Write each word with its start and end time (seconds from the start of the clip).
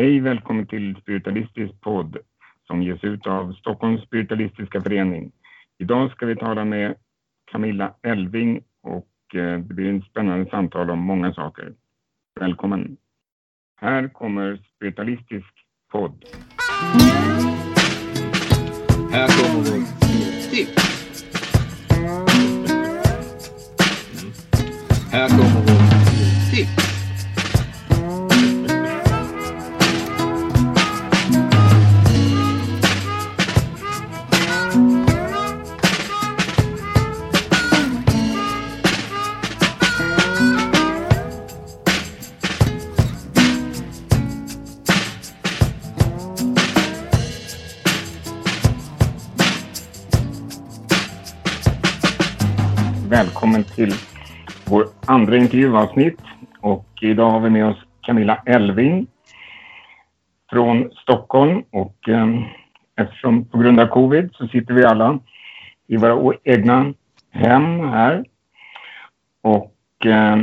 Hej, 0.00 0.20
välkommen 0.20 0.66
till 0.66 0.96
Spiritualistisk 1.02 1.80
podd 1.80 2.16
som 2.66 2.82
ges 2.82 3.04
ut 3.04 3.26
av 3.26 3.52
Stockholms 3.52 4.02
spiritualistiska 4.02 4.80
förening. 4.80 5.32
Idag 5.78 6.10
ska 6.10 6.26
vi 6.26 6.36
tala 6.36 6.64
med 6.64 6.94
Camilla 7.52 7.94
Elving 8.02 8.62
och 8.82 9.34
eh, 9.34 9.58
det 9.58 9.74
blir 9.74 9.98
ett 9.98 10.04
spännande 10.04 10.50
samtal 10.50 10.90
om 10.90 10.98
många 10.98 11.34
saker. 11.34 11.72
Välkommen! 12.40 12.96
Här 13.80 14.08
kommer 14.08 14.60
Spiritualistisk 14.76 15.54
podd. 15.92 16.24
Här 19.12 19.28
kommer 19.28 19.58
vårt 19.58 20.00
tips. 20.50 21.24
Mm. 24.16 24.32
Här 25.12 25.28
kommer 25.28 25.60
vårt 25.60 25.79
andra 55.20 55.36
intervjuavsnitt 55.36 56.20
och 56.60 56.86
idag 57.00 57.30
har 57.30 57.40
vi 57.40 57.50
med 57.50 57.66
oss 57.66 57.76
Camilla 58.00 58.42
Elving 58.46 59.06
från 60.50 60.90
Stockholm 60.90 61.62
och 61.70 62.08
eh, 62.08 62.28
eftersom 62.96 63.44
på 63.44 63.58
grund 63.58 63.80
av 63.80 63.86
covid 63.86 64.30
så 64.32 64.48
sitter 64.48 64.74
vi 64.74 64.84
alla 64.84 65.18
i 65.86 65.96
våra 65.96 66.34
egna 66.44 66.94
hem 67.30 67.80
här. 67.80 68.24
Och 69.42 70.06
eh, 70.06 70.36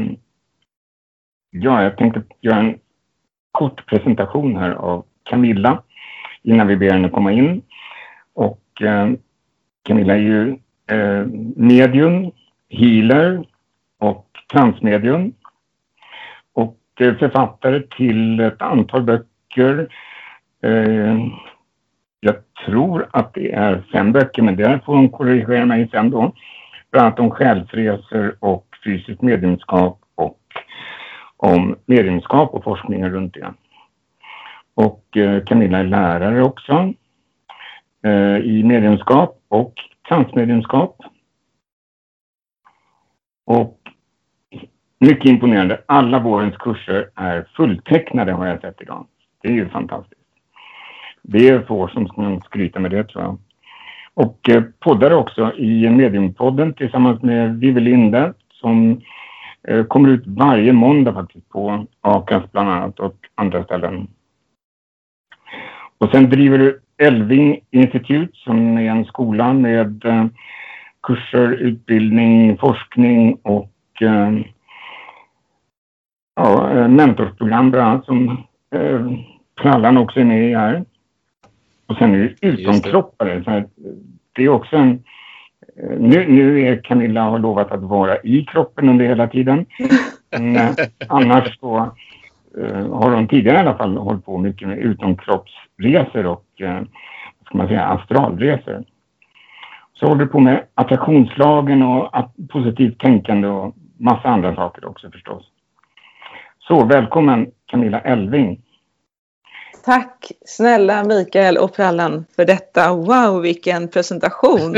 ja, 1.52 1.84
jag 1.84 1.98
tänkte 1.98 2.24
göra 2.42 2.60
en 2.60 2.80
kort 3.52 3.86
presentation 3.86 4.56
här 4.58 4.72
av 4.72 5.06
Camilla 5.24 5.84
innan 6.44 6.68
vi 6.68 6.78
ber 6.78 6.92
henne 6.92 7.10
komma 7.10 7.32
in. 7.32 7.62
Och 8.34 8.82
eh, 8.82 9.12
Camilla 9.84 10.14
är 10.14 10.20
ju 10.20 10.58
eh, 10.88 11.26
medium, 11.56 12.32
healer 12.70 13.46
transmedium. 14.54 15.34
Och 16.54 16.78
eh, 17.00 17.16
författare 17.16 17.82
till 17.98 18.40
ett 18.40 18.62
antal 18.62 19.04
böcker. 19.04 19.88
Eh, 20.64 21.18
jag 22.20 22.36
tror 22.66 23.10
att 23.14 23.34
det 23.34 23.52
är 23.52 23.84
fem 23.92 24.12
böcker, 24.12 24.42
men 24.42 24.56
det 24.56 24.80
får 24.86 24.96
hon 24.96 25.10
korrigera 25.10 25.66
mig 25.66 25.90
sen 25.92 26.10
då. 26.10 26.34
Bland 26.92 27.06
annat 27.06 27.20
om 27.20 27.32
själsresor 27.32 28.38
och 28.40 28.68
fysiskt 28.84 29.22
mediumskap 29.22 30.00
och 30.16 30.40
om 31.38 31.76
mediumskap 31.86 32.54
och 32.54 32.64
forskningen 32.64 33.12
runt 33.12 33.34
det. 33.34 33.54
Och 34.74 35.18
eh, 35.18 35.44
Camilla 35.44 35.78
är 35.78 35.84
lärare 35.84 36.44
också 36.44 36.94
i 38.44 38.64
mediumskap 38.64 39.42
och 39.48 39.74
transmediumskap. 40.08 41.02
Och 43.46 43.80
mycket 45.00 45.26
imponerande. 45.26 45.82
Alla 45.86 46.20
vårens 46.20 46.58
kurser 46.58 47.10
är 47.16 47.48
fulltecknade 47.56 48.32
har 48.32 48.48
jag 48.48 48.62
sett 48.62 48.82
idag. 48.82 49.06
Det 49.42 49.48
är 49.48 49.54
ju 49.54 49.70
fantastiskt. 49.70 50.22
Det 51.22 51.50
är 51.50 51.62
få 51.62 51.88
som 51.88 52.10
kan 52.10 52.42
skryta 52.42 52.80
med 52.80 52.92
det 52.92 53.04
tror 53.04 53.24
jag. 53.24 53.38
Och 54.14 54.50
eh, 54.50 54.64
poddar 54.80 55.12
också 55.12 55.54
i 55.56 55.90
Mediumpodden 55.90 56.74
tillsammans 56.74 57.22
med 57.22 57.60
Vivi 57.60 57.82
Linde 57.82 58.34
som 58.52 59.02
eh, 59.68 59.84
kommer 59.84 60.10
ut 60.10 60.24
varje 60.26 60.74
måndag 60.74 61.14
faktiskt 61.14 61.50
på 61.50 61.86
Akas 62.02 62.52
bland 62.52 62.70
annat 62.70 63.00
och 63.00 63.16
andra 63.36 63.64
ställen. 63.64 64.08
Och 65.98 66.10
sen 66.12 66.30
driver 66.30 66.58
du 66.58 66.82
Elving 66.98 67.60
Institute 67.72 68.32
som 68.34 68.78
är 68.78 68.92
en 68.92 69.06
skola 69.06 69.54
med 69.54 70.06
eh, 70.06 70.26
kurser, 71.04 71.52
utbildning, 71.52 72.58
forskning 72.58 73.38
och 73.42 74.02
eh, 74.02 74.32
ja, 76.38 76.72
eh, 76.72 76.88
mentorsprogram 76.88 77.72
bland 77.72 77.88
annat 77.90 78.06
som 78.06 78.30
eh, 78.76 79.12
Prallan 79.62 79.98
också 79.98 80.20
är 80.20 80.26
med 80.26 80.50
i 80.50 80.56
här. 80.56 80.84
Och 81.88 81.96
sen 81.98 82.16
är 82.16 82.20
det 82.20 82.48
utomkroppare. 82.48 83.44
Så 83.44 83.50
här, 83.50 83.68
det 84.36 84.44
är 84.44 84.50
också 84.50 84.76
en... 84.76 85.04
eh, 85.78 86.00
Nu, 86.00 86.28
nu 86.28 86.62
är 86.62 86.82
Camilla 86.84 87.22
har 87.22 87.40
lovat 87.40 87.72
att 87.72 87.84
vara 87.84 88.18
i 88.18 88.46
kroppen 88.46 88.90
under 88.90 89.06
hela 89.06 89.28
tiden. 89.28 89.66
Men 90.32 90.56
eh, 90.56 90.70
annars 91.10 91.60
så 91.60 91.78
eh, 92.62 92.88
har 92.92 93.12
hon 93.12 93.28
tidigare 93.28 93.58
i 93.58 93.62
alla 93.62 93.78
fall 93.78 93.98
hållit 93.98 94.26
på 94.26 94.38
mycket 94.38 94.68
med 94.68 94.78
utomkroppsresor 94.78 96.26
och 96.26 96.46
eh, 96.62 96.82
ska 97.46 97.58
man 97.58 97.68
säga, 97.68 97.86
astralresor. 97.86 98.84
Så 99.94 100.08
håller 100.08 100.26
du 100.26 100.32
på 100.32 100.40
med 100.40 100.64
attraktionslagen 100.76 101.84
och 101.84 102.12
positivt 102.50 103.00
tänkande 103.00 103.48
och 103.48 103.76
massa 103.98 104.30
andra 104.30 104.56
saker 104.56 104.86
också 104.86 105.12
förstås. 105.12 105.52
Så 106.68 106.86
välkommen 106.86 107.48
Camilla 107.66 108.00
Elving. 108.00 108.62
Tack 109.86 110.32
snälla 110.46 111.04
Mikael 111.04 111.58
och 111.58 111.76
Prallan 111.76 112.26
för 112.36 112.46
detta. 112.46 112.94
Wow, 112.94 113.42
vilken 113.42 113.88
presentation. 113.88 114.76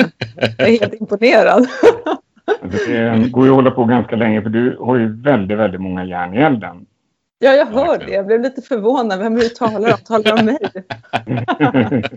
Jag 0.57 0.69
är 0.69 0.79
helt 0.79 0.94
imponerad. 0.94 1.67
Det 2.61 3.31
går 3.31 3.45
ju 3.45 3.50
att 3.50 3.55
hålla 3.55 3.72
på 3.72 3.85
ganska 3.85 4.16
länge 4.16 4.41
för 4.41 4.50
du 4.50 4.77
har 4.79 4.95
ju 4.95 5.22
väldigt, 5.22 5.57
väldigt 5.57 5.81
många 5.81 6.05
järn 6.05 6.33
i 6.33 6.38
elden. 6.38 6.85
Ja, 7.41 7.53
jag 7.53 7.66
hör 7.66 7.97
det. 7.97 8.11
Jag 8.11 8.25
blev 8.25 8.41
lite 8.41 8.61
förvånad. 8.61 9.19
Vem 9.19 9.33
är 9.35 9.38
det 9.38 9.44
du 9.44 9.50
talar 9.50 9.94
om? 9.94 9.97
Talar 10.05 10.39
om 10.39 10.45
mig? 10.45 10.57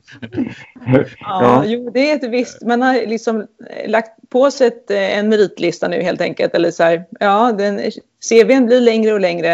Ja, 0.86 1.04
Ja. 1.20 1.64
jo, 1.66 1.90
det 1.90 2.10
är 2.10 2.16
ett 2.16 2.30
visst. 2.30 2.62
Man 2.62 2.82
har 2.82 2.94
liksom 2.94 3.46
lagt 3.86 4.10
på 4.28 4.50
sig 4.50 4.66
ett, 4.66 4.90
eh, 4.90 5.18
en 5.18 5.28
meritlista 5.28 5.88
nu 5.88 6.02
helt 6.02 6.20
enkelt. 6.20 6.54
Eller 6.54 6.70
så 6.70 6.82
här, 6.82 7.04
ja, 7.20 7.52
den, 7.52 7.80
CVn 8.28 8.66
blir 8.66 8.80
längre 8.80 9.12
och 9.12 9.20
längre. 9.20 9.52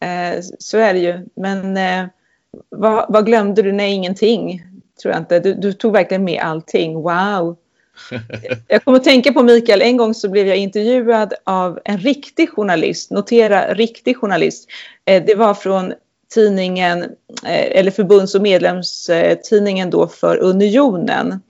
Eh, 0.00 0.40
så 0.58 0.78
är 0.78 0.92
det 0.94 0.98
ju. 1.00 1.26
Men 1.36 1.76
eh, 1.76 2.06
vad, 2.68 3.06
vad 3.08 3.26
glömde 3.26 3.62
du? 3.62 3.72
Nej, 3.72 3.92
ingenting. 3.92 4.62
Tror 5.02 5.14
jag 5.14 5.20
inte. 5.20 5.40
Du, 5.40 5.54
du 5.54 5.72
tog 5.72 5.92
verkligen 5.92 6.24
med 6.24 6.40
allting. 6.42 6.94
Wow. 6.94 7.56
Jag 8.68 8.84
kommer 8.84 8.98
att 8.98 9.04
tänka 9.04 9.32
på 9.32 9.42
Mikael, 9.42 9.82
en 9.82 9.96
gång 9.96 10.14
så 10.14 10.28
blev 10.28 10.48
jag 10.48 10.56
intervjuad 10.56 11.34
av 11.44 11.80
en 11.84 11.98
riktig 11.98 12.50
journalist, 12.50 13.10
notera 13.10 13.74
riktig 13.74 14.16
journalist. 14.16 14.68
Eh, 15.04 15.24
det 15.26 15.34
var 15.34 15.54
från 15.54 15.92
tidningen, 16.34 17.02
eh, 17.44 17.78
eller 17.78 17.90
förbunds 17.90 18.34
och 18.34 18.42
medlemstidningen 18.42 19.90
då 19.90 20.08
för 20.08 20.36
Unionen. 20.36 21.40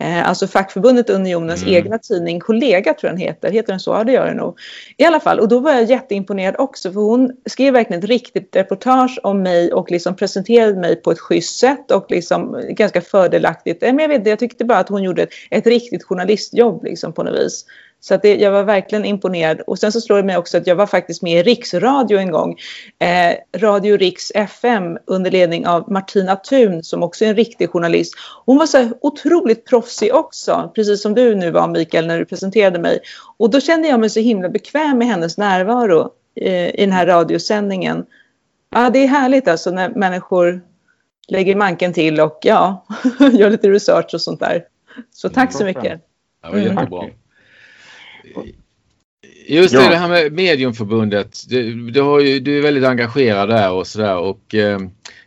Eh, 0.00 0.28
Alltså 0.28 0.46
fackförbundet 0.46 1.10
Unionens 1.10 1.62
Mm. 1.62 1.74
egna 1.74 1.98
tidning, 1.98 2.40
kollega 2.40 2.94
tror 2.94 3.08
jag 3.08 3.18
den 3.18 3.26
heter, 3.26 3.50
heter 3.50 3.72
den 3.72 3.80
så? 3.80 3.90
Ja 3.90 4.04
det 4.04 4.12
gör 4.12 4.26
den 4.26 4.36
nog. 4.36 4.58
I 4.96 5.04
alla 5.04 5.20
fall, 5.20 5.40
och 5.40 5.48
då 5.48 5.58
var 5.60 5.72
jag 5.72 5.84
jätteimponerad 5.84 6.54
också 6.58 6.92
för 6.92 7.00
hon 7.00 7.32
skrev 7.46 7.72
verkligen 7.72 8.02
ett 8.02 8.08
riktigt 8.08 8.56
reportage 8.56 9.20
om 9.22 9.42
mig 9.42 9.72
och 9.72 9.90
liksom 9.90 10.16
presenterade 10.16 10.76
mig 10.80 10.96
på 10.96 11.10
ett 11.10 11.18
schysst 11.20 11.58
sätt 11.58 11.90
och 11.90 12.06
liksom 12.08 12.62
ganska 12.68 13.00
fördelaktigt. 13.00 13.82
Eh, 13.82 13.86
Men 13.92 13.98
jag, 13.98 14.08
vet, 14.08 14.18
inte, 14.18 14.30
jag 14.30 14.38
tyckte 14.38 14.64
bara 14.64 14.78
att 14.78 14.88
hon 14.88 15.02
gjorde 15.02 15.22
ett, 15.22 15.30
ett 15.50 15.66
riktigt 15.66 16.04
journalistjobb 16.04 16.84
liksom 16.84 17.12
på 17.12 17.22
något 17.22 17.38
vis. 17.40 17.64
Så 18.02 18.14
att 18.14 18.22
det, 18.22 18.36
jag 18.36 18.52
var 18.52 18.62
verkligen 18.62 19.04
imponerad. 19.04 19.60
Och 19.60 19.78
sen 19.78 19.92
så 19.92 20.00
slår 20.00 20.16
det 20.16 20.22
mig 20.22 20.36
också 20.36 20.56
att 20.56 20.66
jag 20.66 20.76
var 20.76 20.86
faktiskt 20.86 21.22
med 21.22 21.40
i 21.40 21.42
Riksradio 21.42 22.18
en 22.18 22.30
gång. 22.30 22.58
Eh, 22.98 23.60
Radio 23.60 23.96
Riks 23.96 24.32
FM 24.34 24.98
under 25.06 25.30
ledning 25.30 25.66
av 25.66 25.92
Martina 25.92 26.36
Thun 26.36 26.82
som 26.82 27.02
också 27.02 27.24
är 27.24 27.28
en 27.28 27.36
riktig 27.36 27.70
journalist. 27.70 28.14
Hon 28.46 28.58
var 28.58 28.66
så 28.66 28.78
här 28.78 28.92
otroligt 29.00 29.66
proffsig 29.66 30.14
också, 30.14 30.72
precis 30.74 31.02
som 31.02 31.14
du 31.14 31.34
nu 31.34 31.50
var 31.50 31.68
Mikael 31.68 32.06
när 32.06 32.18
du 32.18 32.24
presenterade 32.24 32.78
mig. 32.78 33.00
Och 33.36 33.50
då 33.50 33.60
kände 33.60 33.88
jag 33.88 34.00
mig 34.00 34.10
så 34.10 34.20
himla 34.20 34.48
bekväm 34.48 34.98
med 34.98 35.08
hennes 35.08 35.38
närvaro 35.38 36.10
eh, 36.40 36.68
i 36.68 36.80
den 36.80 36.92
här 36.92 37.06
radiosändningen. 37.06 38.06
Ja, 38.74 38.90
det 38.90 38.98
är 38.98 39.08
härligt 39.08 39.48
alltså 39.48 39.70
när 39.70 39.88
människor 39.88 40.60
lägger 41.28 41.56
manken 41.56 41.92
till 41.92 42.20
och 42.20 42.38
ja, 42.42 42.84
gör 43.32 43.50
lite 43.50 43.70
research 43.70 44.14
och 44.14 44.20
sånt 44.20 44.40
där. 44.40 44.64
Så 45.14 45.28
tack 45.28 45.52
så 45.52 45.64
mycket. 45.64 46.00
Ja, 46.42 46.50
det 46.50 46.68
var 46.70 47.04
Mm. 47.04 47.19
Just 49.50 49.74
det, 49.74 49.82
Ja. 49.82 49.90
det 49.90 49.96
här 49.96 50.08
med 50.08 50.32
Mediumförbundet. 50.32 51.48
Du, 51.48 51.90
du, 51.90 52.00
har 52.00 52.20
ju, 52.20 52.40
du 52.40 52.58
är 52.58 52.62
väldigt 52.62 52.84
engagerad 52.84 53.48
där 53.48 53.72
och 53.72 53.86
sådär. 53.86 54.16
Och, 54.18 54.54
eh, 54.54 54.78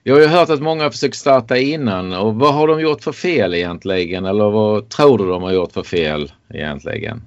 jag 0.04 0.16
har 0.16 0.22
ju 0.22 0.28
hört 0.28 0.50
att 0.50 0.62
många 0.62 0.84
har 0.84 0.92
försökt 0.92 1.16
starta 1.16 1.58
innan. 1.58 2.14
Och 2.14 2.36
vad 2.36 2.54
har 2.54 2.68
de 2.68 2.82
gjort 2.82 3.04
för 3.04 3.12
fel 3.12 3.54
egentligen? 3.54 4.26
Eller 4.26 4.50
vad 4.50 4.90
tror 4.90 5.18
du 5.18 5.28
de 5.28 5.44
har 5.44 5.52
gjort 5.52 5.72
för 5.72 5.84
fel 5.84 6.32
egentligen? 6.54 7.22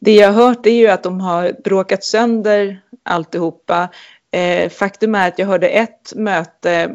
Det 0.00 0.14
jag 0.14 0.32
har 0.32 0.46
hört 0.46 0.66
är 0.66 0.70
ju 0.70 0.86
att 0.88 1.02
de 1.02 1.20
har 1.20 1.52
bråkat 1.64 2.04
sönder 2.04 2.80
alltihopa. 3.04 3.88
Eh, 4.36 4.68
faktum 4.68 5.14
är 5.14 5.28
att 5.28 5.38
jag 5.38 5.46
hörde 5.46 5.68
ett 5.68 6.12
möte, 6.16 6.90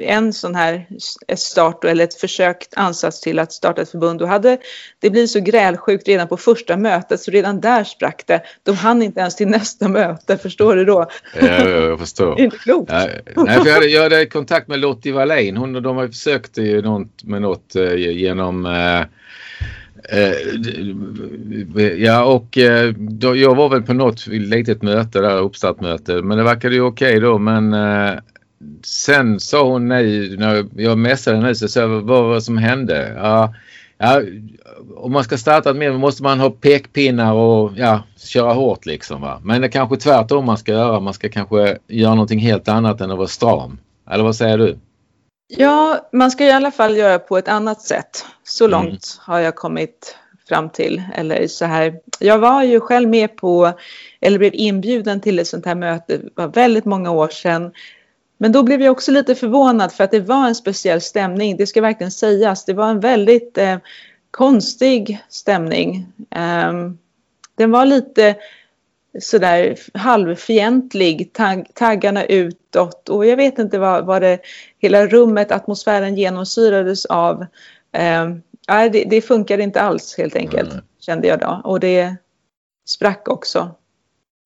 en 0.00 0.32
sån 0.32 0.54
här 0.54 0.86
start 1.36 1.84
eller 1.84 2.04
ett 2.04 2.14
försökt 2.14 2.74
ansats 2.76 3.20
till 3.20 3.38
att 3.38 3.52
starta 3.52 3.82
ett 3.82 3.90
förbund. 3.90 4.22
Och 4.22 4.28
hade 4.28 4.58
det 4.98 5.10
blivit 5.10 5.30
så 5.30 5.40
grälsjukt 5.40 6.08
redan 6.08 6.28
på 6.28 6.36
första 6.36 6.76
mötet 6.76 7.20
så 7.20 7.30
redan 7.30 7.60
där 7.60 7.84
sprack 7.84 8.24
det. 8.26 8.42
De 8.62 8.76
hann 8.76 9.02
inte 9.02 9.20
ens 9.20 9.36
till 9.36 9.48
nästa 9.48 9.88
möte, 9.88 10.38
förstår 10.38 10.76
du 10.76 10.84
då? 10.84 11.06
Ja, 11.40 11.68
jag 11.68 11.98
förstår. 11.98 12.26
det 12.36 12.42
är 12.42 12.44
inte 12.44 12.58
klokt. 12.58 12.92
Ja, 12.92 13.06
nej, 13.36 13.58
för 13.58 13.66
jag, 13.66 13.74
hade, 13.74 13.86
jag 13.86 14.02
hade 14.02 14.26
kontakt 14.26 14.68
med 14.68 14.78
Lottie 14.78 15.12
Wallin. 15.12 15.56
Hon, 15.56 15.82
de 15.82 15.96
har 15.96 16.06
försökt 16.06 16.58
ju 16.58 16.82
något, 16.82 17.24
med 17.24 17.42
något 17.42 17.76
eh, 17.76 17.94
genom 17.94 18.66
eh, 18.66 19.02
Eh, 19.02 19.06
Eh, 20.12 21.90
ja 21.98 22.24
och 22.24 22.58
eh, 22.58 22.92
då, 22.96 23.36
jag 23.36 23.54
var 23.54 23.68
väl 23.68 23.82
på 23.82 23.94
något 23.94 24.26
litet 24.26 24.82
möte 24.82 25.20
där, 25.20 25.38
uppstartmöte, 25.38 26.22
men 26.22 26.38
det 26.38 26.44
verkade 26.44 26.74
ju 26.74 26.80
okej 26.80 27.08
okay 27.16 27.20
då 27.20 27.38
men 27.38 27.74
eh, 27.74 28.18
sen 28.84 29.40
sa 29.40 29.68
hon 29.68 29.88
nej 29.88 30.36
när 30.36 30.66
jag 30.76 30.98
messade 30.98 31.36
henne 31.36 31.54
så 31.54 31.68
sa 31.68 31.80
jag 31.80 31.88
vad 31.88 32.24
var 32.24 32.34
det 32.34 32.42
som 32.42 32.58
hände? 32.58 33.14
Ja, 33.16 33.54
ja, 33.98 34.22
om 34.96 35.12
man 35.12 35.24
ska 35.24 35.36
starta 35.36 35.74
med 35.74 35.94
måste 35.94 36.22
man 36.22 36.40
ha 36.40 36.50
pekpinnar 36.50 37.32
och 37.32 37.72
ja, 37.76 38.02
köra 38.16 38.52
hårt 38.52 38.86
liksom 38.86 39.20
va. 39.20 39.40
Men 39.42 39.60
det 39.60 39.66
är 39.66 39.70
kanske 39.70 39.96
tvärtom 39.96 40.44
man 40.44 40.58
ska 40.58 40.72
göra. 40.72 41.00
Man 41.00 41.14
ska 41.14 41.28
kanske 41.28 41.78
göra 41.88 42.14
någonting 42.14 42.38
helt 42.38 42.68
annat 42.68 43.00
än 43.00 43.10
att 43.10 43.16
vara 43.16 43.28
stram. 43.28 43.78
Eller 44.10 44.24
vad 44.24 44.36
säger 44.36 44.58
du? 44.58 44.76
Ja, 45.48 46.08
man 46.12 46.30
ska 46.30 46.44
i 46.44 46.52
alla 46.52 46.70
fall 46.70 46.96
göra 46.96 47.18
på 47.18 47.38
ett 47.38 47.48
annat 47.48 47.82
sätt. 47.82 48.26
Så 48.44 48.64
mm. 48.64 48.70
långt 48.70 49.20
har 49.20 49.38
jag 49.38 49.54
kommit 49.54 50.16
fram 50.48 50.70
till. 50.70 51.02
Eller 51.14 51.46
så 51.46 51.64
här. 51.64 52.00
Jag 52.18 52.38
var 52.38 52.62
ju 52.62 52.80
själv 52.80 53.08
med 53.08 53.36
på, 53.36 53.72
eller 54.20 54.38
blev 54.38 54.54
inbjuden 54.54 55.20
till 55.20 55.38
ett 55.38 55.46
sånt 55.46 55.66
här 55.66 55.74
möte, 55.74 56.16
det 56.16 56.30
var 56.34 56.48
väldigt 56.48 56.84
många 56.84 57.10
år 57.10 57.28
sedan. 57.28 57.72
Men 58.38 58.52
då 58.52 58.62
blev 58.62 58.82
jag 58.82 58.92
också 58.92 59.12
lite 59.12 59.34
förvånad 59.34 59.92
för 59.92 60.04
att 60.04 60.10
det 60.10 60.20
var 60.20 60.46
en 60.46 60.54
speciell 60.54 61.00
stämning, 61.00 61.56
det 61.56 61.66
ska 61.66 61.80
verkligen 61.80 62.10
sägas. 62.10 62.64
Det 62.64 62.74
var 62.74 62.90
en 62.90 63.00
väldigt 63.00 63.58
eh, 63.58 63.78
konstig 64.30 65.18
stämning. 65.28 66.06
Um, 66.70 66.98
den 67.54 67.70
var 67.70 67.86
lite 67.86 68.36
sådär 69.20 69.76
halvfientlig, 69.94 71.32
tag, 71.32 71.66
taggarna 71.74 72.24
utåt 72.24 73.08
och 73.08 73.26
jag 73.26 73.36
vet 73.36 73.58
inte 73.58 73.78
vad, 73.78 74.06
vad 74.06 74.22
det, 74.22 74.38
hela 74.78 75.06
rummet, 75.06 75.52
atmosfären 75.52 76.16
genomsyrades 76.16 77.06
av. 77.06 77.46
Eh, 77.92 78.28
det, 78.92 79.04
det 79.04 79.20
funkade 79.20 79.62
inte 79.62 79.80
alls 79.80 80.14
helt 80.18 80.36
enkelt, 80.36 80.72
mm. 80.72 80.84
kände 81.00 81.28
jag 81.28 81.40
då. 81.40 81.60
Och 81.64 81.80
det 81.80 82.16
sprack 82.88 83.28
också. 83.28 83.74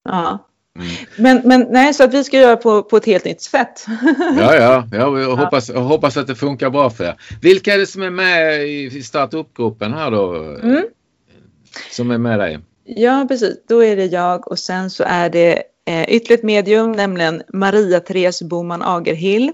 Ja. 0.05 0.49
Mm. 0.79 0.91
Men, 1.17 1.49
men 1.49 1.67
nej, 1.71 1.95
så 1.95 2.05
att 2.05 2.15
vi 2.15 2.25
ska 2.25 2.39
göra 2.39 2.57
på, 2.57 2.83
på 2.83 2.97
ett 2.97 3.07
helt 3.07 3.25
nytt 3.25 3.43
sätt. 3.43 3.87
ja, 4.39 4.55
ja, 4.55 4.89
ja 4.93 5.21
jag, 5.21 5.37
hoppas, 5.37 5.69
jag 5.69 5.81
hoppas 5.81 6.17
att 6.17 6.27
det 6.27 6.35
funkar 6.35 6.71
bra 6.71 6.91
för 6.91 7.05
er. 7.05 7.21
Vilka 7.43 7.75
är 7.75 7.79
det 7.79 7.87
som 7.87 8.03
är 8.03 8.11
med 8.11 8.69
i 8.69 9.03
startup-gruppen 9.03 9.93
här 9.93 10.11
då? 10.11 10.35
Mm. 10.63 10.85
Som 11.91 12.11
är 12.11 12.19
med 12.19 12.39
dig? 12.39 12.59
Ja, 12.85 13.25
precis. 13.29 13.57
Då 13.69 13.85
är 13.85 13.97
det 13.97 14.07
jag 14.07 14.49
och 14.49 14.59
sen 14.59 14.91
så 14.91 15.05
är 15.07 15.31
det 15.31 15.63
eh, 15.87 16.03
ytterligare 16.09 16.39
ett 16.39 16.45
medium, 16.45 16.93
nämligen 16.93 17.43
Maria 17.53 18.01
Therese 18.01 18.43
Boman 18.43 18.83
Agerhill 18.83 19.53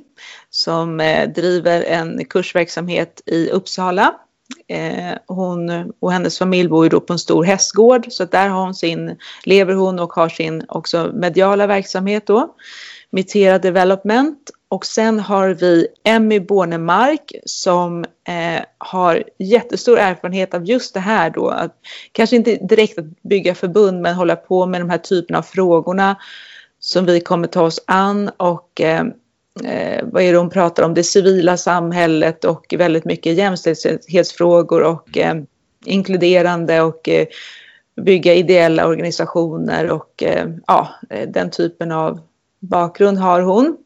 som 0.50 1.00
eh, 1.00 1.28
driver 1.28 1.82
en 1.82 2.24
kursverksamhet 2.24 3.22
i 3.26 3.50
Uppsala. 3.50 4.14
Eh, 4.68 5.18
hon 5.26 5.92
och 6.00 6.12
hennes 6.12 6.38
familj 6.38 6.68
bor 6.68 6.84
ju 6.84 6.88
då 6.88 7.00
på 7.00 7.12
en 7.12 7.18
stor 7.18 7.44
hästgård 7.44 8.06
så 8.10 8.22
att 8.22 8.30
där 8.30 8.48
har 8.48 8.60
hon 8.60 8.74
sin, 8.74 9.16
lever 9.44 9.74
hon 9.74 9.98
och 9.98 10.12
har 10.12 10.28
sin 10.28 10.64
också 10.68 11.10
mediala 11.14 11.66
verksamhet 11.66 12.26
då. 12.26 12.54
Mitera 13.10 13.58
Development 13.58 14.50
och 14.68 14.86
sen 14.86 15.20
har 15.20 15.48
vi 15.48 15.86
Emmy 16.04 16.40
Bornemark 16.40 17.32
som 17.44 18.04
eh, 18.04 18.62
har 18.78 19.24
jättestor 19.38 19.98
erfarenhet 19.98 20.54
av 20.54 20.64
just 20.64 20.94
det 20.94 21.00
här 21.00 21.30
då. 21.30 21.48
Att, 21.48 21.74
kanske 22.12 22.36
inte 22.36 22.54
direkt 22.54 22.98
att 22.98 23.22
bygga 23.22 23.54
förbund 23.54 24.00
men 24.00 24.14
hålla 24.14 24.36
på 24.36 24.66
med 24.66 24.80
de 24.80 24.90
här 24.90 24.98
typerna 24.98 25.38
av 25.38 25.42
frågorna 25.42 26.16
som 26.80 27.06
vi 27.06 27.20
kommer 27.20 27.48
ta 27.48 27.62
oss 27.62 27.80
an 27.86 28.30
och 28.36 28.80
eh, 28.80 29.04
eh, 29.64 30.04
vad 30.04 30.22
är 30.22 30.32
det 30.32 30.38
hon 30.38 30.50
pratar 30.50 30.82
om? 30.82 30.94
Det 30.94 31.04
civila 31.04 31.56
samhället 31.56 32.44
och 32.44 32.74
väldigt 32.78 33.04
mycket 33.04 33.34
jämställdhetsfrågor 33.36 34.82
och 34.82 35.18
eh, 35.18 35.34
inkluderande 35.84 36.80
och 36.80 37.08
eh, 37.08 37.26
bygga 38.02 38.34
ideella 38.34 38.86
organisationer 38.86 39.90
och 39.90 40.22
eh, 40.22 40.46
ja, 40.66 40.88
eh, 41.10 41.28
den 41.28 41.50
typen 41.50 41.92
av 41.92 42.20
bakgrund 42.60 43.18
har 43.18 43.40
hon. 43.40 43.76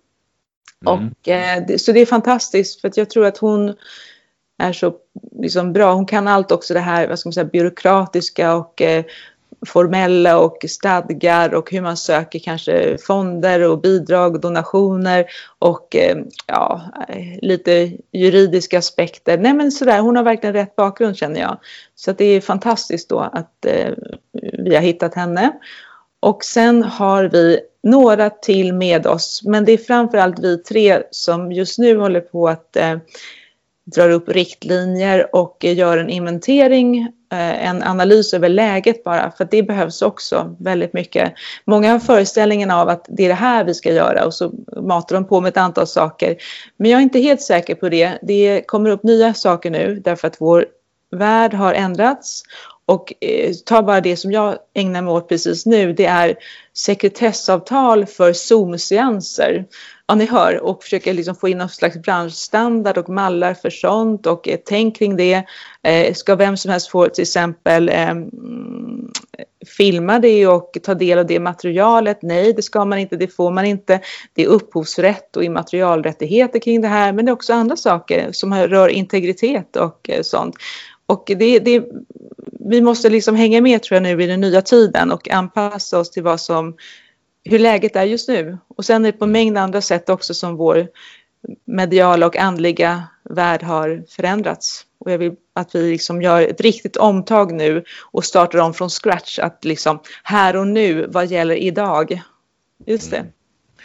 Mm. 0.86 1.10
Och, 1.20 1.28
eh, 1.28 1.76
så 1.76 1.92
det 1.92 2.00
är 2.00 2.06
fantastiskt 2.06 2.80
för 2.80 2.88
att 2.88 2.96
jag 2.96 3.10
tror 3.10 3.26
att 3.26 3.38
hon 3.38 3.74
är 4.58 4.72
så 4.72 4.94
liksom, 5.38 5.72
bra. 5.72 5.92
Hon 5.92 6.06
kan 6.06 6.28
allt 6.28 6.52
också 6.52 6.74
det 6.74 6.80
här 6.80 7.08
vad 7.08 7.18
ska 7.18 7.28
man 7.28 7.32
säga, 7.32 7.44
byråkratiska 7.44 8.54
och 8.54 8.82
eh, 8.82 9.04
formella 9.66 10.38
och 10.38 10.64
stadgar 10.68 11.54
och 11.54 11.70
hur 11.70 11.80
man 11.80 11.96
söker 11.96 12.38
kanske 12.38 12.98
fonder 12.98 13.68
och 13.68 13.80
bidrag 13.80 14.34
och 14.34 14.40
donationer 14.40 15.24
och 15.58 15.96
eh, 15.96 16.16
ja, 16.46 16.80
eh, 17.08 17.38
lite 17.42 17.92
juridiska 18.12 18.78
aspekter. 18.78 19.38
Nej 19.38 19.52
men 19.52 19.72
sådär, 19.72 20.00
hon 20.00 20.16
har 20.16 20.22
verkligen 20.22 20.54
rätt 20.54 20.76
bakgrund 20.76 21.16
känner 21.16 21.40
jag. 21.40 21.58
Så 21.94 22.10
att 22.10 22.18
det 22.18 22.24
är 22.24 22.40
fantastiskt 22.40 23.08
då 23.08 23.18
att 23.18 23.66
eh, 23.66 23.92
vi 24.58 24.74
har 24.74 24.82
hittat 24.82 25.14
henne. 25.14 25.52
Och 26.22 26.44
sen 26.44 26.82
har 26.82 27.24
vi 27.24 27.60
några 27.82 28.30
till 28.30 28.74
med 28.74 29.06
oss, 29.06 29.42
men 29.44 29.64
det 29.64 29.72
är 29.72 29.78
framförallt 29.78 30.38
vi 30.38 30.58
tre 30.58 31.02
som 31.10 31.52
just 31.52 31.78
nu 31.78 31.96
håller 31.96 32.20
på 32.20 32.48
att 32.48 32.76
eh, 32.76 32.96
dra 33.84 34.02
upp 34.04 34.28
riktlinjer 34.28 35.36
och 35.36 35.56
gör 35.64 35.98
en 35.98 36.10
inventering, 36.10 36.98
eh, 37.32 37.68
en 37.68 37.82
analys 37.82 38.34
över 38.34 38.48
läget 38.48 39.04
bara, 39.04 39.30
för 39.30 39.48
det 39.50 39.62
behövs 39.62 40.02
också 40.02 40.56
väldigt 40.58 40.92
mycket. 40.92 41.32
Många 41.64 41.92
har 41.92 41.98
föreställningen 41.98 42.70
av 42.70 42.88
att 42.88 43.06
det 43.08 43.24
är 43.24 43.28
det 43.28 43.34
här 43.34 43.64
vi 43.64 43.74
ska 43.74 43.92
göra 43.92 44.24
och 44.24 44.34
så 44.34 44.52
matar 44.82 45.14
de 45.14 45.24
på 45.24 45.40
med 45.40 45.48
ett 45.48 45.56
antal 45.56 45.86
saker. 45.86 46.36
Men 46.76 46.90
jag 46.90 46.98
är 46.98 47.02
inte 47.02 47.18
helt 47.18 47.42
säker 47.42 47.74
på 47.74 47.88
det. 47.88 48.18
Det 48.22 48.62
kommer 48.66 48.90
upp 48.90 49.02
nya 49.02 49.34
saker 49.34 49.70
nu 49.70 50.00
därför 50.04 50.28
att 50.28 50.40
vår 50.40 50.66
värld 51.10 51.54
har 51.54 51.74
ändrats 51.74 52.42
och 52.92 53.12
eh, 53.20 53.52
ta 53.66 53.82
bara 53.82 54.00
det 54.00 54.16
som 54.16 54.32
jag 54.32 54.56
ägnar 54.74 55.02
mig 55.02 55.12
åt 55.12 55.28
precis 55.28 55.66
nu, 55.66 55.92
det 55.92 56.04
är 56.04 56.36
sekretessavtal 56.74 58.06
för 58.06 58.32
Zoom-seanser. 58.32 59.64
Ja, 60.06 60.14
ni 60.14 60.26
hör, 60.26 60.60
och 60.62 60.82
försöker 60.82 61.14
liksom 61.14 61.34
få 61.34 61.48
in 61.48 61.58
någon 61.58 61.68
slags 61.68 61.96
branschstandard 61.96 62.98
och 62.98 63.08
mallar 63.08 63.54
för 63.54 63.70
sånt 63.70 64.26
och 64.26 64.48
eh, 64.48 64.58
tänk 64.64 64.96
kring 64.96 65.16
det. 65.16 65.44
Eh, 65.82 66.14
ska 66.14 66.36
vem 66.36 66.56
som 66.56 66.70
helst 66.70 66.90
få 66.90 67.06
till 67.08 67.22
exempel 67.22 67.88
eh, 67.88 68.14
filma 69.76 70.18
det 70.18 70.46
och 70.46 70.78
ta 70.82 70.94
del 70.94 71.18
av 71.18 71.26
det 71.26 71.40
materialet? 71.40 72.22
Nej, 72.22 72.52
det 72.52 72.62
ska 72.62 72.84
man 72.84 72.98
inte, 72.98 73.16
det 73.16 73.28
får 73.28 73.50
man 73.50 73.64
inte. 73.64 74.00
Det 74.34 74.42
är 74.42 74.46
upphovsrätt 74.46 75.36
och 75.36 75.44
immaterialrättigheter 75.44 76.58
kring 76.58 76.80
det 76.80 76.88
här, 76.88 77.12
men 77.12 77.24
det 77.24 77.30
är 77.30 77.34
också 77.34 77.52
andra 77.52 77.76
saker 77.76 78.32
som 78.32 78.54
rör 78.54 78.88
integritet 78.88 79.76
och 79.76 80.10
eh, 80.10 80.22
sånt. 80.22 80.54
Och 81.06 81.24
det, 81.26 81.58
det, 81.58 81.84
vi 82.70 82.80
måste 82.80 83.08
liksom 83.08 83.34
hänga 83.34 83.60
med 83.60 83.82
tror 83.82 83.96
jag 83.96 84.02
nu 84.02 84.22
i 84.22 84.26
den 84.26 84.40
nya 84.40 84.62
tiden 84.62 85.12
och 85.12 85.30
anpassa 85.30 85.98
oss 85.98 86.10
till 86.10 86.22
vad 86.22 86.40
som, 86.40 86.76
hur 87.44 87.58
läget 87.58 87.96
är 87.96 88.04
just 88.04 88.28
nu. 88.28 88.58
Och 88.76 88.84
sen 88.84 89.04
är 89.04 89.12
det 89.12 89.18
på 89.18 89.24
en 89.24 89.32
mängd 89.32 89.58
andra 89.58 89.80
sätt 89.80 90.08
också 90.08 90.34
som 90.34 90.56
vår 90.56 90.88
mediala 91.64 92.26
och 92.26 92.36
andliga 92.36 93.02
värld 93.22 93.62
har 93.62 94.04
förändrats. 94.08 94.86
Och 94.98 95.10
jag 95.10 95.18
vill 95.18 95.32
att 95.54 95.74
vi 95.74 95.90
liksom 95.90 96.22
gör 96.22 96.42
ett 96.42 96.60
riktigt 96.60 96.96
omtag 96.96 97.52
nu 97.52 97.84
och 98.12 98.24
startar 98.24 98.58
om 98.58 98.74
från 98.74 98.90
scratch. 98.90 99.38
Att 99.38 99.64
liksom 99.64 100.00
här 100.22 100.56
och 100.56 100.66
nu, 100.66 101.06
vad 101.08 101.26
gäller 101.26 101.54
idag? 101.54 102.22
Just 102.86 103.10
det. 103.10 103.16
Mm. 103.16 103.32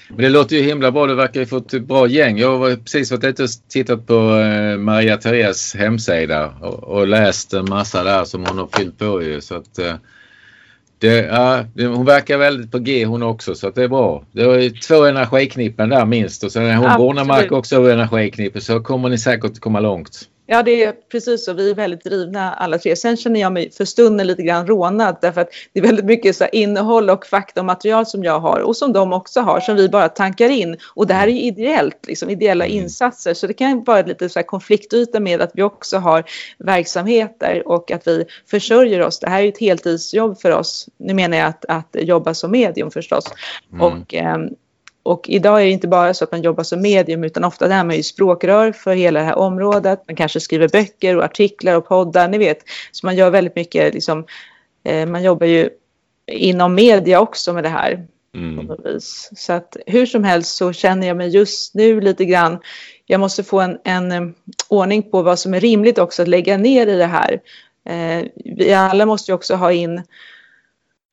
Men 0.10 0.18
det 0.18 0.30
låter 0.30 0.56
ju 0.56 0.62
himla 0.62 0.92
bra. 0.92 1.08
Du 1.08 1.16
verkar 1.16 1.40
ju 1.40 1.46
få 1.46 1.58
ett 1.58 1.82
bra 1.82 2.08
gäng. 2.08 2.38
Jag 2.38 2.58
har 2.58 2.76
precis 2.76 3.12
varit 3.12 3.24
ute 3.24 3.44
och 3.44 3.50
tittat 3.70 4.08
på 4.08 4.14
eh, 4.14 4.78
Maria 4.78 5.18
Therese 5.18 5.76
hemsida 5.76 6.54
och, 6.62 6.84
och 6.84 7.08
läst 7.08 7.54
en 7.54 7.70
massa 7.70 8.04
där 8.04 8.26
som 8.26 8.46
hon 8.46 8.58
har 8.58 8.70
fyllt 8.78 8.98
på 8.98 9.24
ju. 9.24 9.42
Så 9.42 9.56
att, 9.56 9.80
eh, 9.80 9.96
det, 11.00 11.26
ja, 11.26 11.66
hon 11.76 12.06
verkar 12.06 12.38
väldigt 12.38 12.72
på 12.72 12.80
G 12.80 13.06
hon 13.06 13.24
också 13.24 13.56
så 13.56 13.68
att 13.68 13.76
det 13.76 13.84
är 13.84 13.88
bra. 13.88 14.24
Det 14.32 14.42
är 14.42 14.88
två 14.88 15.06
energiknippen 15.06 15.90
där 15.90 16.06
minst 16.06 16.44
och 16.44 16.52
sen 16.52 16.66
är 16.66 16.76
hon 16.76 16.98
Bornemark 16.98 17.52
också 17.52 17.92
energiknippe 17.92 18.62
så 18.62 18.80
kommer 18.80 19.10
ni 19.10 19.18
säkert 19.18 19.60
komma 19.60 19.80
långt. 19.80 20.30
Ja, 20.50 20.63
det 20.63 20.84
är 20.84 20.92
precis 21.12 21.46
så. 21.46 21.54
Vi 21.54 21.70
är 21.70 21.75
väldigt 21.75 22.04
drivna 22.04 22.54
alla 22.54 22.77
tre. 22.77 22.96
Sen 22.96 23.18
känner 23.18 23.39
jag 23.39 23.51
mig 23.51 23.72
för 23.72 23.86
stunden 23.86 24.27
lite 24.27 24.44
grann 24.44 24.68
rånad 24.68 25.18
därför 25.22 25.42
att 25.42 25.50
det 25.74 25.80
är 25.80 25.84
väldigt 25.84 26.06
mycket 26.06 26.36
så 26.36 26.46
innehåll 26.51 27.10
och 27.10 27.25
fakta 27.25 27.62
och 27.62 27.66
material 27.66 28.06
som 28.06 28.24
jag 28.24 28.39
har 28.39 28.60
och 28.60 28.77
som 28.77 28.94
de 28.94 29.13
också 29.13 29.42
har 29.42 29.60
som 29.60 29.75
vi 29.75 29.89
bara 29.89 30.10
tankar 30.10 30.50
in. 30.50 30.77
Och 30.96 31.08
det 31.08 31.13
här 31.13 31.27
är 31.27 31.32
ju 31.32 31.42
ideellt, 31.42 32.08
liksom 32.08 32.30
ideella 32.30 32.66
mm. 32.66 32.77
insatser. 32.77 33.34
Så 33.34 33.48
det 33.48 33.54
kan 33.54 33.84
vara 33.84 34.01
lite 34.01 34.30
så 34.30 34.39
här 34.39 34.46
konfliktyta 34.46 35.20
med 35.20 35.42
att 35.42 35.51
vi 35.54 35.63
också 35.63 35.98
har 35.98 36.24
verksamheter 36.58 37.68
och 37.68 37.92
att 37.92 38.08
vi 38.08 38.25
försörjer 38.50 39.01
oss. 39.01 39.20
Det 39.20 39.30
här 39.30 39.39
är 39.39 39.44
ju 39.44 39.50
ett 39.50 39.60
heltidsjobb 39.60 40.39
för 40.39 40.51
oss. 40.51 40.89
Nu 40.98 41.13
menar 41.13 41.38
jag 41.38 41.48
att, 41.48 41.66
att 41.66 41.89
jobba 41.94 42.34
som 42.34 42.51
medium 42.51 42.92
förstås. 42.92 43.25
Mm. 43.74 43.82
Och, 43.82 44.13
eh, 44.13 44.38
och 45.08 45.30
idag 45.30 45.62
är 45.62 45.66
det 45.66 45.72
inte 45.72 45.88
bara 45.88 46.14
så 46.14 46.24
att 46.24 46.32
man 46.32 46.42
jobbar 46.42 46.64
som 46.64 46.82
medium 46.82 47.24
utan 47.24 47.44
ofta 47.44 47.74
är 47.74 47.84
man 47.84 47.96
ju 47.96 48.04
språkrör 48.04 48.72
för 48.72 48.96
hela 48.96 49.20
det 49.20 49.26
här 49.26 49.38
området. 49.38 50.04
Man 50.08 50.16
kanske 50.16 50.40
skriver 50.40 50.68
böcker 50.68 51.18
och 51.18 51.24
artiklar 51.24 51.76
och 51.76 51.88
poddar, 51.88 52.28
ni 52.28 52.38
vet. 52.38 52.60
Så 52.92 53.06
man 53.06 53.16
gör 53.16 53.30
väldigt 53.30 53.56
mycket, 53.56 53.94
liksom, 53.94 54.26
eh, 54.84 55.06
man 55.06 55.24
jobbar 55.24 55.48
ju 55.48 55.70
inom 56.32 56.76
media 56.76 57.20
också 57.20 57.54
med 57.54 57.64
det 57.64 57.70
här. 57.70 58.08
Mm. 58.36 58.72
Så 59.36 59.54
att 59.54 59.78
hur 59.86 60.06
som 60.06 60.24
helst 60.24 60.56
så 60.56 60.74
känner 60.74 61.08
jag 61.08 61.18
mig 61.18 61.30
just 61.30 61.76
nu 61.76 62.02
lite 62.02 62.26
grann, 62.26 62.60
jag 63.06 63.20
måste 63.20 63.44
få 63.44 63.60
en, 63.60 63.78
en 63.84 64.12
um, 64.12 64.34
ordning 64.68 65.04
på 65.04 65.22
vad 65.22 65.40
som 65.40 65.54
är 65.54 65.60
rimligt 65.60 65.98
också 65.98 66.22
att 66.22 66.28
lägga 66.28 66.58
ner 66.58 66.88
i 66.88 66.98
det 66.98 67.06
här. 67.06 67.42
Eh, 67.90 68.28
vi 68.36 68.74
alla 68.74 69.06
måste 69.06 69.32
ju 69.32 69.36
också 69.36 69.56
ha 69.56 69.72
in, 69.72 69.98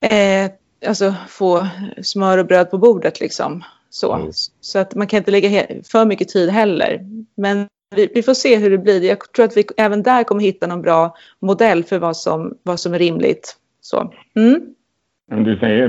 eh, 0.04 0.50
alltså 0.86 1.14
få 1.28 1.68
smör 2.02 2.38
och 2.38 2.46
bröd 2.46 2.70
på 2.70 2.78
bordet 2.78 3.20
liksom. 3.20 3.64
Så, 3.94 4.14
mm. 4.14 4.28
så 4.60 4.78
att 4.78 4.94
man 4.94 5.06
kan 5.06 5.18
inte 5.18 5.30
lägga 5.30 5.66
för 5.92 6.06
mycket 6.06 6.28
tid 6.28 6.50
heller. 6.50 7.00
Men 7.36 7.66
vi, 7.96 8.08
vi, 8.14 8.22
får 8.22 8.34
se 8.34 8.56
hur 8.56 8.70
det 8.70 8.78
blir. 8.78 9.02
Jag 9.02 9.32
tror 9.32 9.44
att 9.44 9.56
vi 9.56 9.64
även 9.76 10.02
där 10.02 10.24
kommer 10.24 10.42
hitta 10.42 10.66
någon 10.66 10.82
bra 10.82 11.14
modell 11.40 11.84
för 11.84 11.98
vad 11.98 12.16
som, 12.16 12.54
vad 12.62 12.80
som 12.80 12.94
är 12.94 12.98
rimligt. 12.98 13.56
Så. 13.80 14.12
Mm. 14.36 15.44
Du 15.44 15.56
säger 15.56 15.88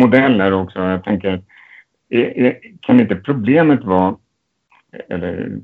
modeller 0.00 0.52
också. 0.52 0.78
Jag 0.78 1.04
tänker, 1.04 1.42
är, 2.08 2.38
är, 2.38 2.58
kan 2.80 3.00
inte 3.00 3.16
problemet 3.16 3.84
vara, 3.84 4.16
eller 5.08 5.58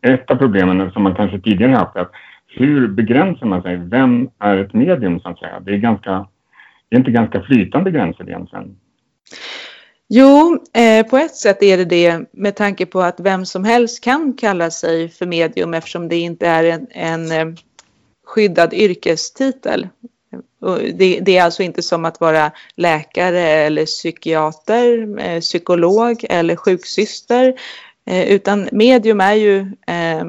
ett 0.00 0.30
av 0.30 0.36
problemen 0.36 0.92
som 0.92 1.02
man 1.02 1.14
kanske 1.14 1.40
tidigare 1.40 1.72
haft, 1.72 1.96
att 1.96 2.12
hur 2.46 2.88
begränsar 2.88 3.46
man 3.46 3.62
sig? 3.62 3.76
Vem 3.76 4.30
är 4.38 4.56
ett 4.56 4.74
medium 4.74 5.20
så 5.20 5.28
att 5.28 5.38
säga? 5.38 5.60
Det 5.60 5.72
är, 5.72 5.78
ganska, 5.78 6.26
det 6.88 6.96
är 6.96 6.98
inte 6.98 7.10
ganska 7.10 7.42
flytande 7.42 7.90
gränser 7.90 8.28
egentligen. 8.28 8.76
Jo, 10.08 10.58
eh, 10.72 11.06
på 11.06 11.18
ett 11.18 11.36
sätt 11.36 11.62
är 11.62 11.76
det 11.76 11.84
det 11.84 12.20
med 12.32 12.56
tanke 12.56 12.86
på 12.86 13.02
att 13.02 13.20
vem 13.20 13.46
som 13.46 13.64
helst 13.64 14.04
kan 14.04 14.32
kalla 14.32 14.70
sig 14.70 15.08
för 15.08 15.26
medium 15.26 15.74
eftersom 15.74 16.08
det 16.08 16.16
inte 16.16 16.46
är 16.46 16.64
en, 16.64 16.86
en 16.90 17.32
eh, 17.32 17.54
skyddad 18.26 18.74
yrkestitel. 18.74 19.88
Det, 20.94 21.20
det, 21.20 21.36
är 21.36 21.42
alltså 21.42 21.62
inte 21.62 21.82
som 21.82 22.04
att 22.04 22.20
vara 22.20 22.52
läkare 22.76 23.40
eller 23.40 23.86
psykiater, 23.86 25.18
eh, 25.20 25.40
psykolog 25.40 26.24
eller 26.28 26.56
sjuksyster 26.56 27.60
eh, 28.06 28.28
utan 28.28 28.68
medium 28.72 29.20
är 29.20 29.34
ju 29.34 29.58
eh, 29.86 30.24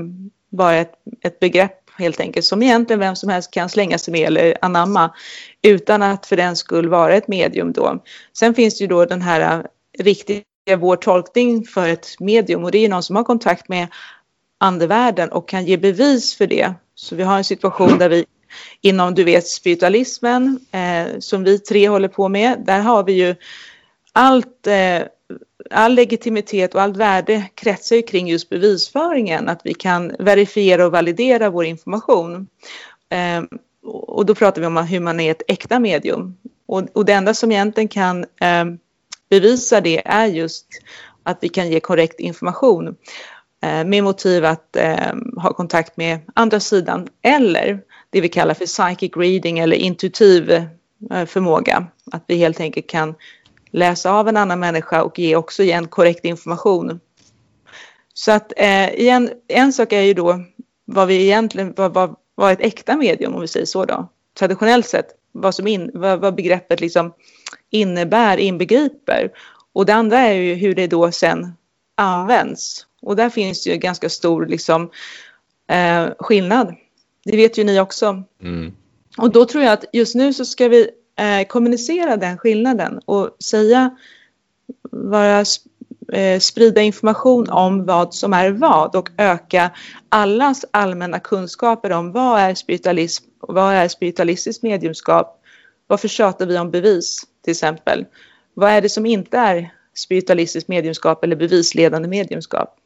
bara 0.49 0.75
ett, 0.75 0.93
ett 1.23 1.39
begrepp 1.39 1.84
helt 1.97 2.19
enkelt 2.19 2.45
som 2.45 2.63
egentligen 2.63 2.99
vem 2.99 3.15
som 3.15 3.29
helst 3.29 3.51
kan 3.51 3.69
slänga 3.69 3.97
sig 3.97 4.11
med 4.11 4.27
eller 4.27 4.57
anamma 4.61 5.13
utan 5.61 6.01
att 6.01 6.25
för 6.25 6.37
den 6.37 6.55
skull 6.55 6.89
vara 6.89 7.15
ett 7.15 7.27
medium 7.27 7.71
då. 7.71 8.03
Sen 8.37 8.53
finns 8.53 8.77
det 8.77 8.83
ju 8.83 8.87
då 8.87 9.05
den 9.05 9.21
här 9.21 9.59
äh, 9.59 9.63
riktiga 10.03 10.43
vår 10.77 10.95
tolkning 10.95 11.63
för 11.63 11.89
ett 11.89 12.19
medium 12.19 12.63
och 12.63 12.71
det 12.71 12.77
är 12.77 12.81
ju 12.81 12.87
någon 12.87 13.03
som 13.03 13.15
har 13.15 13.23
kontakt 13.23 13.69
med 13.69 13.87
andevärlden 14.59 15.31
och 15.31 15.47
kan 15.49 15.65
ge 15.65 15.77
bevis 15.77 16.35
för 16.35 16.47
det. 16.47 16.73
Så 16.95 17.15
vi 17.15 17.23
har 17.23 17.37
en 17.37 17.43
situation 17.43 17.97
där 17.97 18.09
vi 18.09 18.25
inom, 18.81 19.15
du 19.15 19.23
vet, 19.23 19.47
spiritualismen 19.47 20.59
eh, 20.71 21.19
som 21.19 21.43
vi 21.43 21.59
tre 21.59 21.89
håller 21.89 22.07
på 22.07 22.29
med, 22.29 22.63
där 22.65 22.79
har 22.79 23.03
vi 23.03 23.13
ju 23.13 23.35
allt, 24.13 24.67
eh, 24.67 25.01
all 25.69 25.95
legitimitet 25.95 26.75
och 26.75 26.81
allt 26.81 26.97
värde 26.97 27.49
kretsar 27.55 27.95
ju 27.95 28.01
kring 28.01 28.27
just 28.27 28.49
bevisföringen, 28.49 29.49
att 29.49 29.61
vi 29.63 29.73
kan 29.73 30.15
verifiera 30.19 30.85
och 30.85 30.91
validera 30.91 31.49
vår 31.49 31.65
information. 31.65 32.47
Eh, 33.09 33.43
och 33.83 34.25
då 34.25 34.35
pratar 34.35 34.61
vi 34.61 34.67
om 34.67 34.77
hur 34.77 34.99
man 34.99 35.19
är 35.19 35.31
ett 35.31 35.41
äkta 35.47 35.79
medium. 35.79 36.37
Och, 36.67 36.83
och 36.93 37.05
det 37.05 37.13
enda 37.13 37.33
som 37.33 37.51
egentligen 37.51 37.87
kan 37.87 38.23
eh, 38.23 38.65
bevisa 39.29 39.81
det 39.81 40.07
är 40.07 40.25
just 40.25 40.67
att 41.23 41.37
vi 41.41 41.49
kan 41.49 41.69
ge 41.69 41.79
korrekt 41.79 42.19
information 42.19 42.87
eh, 43.63 43.85
med 43.85 44.03
motiv 44.03 44.45
att 44.45 44.75
eh, 44.75 45.15
ha 45.37 45.53
kontakt 45.53 45.97
med 45.97 46.19
andra 46.33 46.59
sidan 46.59 47.07
eller 47.21 47.81
det 48.09 48.21
vi 48.21 48.29
kallar 48.29 48.53
för 48.53 48.65
psychic 48.65 49.11
reading 49.17 49.59
eller 49.59 49.77
intuitiv 49.77 50.51
eh, 50.51 51.25
förmåga. 51.25 51.87
Att 52.11 52.23
vi 52.27 52.35
helt 52.35 52.59
enkelt 52.59 52.87
kan 52.87 53.15
läsa 53.75 54.11
av 54.11 54.27
en 54.27 54.37
annan 54.37 54.59
människa 54.59 55.03
och 55.03 55.19
ge 55.19 55.35
också 55.35 55.63
igen 55.63 55.87
korrekt 55.87 56.25
information. 56.25 56.99
Så 58.13 58.31
att 58.31 58.53
eh, 58.57 58.93
igen, 58.93 59.29
en 59.47 59.73
sak 59.73 59.93
är 59.93 60.01
ju 60.01 60.13
då 60.13 60.43
vad 60.85 61.07
vi 61.07 61.23
egentligen, 61.23 61.73
vad, 61.77 61.93
vad, 61.93 62.15
vad 62.35 62.51
ett 62.51 62.61
äkta 62.61 62.97
medium 62.97 63.35
om 63.35 63.41
vi 63.41 63.47
säger 63.47 63.65
så 63.65 63.85
då, 63.85 64.09
traditionellt 64.39 64.85
sett, 64.85 65.07
vad, 65.31 65.55
som 65.55 65.67
in, 65.67 65.91
vad, 65.93 66.19
vad 66.19 66.35
begreppet 66.35 66.81
liksom 66.81 67.13
innebär, 67.69 68.37
inbegriper. 68.37 69.31
Och 69.73 69.85
det 69.85 69.93
andra 69.93 70.19
är 70.19 70.33
ju 70.33 70.53
hur 70.53 70.75
det 70.75 70.87
då 70.87 71.11
sen 71.11 71.53
används. 71.95 72.85
Och 73.01 73.15
där 73.15 73.29
finns 73.29 73.63
det 73.63 73.69
ju 73.69 73.77
ganska 73.77 74.09
stor 74.09 74.45
liksom, 74.45 74.91
eh, 75.69 76.07
skillnad. 76.19 76.75
Det 77.25 77.37
vet 77.37 77.57
ju 77.57 77.63
ni 77.63 77.79
också. 77.79 78.23
Mm. 78.41 78.73
Och 79.17 79.31
då 79.31 79.45
tror 79.45 79.63
jag 79.63 79.73
att 79.73 79.85
just 79.93 80.15
nu 80.15 80.33
så 80.33 80.45
ska 80.45 80.67
vi 80.67 80.89
eh, 81.19 81.47
kommunicera 81.47 82.17
den 82.17 82.37
skillnaden 82.37 82.99
och 83.05 83.37
säga, 83.43 83.97
vara, 84.91 85.45
eh, 86.13 86.39
sprida 86.39 86.81
information 86.81 87.49
om 87.49 87.85
vad 87.85 88.13
som 88.13 88.33
är 88.33 88.51
vad 88.51 88.95
och 88.95 89.09
öka 89.17 89.71
allas 90.09 90.65
allmänna 90.71 91.19
kunskaper 91.19 91.91
om 91.91 92.11
vad 92.11 92.39
är 92.39 92.55
spiritualism, 92.55 93.25
vad 93.39 93.73
är 93.73 93.87
spiritualistiskt 93.87 94.63
mediumskap, 94.63 95.41
varför 95.87 96.07
tjatar 96.07 96.45
vi 96.45 96.57
om 96.57 96.71
bevis 96.71 97.23
till 97.43 97.51
exempel? 97.51 98.05
Vad 98.53 98.71
är 98.71 98.81
det 98.81 98.89
som 98.89 99.05
inte 99.05 99.37
är 99.37 99.73
spiritualistiskt 99.93 100.67
mediumskap 100.67 101.23
eller 101.23 101.35
bevisledande 101.35 102.07
mediumskap? 102.07 102.77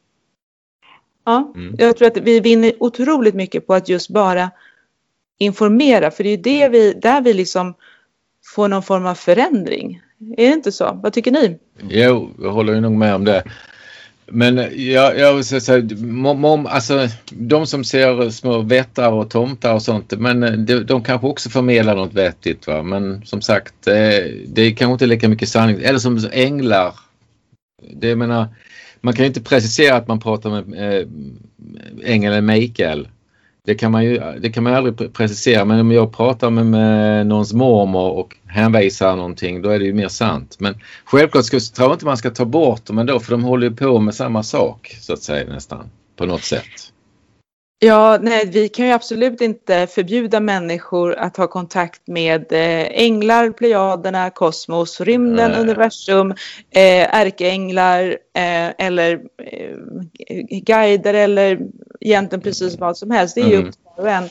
Ja, 1.25 1.53
mm. 1.55 1.75
jag 1.77 1.97
tror 1.97 2.07
att 2.07 2.17
vi 2.17 2.39
vinner 2.39 2.73
otroligt 2.79 3.35
mycket 3.35 3.67
på 3.67 3.73
att 3.73 3.89
just 3.89 4.09
bara 4.09 4.51
informera, 5.37 6.11
för 6.11 6.23
det 6.23 6.29
är 6.29 6.37
det 6.37 6.69
vi, 6.69 6.93
där 6.93 7.21
vi 7.21 7.33
liksom 7.33 7.73
få 8.59 8.67
någon 8.67 8.83
form 8.83 9.05
av 9.05 9.15
förändring. 9.15 10.01
Är 10.37 10.47
det 10.47 10.53
inte 10.53 10.71
så? 10.71 10.99
Vad 11.03 11.13
tycker 11.13 11.31
ni? 11.31 11.57
Jo, 11.89 12.29
jag 12.41 12.51
håller 12.51 12.81
nog 12.81 12.91
med 12.91 13.15
om 13.15 13.25
det. 13.25 13.43
Men 14.25 14.57
jag, 14.75 15.19
jag 15.19 15.33
vill 15.33 15.43
säga 15.43 15.83
mom, 16.01 16.65
alltså, 16.65 17.07
de 17.29 17.67
som 17.67 17.83
ser 17.83 18.29
små 18.29 18.61
vättar 18.61 19.11
och 19.11 19.29
tomtar 19.29 19.73
och 19.73 19.81
sånt, 19.81 20.13
men 20.17 20.43
eh, 20.43 20.51
de, 20.51 20.83
de 20.83 21.03
kanske 21.03 21.27
också 21.27 21.49
förmedlar 21.49 21.95
något 21.95 22.13
vettigt. 22.13 22.67
Va? 22.67 22.83
Men 22.83 23.25
som 23.25 23.41
sagt, 23.41 23.87
eh, 23.87 23.93
det 24.47 24.61
är 24.61 24.75
kanske 24.75 24.93
inte 24.93 25.05
lika 25.05 25.29
mycket 25.29 25.49
sanning. 25.49 25.81
Eller 25.81 25.99
som 25.99 26.29
änglar. 26.31 26.93
Det 27.93 28.09
jag 28.09 28.17
menar, 28.17 28.47
man 29.01 29.13
kan 29.13 29.23
ju 29.23 29.27
inte 29.27 29.41
precisera 29.41 29.95
att 29.95 30.07
man 30.07 30.19
pratar 30.19 30.49
med 30.49 30.93
eh, 30.99 31.07
ängeln 32.03 32.45
Mikael. 32.45 33.07
Det 33.65 33.75
kan 33.75 33.91
man 33.91 34.05
ju 34.05 34.21
det 34.41 34.49
kan 34.51 34.63
man 34.63 34.73
aldrig 34.73 35.13
precisera 35.13 35.65
men 35.65 35.79
om 35.79 35.91
jag 35.91 36.13
pratar 36.13 36.49
med, 36.49 36.65
med 36.65 37.27
någons 37.27 37.53
mormor 37.53 38.11
och 38.11 38.35
hänvisar 38.49 39.15
någonting 39.15 39.61
då 39.61 39.69
är 39.69 39.79
det 39.79 39.85
ju 39.85 39.93
mer 39.93 40.07
sant. 40.07 40.55
Men 40.59 40.75
självklart 41.05 41.45
ska, 41.45 41.59
tror 41.59 41.87
jag 41.87 41.95
inte 41.95 42.05
man 42.05 42.17
ska 42.17 42.29
ta 42.29 42.45
bort 42.45 42.85
dem 42.85 42.97
ändå 42.97 43.19
för 43.19 43.31
de 43.31 43.43
håller 43.43 43.69
ju 43.69 43.75
på 43.75 43.99
med 43.99 44.15
samma 44.15 44.43
sak 44.43 44.97
så 45.01 45.13
att 45.13 45.23
säga 45.23 45.49
nästan 45.49 45.89
på 46.15 46.25
något 46.25 46.43
sätt. 46.43 46.93
Ja, 47.81 48.17
nej, 48.21 48.45
vi 48.45 48.69
kan 48.69 48.85
ju 48.85 48.91
absolut 48.91 49.41
inte 49.41 49.87
förbjuda 49.87 50.39
människor 50.39 51.15
att 51.15 51.37
ha 51.37 51.47
kontakt 51.47 52.07
med 52.07 52.51
eh, 52.51 52.87
änglar, 52.91 53.49
plejaderna, 53.49 54.29
kosmos, 54.29 55.01
rymden, 55.01 55.51
nej. 55.51 55.61
universum, 55.61 56.31
eh, 56.71 57.15
ärkeänglar 57.15 58.17
eh, 58.35 58.85
eller 58.85 59.21
eh, 59.37 59.75
guider 60.65 61.13
eller 61.13 61.59
egentligen 62.01 62.41
precis 62.41 62.79
vad 62.79 62.97
som 62.97 63.11
helst. 63.11 63.35
Det 63.35 63.41
är 63.41 63.47
ju 63.47 63.55
mm. 63.55 63.67
upp 63.67 63.73
till 63.73 63.81
var 63.97 64.03
och 64.03 64.09
en. 64.09 64.23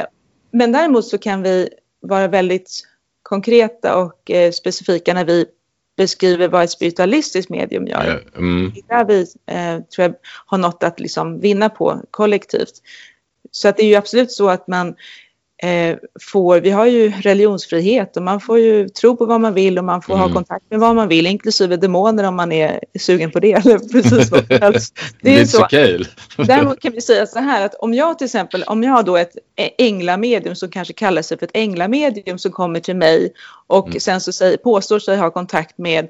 Eh, 0.00 0.04
men 0.50 0.72
däremot 0.72 1.04
så 1.04 1.18
kan 1.18 1.42
vi 1.42 1.68
vara 2.00 2.28
väldigt 2.28 2.82
konkreta 3.28 3.96
och 3.96 4.30
eh, 4.30 4.52
specifika 4.52 5.14
när 5.14 5.24
vi 5.24 5.46
beskriver 5.96 6.48
vad 6.48 6.64
ett 6.64 6.70
spiritualistiskt 6.70 7.50
medium 7.50 7.86
gör. 7.86 8.24
Mm. 8.36 8.72
Det 8.74 8.80
är 8.80 8.98
där 8.98 9.04
vi 9.04 9.20
eh, 9.46 9.84
tror 9.84 10.06
jag 10.06 10.14
har 10.46 10.58
något 10.58 10.82
att 10.82 11.00
liksom 11.00 11.40
vinna 11.40 11.68
på 11.68 12.02
kollektivt. 12.10 12.82
Så 13.50 13.68
att 13.68 13.76
det 13.76 13.82
är 13.82 13.86
ju 13.86 13.94
absolut 13.94 14.32
så 14.32 14.48
att 14.48 14.68
man 14.68 14.94
får, 16.20 16.60
vi 16.60 16.70
har 16.70 16.86
ju 16.86 17.12
religionsfrihet 17.20 18.16
och 18.16 18.22
man 18.22 18.40
får 18.40 18.58
ju 18.58 18.88
tro 18.88 19.16
på 19.16 19.26
vad 19.26 19.40
man 19.40 19.54
vill 19.54 19.78
och 19.78 19.84
man 19.84 20.02
får 20.02 20.14
mm. 20.14 20.26
ha 20.26 20.34
kontakt 20.34 20.70
med 20.70 20.80
vad 20.80 20.96
man 20.96 21.08
vill, 21.08 21.26
inklusive 21.26 21.76
demoner 21.76 22.24
om 22.24 22.36
man 22.36 22.52
är 22.52 22.80
sugen 22.98 23.30
på 23.30 23.40
det. 23.40 23.52
Eller 23.52 23.78
precis 23.78 24.30
vad 24.30 24.46
som 24.46 24.58
helst. 24.60 24.98
Det 25.20 25.40
är 25.40 25.44
så, 25.44 25.58
så 25.58 25.66
kul. 25.66 26.08
Däremot 26.36 26.80
kan 26.80 26.92
vi 26.92 27.00
säga 27.00 27.26
så 27.26 27.38
här 27.38 27.64
att 27.64 27.74
om 27.74 27.94
jag 27.94 28.18
till 28.18 28.24
exempel, 28.24 28.62
om 28.62 28.82
jag 28.82 28.92
har 28.92 29.02
då 29.02 29.16
ett 29.16 29.36
änglamedium 29.78 30.54
som 30.54 30.70
kanske 30.70 30.94
kallar 30.94 31.22
sig 31.22 31.38
för 31.38 31.46
ett 31.46 31.56
änglamedium 31.56 32.38
som 32.38 32.52
kommer 32.52 32.80
till 32.80 32.96
mig 32.96 33.32
och 33.66 33.86
mm. 33.86 34.00
sen 34.00 34.20
så 34.20 34.32
säger, 34.32 34.56
påstår 34.56 34.98
sig 34.98 35.16
ha 35.16 35.30
kontakt 35.30 35.78
med 35.78 36.08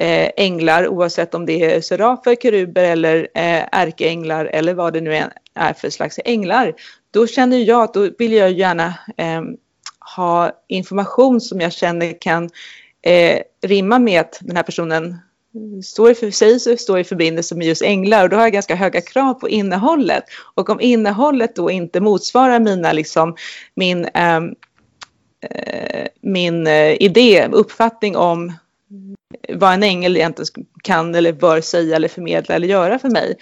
eh, 0.00 0.30
änglar 0.36 0.88
oavsett 0.88 1.34
om 1.34 1.46
det 1.46 1.74
är 1.74 1.80
serafer, 1.80 2.36
keruber 2.42 2.84
eller 2.84 3.16
eh, 3.34 3.64
ärkeänglar 3.72 4.44
eller 4.44 4.74
vad 4.74 4.92
det 4.92 5.00
nu 5.00 5.24
är 5.54 5.72
för 5.72 5.90
slags 5.90 6.20
änglar 6.24 6.74
då 7.10 7.26
känner 7.26 7.58
jag 7.58 7.82
att 7.82 7.94
då 7.94 8.10
vill 8.18 8.32
jag 8.32 8.52
gärna 8.52 8.86
eh, 9.16 9.42
ha 10.16 10.52
information 10.68 11.40
som 11.40 11.60
jag 11.60 11.72
känner 11.72 12.20
kan 12.20 12.50
eh, 13.02 13.40
rimma 13.62 13.98
med 13.98 14.20
att 14.20 14.38
den 14.40 14.56
här 14.56 14.62
personen 14.62 15.16
står 15.84 16.14
för 16.14 16.30
sig 16.30 16.60
så 16.60 16.76
står 16.76 16.98
i 16.98 17.04
förbindelse 17.04 17.54
med 17.54 17.66
just 17.66 17.82
änglar 17.82 18.24
och 18.24 18.30
då 18.30 18.36
har 18.36 18.42
jag 18.42 18.52
ganska 18.52 18.74
höga 18.74 19.00
krav 19.00 19.34
på 19.34 19.48
innehållet. 19.48 20.24
Och 20.54 20.70
om 20.70 20.80
innehållet 20.80 21.56
då 21.56 21.70
inte 21.70 22.00
motsvarar 22.00 22.60
mina, 22.60 22.92
liksom, 22.92 23.36
min, 23.74 24.08
ehm, 24.14 24.54
eh, 25.40 26.06
min 26.20 26.66
eh, 26.66 27.02
idé, 27.02 27.48
uppfattning 27.52 28.16
om 28.16 28.52
vad 29.48 29.72
en 29.72 29.82
ängel 29.82 30.16
egentligen 30.16 30.66
kan 30.82 31.14
eller 31.14 31.32
bör 31.32 31.60
säga 31.60 31.96
eller 31.96 32.08
förmedla 32.08 32.54
eller 32.54 32.68
göra 32.68 32.98
för 32.98 33.08
mig. 33.08 33.36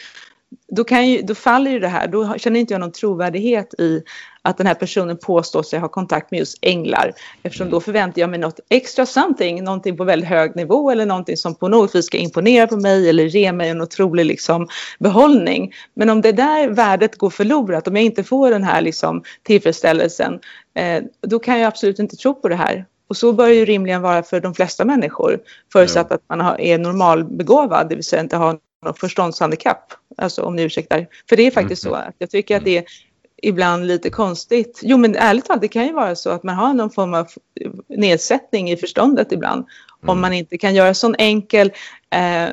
Då, 0.68 0.84
kan 0.84 1.08
ju, 1.08 1.22
då 1.22 1.34
faller 1.34 1.70
ju 1.70 1.78
det 1.78 1.88
här, 1.88 2.08
då 2.08 2.38
känner 2.38 2.60
inte 2.60 2.74
jag 2.74 2.80
någon 2.80 2.92
trovärdighet 2.92 3.74
i 3.74 4.02
att 4.42 4.58
den 4.58 4.66
här 4.66 4.74
personen 4.74 5.16
påstår 5.16 5.62
sig 5.62 5.78
ha 5.78 5.88
kontakt 5.88 6.30
med 6.30 6.38
just 6.38 6.58
änglar. 6.62 7.12
Eftersom 7.42 7.70
då 7.70 7.80
förväntar 7.80 8.20
jag 8.20 8.30
mig 8.30 8.38
något 8.38 8.60
extra 8.68 9.06
something, 9.06 9.64
någonting 9.64 9.96
på 9.96 10.04
väldigt 10.04 10.28
hög 10.28 10.56
nivå 10.56 10.90
eller 10.90 11.06
någonting 11.06 11.36
som 11.36 11.54
på 11.54 11.68
något 11.68 11.94
vis 11.94 12.06
ska 12.06 12.18
imponera 12.18 12.66
på 12.66 12.76
mig 12.76 13.08
eller 13.08 13.24
ge 13.24 13.52
mig 13.52 13.68
en 13.68 13.82
otrolig 13.82 14.26
liksom, 14.26 14.68
behållning. 14.98 15.72
Men 15.94 16.10
om 16.10 16.20
det 16.20 16.32
där 16.32 16.68
värdet 16.68 17.16
går 17.16 17.30
förlorat, 17.30 17.88
om 17.88 17.96
jag 17.96 18.04
inte 18.04 18.24
får 18.24 18.50
den 18.50 18.64
här 18.64 18.80
liksom, 18.80 19.22
tillfredsställelsen, 19.42 20.40
eh, 20.74 21.02
då 21.20 21.38
kan 21.38 21.58
jag 21.58 21.68
absolut 21.68 21.98
inte 21.98 22.16
tro 22.16 22.34
på 22.34 22.48
det 22.48 22.56
här. 22.56 22.84
Och 23.08 23.16
så 23.16 23.32
bör 23.32 23.48
det 23.48 23.54
ju 23.54 23.64
rimligen 23.64 24.02
vara 24.02 24.22
för 24.22 24.40
de 24.40 24.54
flesta 24.54 24.84
människor, 24.84 25.38
förutsatt 25.72 26.06
ja. 26.10 26.16
att 26.16 26.22
man 26.28 26.60
är 26.60 26.78
normalbegåvad, 26.78 27.88
det 27.88 27.94
vill 27.94 28.04
säga 28.04 28.22
inte 28.22 28.36
har 28.36 28.58
något 28.84 28.98
förståndshandikapp. 28.98 29.92
Alltså 30.16 30.42
om 30.42 30.56
ni 30.56 30.62
ursäktar. 30.62 31.06
För 31.28 31.36
det 31.36 31.46
är 31.46 31.50
faktiskt 31.50 31.84
mm. 31.84 31.94
så 31.94 32.08
att 32.08 32.14
jag 32.18 32.30
tycker 32.30 32.56
att 32.56 32.64
det 32.64 32.78
är 32.78 32.84
ibland 33.42 33.86
lite 33.86 34.10
konstigt. 34.10 34.80
Jo 34.82 34.96
men 34.96 35.16
ärligt 35.16 35.44
talat, 35.44 35.60
det 35.60 35.68
kan 35.68 35.86
ju 35.86 35.92
vara 35.92 36.16
så 36.16 36.30
att 36.30 36.42
man 36.42 36.54
har 36.54 36.74
någon 36.74 36.90
form 36.90 37.14
av 37.14 37.26
nedsättning 37.88 38.70
i 38.70 38.76
förståndet 38.76 39.32
ibland. 39.32 39.58
Mm. 39.58 40.10
Om 40.10 40.20
man 40.20 40.32
inte 40.32 40.58
kan 40.58 40.74
göra 40.74 40.94
sån 40.94 41.14
enkel, 41.18 41.72
eh, 42.10 42.48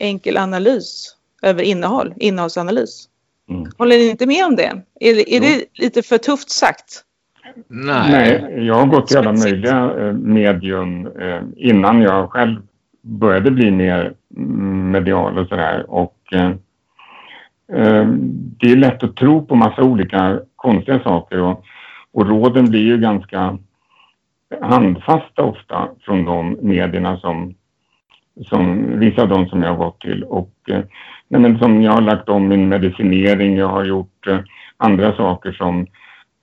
enkel 0.00 0.36
analys 0.36 1.16
över 1.42 1.62
innehåll, 1.62 2.14
innehållsanalys. 2.16 3.08
Mm. 3.50 3.70
Håller 3.78 3.96
ni 3.96 4.08
inte 4.08 4.26
med 4.26 4.46
om 4.46 4.56
det? 4.56 4.82
Är, 5.00 5.28
är 5.28 5.40
det 5.40 5.64
lite 5.74 6.02
för 6.02 6.18
tufft 6.18 6.50
sagt? 6.50 7.04
Nej. 7.68 8.10
Nej, 8.10 8.66
jag 8.66 8.74
har 8.74 8.86
gått 8.86 9.06
till 9.06 9.18
alla 9.18 9.32
möjliga 9.32 9.94
eh, 9.98 10.12
medium 10.12 11.06
eh, 11.06 11.42
innan 11.56 12.02
jag 12.02 12.30
själv 12.30 12.60
började 13.02 13.50
bli 13.50 13.70
mer 13.70 14.14
medial 14.92 15.38
och 15.38 15.48
sådär. 15.48 15.84
Och 15.88 16.16
eh, 16.32 16.50
eh, 17.72 18.06
det 18.60 18.72
är 18.72 18.76
lätt 18.76 19.02
att 19.02 19.16
tro 19.16 19.46
på 19.46 19.54
massa 19.54 19.82
olika 19.82 20.40
konstiga 20.56 21.00
saker 21.00 21.40
och, 21.40 21.64
och 22.12 22.28
råden 22.28 22.70
blir 22.70 22.86
ju 22.86 22.98
ganska 22.98 23.58
handfasta 24.60 25.42
ofta 25.42 25.88
från 26.00 26.24
de 26.24 26.58
medierna 26.62 27.18
som, 27.18 27.54
som 28.44 28.98
vissa 28.98 29.22
av 29.22 29.28
dem 29.28 29.46
som 29.46 29.62
jag 29.62 29.70
har 29.70 29.84
gått 29.84 30.00
till. 30.00 30.24
Och 30.24 30.52
eh, 30.68 30.80
nej, 31.28 31.40
men 31.40 31.58
som 31.58 31.82
jag 31.82 31.92
har 31.92 32.00
lagt 32.00 32.28
om 32.28 32.48
min 32.48 32.68
medicinering, 32.68 33.56
jag 33.56 33.68
har 33.68 33.84
gjort 33.84 34.26
eh, 34.26 34.38
andra 34.76 35.16
saker 35.16 35.52
som 35.52 35.86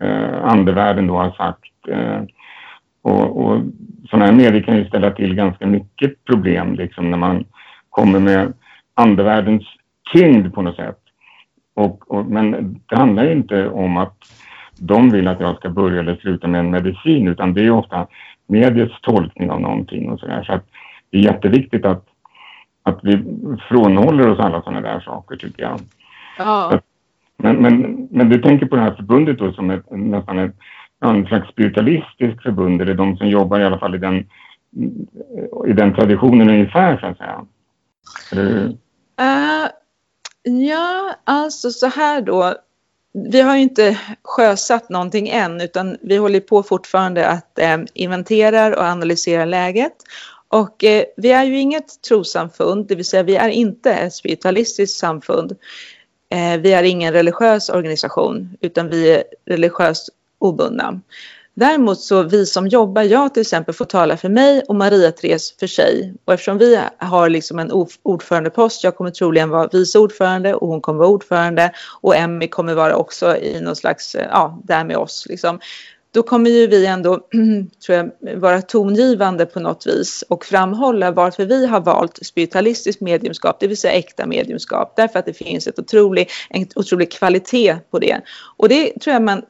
eh, 0.03 0.43
andevärlden 0.43 1.07
då 1.07 1.17
har 1.17 1.31
sagt. 1.31 1.73
Eh, 1.87 2.21
och, 3.01 3.43
och 3.43 3.61
sådana 4.09 4.25
här 4.25 4.33
medier 4.33 4.61
kan 4.61 4.77
ju 4.77 4.85
ställa 4.85 5.11
till 5.11 5.35
ganska 5.35 5.67
mycket 5.67 6.25
problem 6.25 6.73
liksom 6.73 7.11
när 7.11 7.17
man 7.17 7.45
kommer 7.89 8.19
med 8.19 8.53
andevärldens 8.93 9.63
tyngd 10.13 10.53
på 10.53 10.61
något 10.61 10.75
sätt. 10.75 10.99
Och, 11.73 12.11
och, 12.11 12.25
men 12.25 12.79
det 12.89 12.95
handlar 12.95 13.23
ju 13.23 13.31
inte 13.31 13.69
om 13.69 13.97
att 13.97 14.17
de 14.79 15.09
vill 15.09 15.27
att 15.27 15.39
jag 15.39 15.55
ska 15.55 15.69
börja 15.69 15.99
eller 15.99 16.15
sluta 16.15 16.47
med 16.47 16.59
en 16.59 16.71
medicin 16.71 17.27
utan 17.27 17.53
det 17.53 17.65
är 17.65 17.71
ofta 17.71 18.07
mediets 18.47 19.01
tolkning 19.01 19.51
av 19.51 19.61
någonting 19.61 20.09
och 20.09 20.19
sådär. 20.19 20.43
Så 20.43 20.53
att 20.53 20.65
det 21.09 21.17
är 21.17 21.21
jätteviktigt 21.21 21.85
att, 21.85 22.05
att 22.83 22.99
vi 23.03 23.23
frånhåller 23.69 24.29
oss 24.29 24.39
alla 24.39 24.61
sådana 24.61 24.81
där 24.81 24.99
saker 24.99 25.35
tycker 25.35 25.63
jag. 25.63 25.79
Ja. 26.37 26.79
Men, 27.37 27.55
men, 27.55 28.07
men 28.11 28.29
du 28.29 28.41
tänker 28.41 28.65
på 28.65 28.75
det 28.75 28.81
här 28.81 28.93
förbundet 28.93 29.39
då 29.39 29.51
som 29.51 29.69
ett, 29.69 29.91
nästan 29.91 30.39
ett, 30.39 30.55
en 31.01 31.25
slags 31.25 31.49
spiritualistiskt 31.49 32.43
förbund, 32.43 32.81
eller 32.81 32.93
de 32.93 33.17
som 33.17 33.29
jobbar 33.29 33.59
i 33.59 33.65
alla 33.65 33.79
fall 33.79 33.95
i 33.95 33.97
den, 33.97 34.17
i 35.67 35.73
den 35.73 35.95
traditionen 35.95 36.49
ungefär 36.49 36.97
så 36.97 37.05
att 37.05 37.17
säga? 37.17 37.45
Uh, 38.33 39.67
ja, 40.43 41.15
alltså 41.23 41.71
så 41.71 41.87
här 41.87 42.21
då. 42.21 42.55
Vi 43.13 43.41
har 43.41 43.55
ju 43.55 43.61
inte 43.61 43.99
sjösatt 44.23 44.89
någonting 44.89 45.29
än 45.29 45.61
utan 45.61 45.97
vi 46.01 46.17
håller 46.17 46.39
på 46.39 46.63
fortfarande 46.63 47.27
att 47.27 47.59
eh, 47.59 47.77
inventera 47.93 48.77
och 48.77 48.83
analysera 48.83 49.45
läget. 49.45 49.93
Och 50.47 50.83
eh, 50.83 51.03
vi 51.17 51.31
är 51.31 51.43
ju 51.43 51.59
inget 51.59 52.01
trosamfund, 52.01 52.87
det 52.87 52.95
vill 52.95 53.05
säga 53.05 53.23
vi 53.23 53.35
är 53.35 53.49
inte 53.49 53.93
ett 53.93 54.13
spiritualistiskt 54.13 54.99
samfund. 54.99 55.51
Eh, 56.29 56.61
vi 56.61 56.73
är 56.73 56.83
ingen 56.83 57.13
religiös 57.13 57.69
organisation 57.69 58.57
utan 58.61 58.89
vi 58.89 59.11
är 59.15 59.23
religiöst 59.45 60.09
obundna. 60.39 61.01
Däremot 61.53 61.99
så 61.99 62.23
vi 62.23 62.45
som 62.45 62.67
jobbar, 62.67 63.03
jag 63.03 63.33
till 63.33 63.41
exempel 63.41 63.75
får 63.75 63.85
tala 63.85 64.17
för 64.17 64.29
mig 64.29 64.63
och 64.67 64.75
Maria-Therese 64.75 65.59
för 65.59 65.67
sig. 65.67 66.13
Och 66.25 66.33
eftersom 66.33 66.57
vi 66.57 66.79
har 66.97 67.29
liksom 67.29 67.59
en 67.59 67.71
ordförandepost, 68.03 68.83
jag 68.83 68.95
kommer 68.95 69.11
troligen 69.11 69.49
vara 69.49 69.69
vice 69.71 69.99
ordförande 69.99 70.53
och 70.53 70.67
hon 70.67 70.81
kommer 70.81 70.99
vara 70.99 71.09
ordförande 71.09 71.71
och 72.01 72.15
Emmy 72.15 72.47
kommer 72.47 72.73
vara 72.73 72.95
också 72.95 73.37
i 73.37 73.61
någon 73.61 73.75
slags, 73.75 74.15
eh, 74.15 74.27
ja, 74.31 74.61
där 74.63 74.83
med 74.83 74.97
oss 74.97 75.25
liksom 75.29 75.59
då 76.11 76.23
kommer 76.23 76.49
ju 76.49 76.67
vi 76.67 76.85
ändå 76.85 77.19
tror 77.85 77.97
jag, 77.97 78.11
vara 78.39 78.61
tongivande 78.61 79.45
på 79.45 79.59
något 79.59 79.87
vis 79.87 80.23
och 80.27 80.45
framhålla 80.45 81.11
varför 81.11 81.45
vi 81.45 81.65
har 81.65 81.79
valt 81.79 82.25
spiritualistiskt 82.25 83.01
mediumskap, 83.01 83.59
det 83.59 83.67
vill 83.67 83.77
säga 83.77 83.93
äkta 83.93 84.25
mediumskap, 84.25 84.93
därför 84.95 85.19
att 85.19 85.25
det 85.25 85.33
finns 85.33 85.67
ett 85.67 85.79
otrolig, 85.79 86.29
en 86.49 86.67
otrolig 86.75 87.11
kvalitet 87.11 87.77
på 87.91 87.99
det. 87.99 88.21
Och 88.57 88.69
det 88.69 88.99
tror 88.99 89.13
jag 89.13 89.21
man 89.21 89.41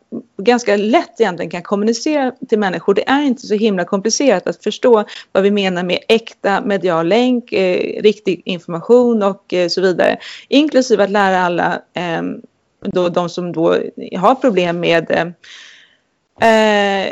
ganska 0.41 0.78
lätt 0.78 1.19
egentligen 1.19 1.52
kan 1.52 1.62
kommunicera 1.62 2.32
till 2.50 2.60
människor. 2.60 2.93
Det 2.93 3.10
är 3.10 3.22
inte 3.22 3.48
så 3.48 3.54
himla 3.54 3.86
komplicerat 3.86 4.48
att 4.48 4.63
förstå 4.63 5.06
vad 5.32 5.43
vi 5.43 5.52
menar 5.52 5.84
med 5.84 6.00
äkta 6.08 6.62
medial 6.62 7.08
länk, 7.08 7.52
eh, 7.52 8.02
riktig 8.02 8.41
information 8.45 9.24
och 9.24 9.54
eh, 9.54 9.67
så 9.67 9.82
vidare. 9.82 10.17
Inklusive 10.48 11.04
att 11.04 11.10
lära 11.10 11.41
alla, 11.41 11.82
eh, 11.93 12.22
då, 12.82 13.10
de 13.10 13.30
som 13.30 13.52
då 13.52 13.76
har 14.17 14.36
problem 14.36 14.80
med 14.80 15.12
eh, 15.12 15.26
eh, 16.41 17.12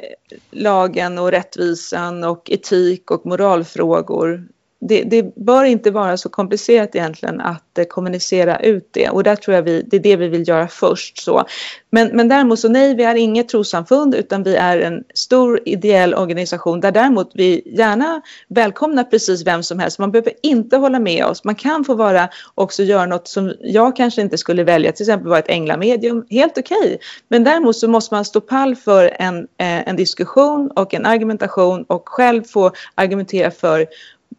lagen 0.51 1.17
och 1.17 1.31
rättvisan 1.31 2.23
och 2.23 2.51
etik 2.51 3.11
och 3.11 3.25
moralfrågor 3.25 4.47
det, 4.79 5.03
det, 5.03 5.35
bör 5.35 5.63
inte 5.63 5.91
vara 5.91 6.17
så 6.17 6.29
komplicerat 6.29 6.95
egentligen 6.95 7.41
att 7.41 7.77
eh, 7.77 7.85
kommunicera 7.85 8.59
ut 8.59 8.89
det 8.91 9.09
och 9.09 9.23
där 9.23 9.35
tror 9.35 9.55
jag 9.55 9.63
vi, 9.63 9.81
det 9.81 9.97
är 9.97 10.01
det 10.01 10.15
vi 10.15 10.27
vill 10.27 10.47
göra 10.47 10.67
först. 10.67 11.17
Så. 11.17 11.43
Men, 11.89 12.07
men 12.07 12.27
däremot 12.27 12.59
så 12.59 12.69
nej, 12.69 12.95
vi 12.95 13.03
är 13.03 13.15
inget 13.15 13.49
trossamfund 13.49 14.15
utan 14.15 14.43
vi 14.43 14.55
är 14.55 14.79
en 14.79 15.03
stor 15.13 15.59
ideell 15.65 16.13
organisation 16.13 16.79
där 16.79 16.91
däremot 16.91 17.31
vi 17.33 17.61
gärna 17.65 18.21
välkomnar 18.47 19.03
precis 19.03 19.45
vem 19.45 19.63
som 19.63 19.79
helst. 19.79 19.99
Man 19.99 20.11
behöver 20.11 20.33
inte 20.43 20.77
hålla 20.77 20.99
med 20.99 21.25
oss. 21.25 21.43
Man 21.43 21.55
kan 21.55 21.85
få 21.85 21.95
vara 21.95 22.29
också 22.55 22.83
göra 22.83 23.05
något 23.05 23.27
som 23.27 23.53
jag 23.59 23.95
kanske 23.95 24.21
inte 24.21 24.37
skulle 24.37 24.63
välja, 24.63 24.91
till 24.91 25.03
exempel 25.03 25.29
vara 25.29 25.39
ett 25.39 25.49
änglamedium. 25.49 26.25
Helt 26.29 26.57
okej. 26.57 26.77
Okay. 26.77 26.97
Men 27.27 27.43
däremot 27.43 27.75
så 27.75 27.87
måste 27.87 28.13
man 28.13 28.25
stå 28.25 28.41
pall 28.41 28.75
för 28.75 29.11
en, 29.19 29.37
eh, 29.37 29.89
en 29.89 29.95
diskussion 29.95 30.71
och 30.71 30.93
en 30.93 31.05
argumentation 31.05 31.83
och 31.83 32.09
själv 32.09 32.43
få 32.43 32.71
argumentera 32.95 33.51
för 33.51 33.87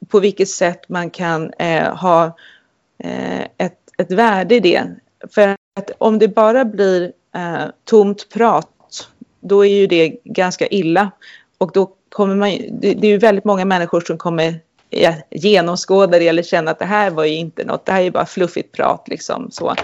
på 0.09 0.21
vilket 0.21 0.49
sätt 0.49 0.89
man 0.89 1.11
kan 1.11 1.53
eh, 1.53 1.97
ha 1.97 2.37
eh, 2.99 3.43
ett, 3.43 3.79
ett 3.99 4.11
värde 4.11 4.55
i 4.55 4.61
det. 4.61 4.85
För 5.35 5.57
att 5.77 5.91
om 5.99 6.19
det 6.19 6.29
bara 6.29 6.65
blir 6.65 7.13
eh, 7.35 7.65
tomt 7.85 8.29
prat, 8.29 9.09
då 9.41 9.67
är 9.67 9.71
ju 9.71 9.87
det 9.87 10.17
ganska 10.25 10.67
illa. 10.67 11.11
Och 11.59 11.71
då 11.75 11.91
kommer 12.09 12.35
man, 12.35 12.51
det, 12.71 12.95
det 12.95 13.07
är 13.07 13.11
ju 13.11 13.19
väldigt 13.19 13.45
många 13.45 13.65
människor 13.65 14.01
som 14.01 14.19
kommer 14.19 14.61
ja, 14.91 15.15
genomskåda 15.31 16.19
det 16.19 16.29
eller 16.29 16.43
känna 16.43 16.71
att 16.71 16.79
det 16.79 16.85
här 16.85 17.11
var 17.11 17.25
ju 17.25 17.35
inte 17.35 17.65
något, 17.65 17.87
det 17.87 17.93
här 17.93 18.01
är 18.01 18.05
ju 18.05 18.11
bara 18.11 18.27
fluffigt 18.27 18.73
prat 18.73 19.09
liksom 19.09 19.51
så. 19.51 19.75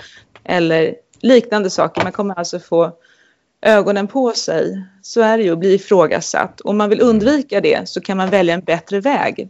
Eller 0.44 0.94
liknande 1.20 1.70
saker. 1.70 2.02
Man 2.02 2.12
kommer 2.12 2.38
alltså 2.38 2.58
få 2.60 2.92
ögonen 3.62 4.08
på 4.08 4.32
sig. 4.32 4.84
Så 5.02 5.20
är 5.20 5.38
det 5.38 5.44
ju 5.44 5.52
att 5.52 5.58
bli 5.58 5.74
ifrågasatt. 5.74 6.60
Om 6.60 6.76
man 6.76 6.90
vill 6.90 7.00
undvika 7.00 7.60
det 7.60 7.88
så 7.88 8.00
kan 8.00 8.16
man 8.16 8.30
välja 8.30 8.54
en 8.54 8.60
bättre 8.60 9.00
väg. 9.00 9.48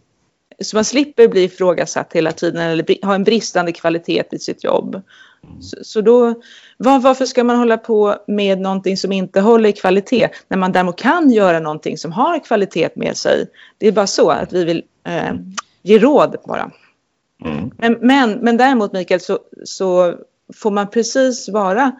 Så 0.62 0.76
man 0.76 0.84
slipper 0.84 1.28
bli 1.28 1.42
ifrågasatt 1.42 2.12
hela 2.12 2.32
tiden 2.32 2.60
eller 2.60 3.06
ha 3.06 3.14
en 3.14 3.24
bristande 3.24 3.72
kvalitet 3.72 4.24
i 4.30 4.38
sitt 4.38 4.64
jobb. 4.64 5.02
Så, 5.60 5.76
så 5.82 6.00
då, 6.00 6.34
var, 6.76 6.98
varför 6.98 7.26
ska 7.26 7.44
man 7.44 7.56
hålla 7.56 7.76
på 7.76 8.16
med 8.26 8.60
någonting 8.60 8.96
som 8.96 9.12
inte 9.12 9.40
håller 9.40 9.72
kvalitet 9.72 10.28
när 10.48 10.56
man 10.56 10.72
däremot 10.72 10.98
kan 10.98 11.30
göra 11.30 11.60
någonting 11.60 11.98
som 11.98 12.12
har 12.12 12.44
kvalitet 12.44 12.88
med 12.96 13.16
sig? 13.16 13.46
Det 13.78 13.88
är 13.88 13.92
bara 13.92 14.06
så 14.06 14.30
att 14.30 14.52
vi 14.52 14.64
vill 14.64 14.82
eh, 15.06 15.34
ge 15.82 15.98
råd 15.98 16.36
bara. 16.46 16.70
Mm. 17.44 17.70
Men, 17.78 17.98
men, 18.00 18.30
men 18.32 18.56
däremot 18.56 18.92
Mikael 18.92 19.20
så, 19.20 19.38
så 19.64 20.14
får 20.54 20.70
man 20.70 20.90
precis 20.90 21.48
vara 21.48 21.92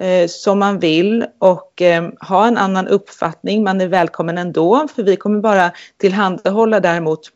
eh, 0.00 0.28
som 0.28 0.58
man 0.58 0.78
vill 0.78 1.24
och 1.38 1.82
eh, 1.82 2.08
ha 2.20 2.46
en 2.46 2.56
annan 2.56 2.88
uppfattning. 2.88 3.64
Man 3.64 3.80
är 3.80 3.88
välkommen 3.88 4.38
ändå 4.38 4.88
för 4.94 5.02
vi 5.02 5.16
kommer 5.16 5.40
bara 5.40 5.72
tillhandahålla 5.96 6.80
däremot 6.80 7.30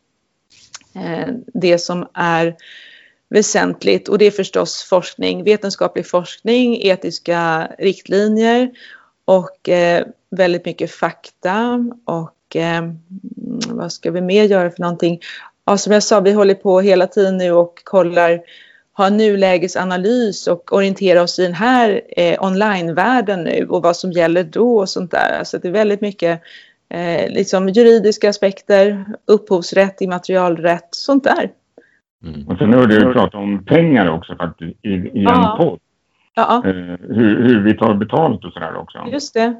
Eh, 0.95 1.27
det 1.53 1.77
som 1.77 2.07
är 2.13 2.55
väsentligt 3.29 4.07
och 4.07 4.17
det 4.17 4.25
är 4.25 4.31
förstås 4.31 4.83
forskning, 4.83 5.43
vetenskaplig 5.43 6.07
forskning, 6.07 6.81
etiska 6.81 7.71
riktlinjer 7.79 8.71
och 9.25 9.69
eh, 9.69 10.05
väldigt 10.31 10.65
mycket 10.65 10.91
fakta 10.91 11.85
och 12.05 12.55
eh, 12.55 12.83
vad 13.67 13.91
ska 13.91 14.11
vi 14.11 14.21
mer 14.21 14.43
göra 14.43 14.71
för 14.71 14.81
någonting? 14.81 15.19
Ja, 15.65 15.77
som 15.77 15.93
jag 15.93 16.03
sa, 16.03 16.19
vi 16.19 16.31
håller 16.31 16.55
på 16.55 16.81
hela 16.81 17.07
tiden 17.07 17.37
nu 17.37 17.51
och 17.51 17.81
kollar, 17.83 18.41
har 18.93 19.09
nulägesanalys 19.09 20.47
och 20.47 20.73
orienterar 20.73 21.23
oss 21.23 21.39
i 21.39 21.43
den 21.43 21.53
här 21.53 22.01
eh, 22.17 22.43
onlinevärlden 22.43 23.43
nu 23.43 23.67
och 23.69 23.83
vad 23.83 23.95
som 23.95 24.11
gäller 24.11 24.43
då 24.43 24.77
och 24.77 24.89
sånt 24.89 25.11
där. 25.11 25.43
Så 25.43 25.57
det 25.57 25.67
är 25.67 25.71
väldigt 25.71 26.01
mycket 26.01 26.41
eh, 26.89 27.29
liksom 27.29 27.69
juridiska 27.69 28.29
aspekter, 28.29 29.05
upphovsrätt, 29.25 30.01
immaterialrätt, 30.01 30.87
sånt 30.91 31.23
där. 31.23 31.51
Mm. 32.23 32.47
Och 32.47 32.57
sen 32.57 32.73
hörde 32.73 32.99
du 32.99 33.13
prata 33.13 33.37
om 33.37 33.65
pengar 33.65 34.09
också 34.09 34.35
faktiskt 34.35 34.85
i, 34.85 34.89
i 34.89 35.19
en 35.19 35.23
ja. 35.23 35.55
podd. 35.59 35.79
Ja. 36.35 36.63
Eh, 36.65 36.73
hur, 37.15 37.43
hur, 37.43 37.63
vi 37.63 37.77
tar 37.77 37.93
betalt 37.93 38.45
och 38.45 38.53
sådär 38.53 38.75
också. 38.75 38.97
Just 39.11 39.33
det. 39.33 39.55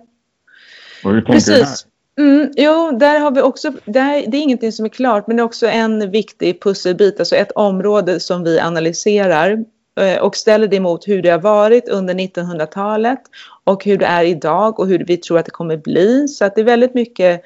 Och 1.04 1.12
hur 1.12 1.22
tänker 1.22 1.34
Precis. 1.34 1.56
du 1.56 1.62
där? 1.62 1.96
Mm, 2.18 2.52
jo, 2.56 2.98
där 3.00 3.20
har 3.20 3.32
vi 3.32 3.42
också, 3.42 3.72
där, 3.86 4.24
det 4.28 4.38
är 4.38 4.42
ingenting 4.42 4.72
som 4.72 4.86
är 4.86 4.90
klart 4.90 5.28
men 5.28 5.36
det 5.36 5.42
är 5.42 5.46
också 5.46 5.68
en 5.68 6.12
viktig 6.12 6.62
pusselbit, 6.62 7.20
alltså 7.20 7.36
ett 7.36 7.52
område 7.52 8.20
som 8.20 8.44
vi 8.44 8.60
analyserar 8.60 9.66
Eh, 9.96 10.18
och 10.18 10.36
ställer 10.36 10.68
det 10.68 10.80
mot 10.80 11.08
hur 11.08 11.22
det 11.22 11.30
har 11.30 11.40
varit 11.40 11.90
under 11.90 12.14
1900-talet 12.14 13.22
och 13.64 13.86
hur 13.86 13.98
det 13.98 14.06
är 14.06 14.24
idag 14.24 14.80
och 14.80 14.88
hur 14.88 15.06
vi 15.06 15.18
tror 15.18 15.40
att 15.40 15.46
det 15.46 15.52
kommer 15.52 15.78
bli. 15.78 16.28
Så 16.28 16.46
att 16.46 16.56
det 16.56 16.62
är 16.62 16.66
väldigt 16.66 16.94
mycket 16.94 17.42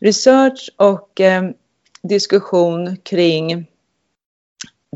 research 0.00 0.70
och 0.76 1.20
eh, 1.20 1.42
diskussion 2.02 2.96
kring 2.96 3.66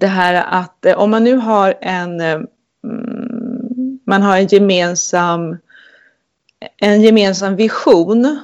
det 0.00 0.06
här 0.06 0.44
att 0.62 0.86
eh, 0.86 0.98
om 0.98 1.10
man 1.10 1.24
nu 1.24 1.34
har 1.34 1.74
en, 1.80 2.20
eh, 2.20 2.40
mm, 2.84 3.98
man 4.06 4.22
har 4.22 4.38
en 4.38 4.46
gemensam, 4.46 5.56
en 6.76 7.02
gemensam 7.02 7.56
vision, 7.56 8.38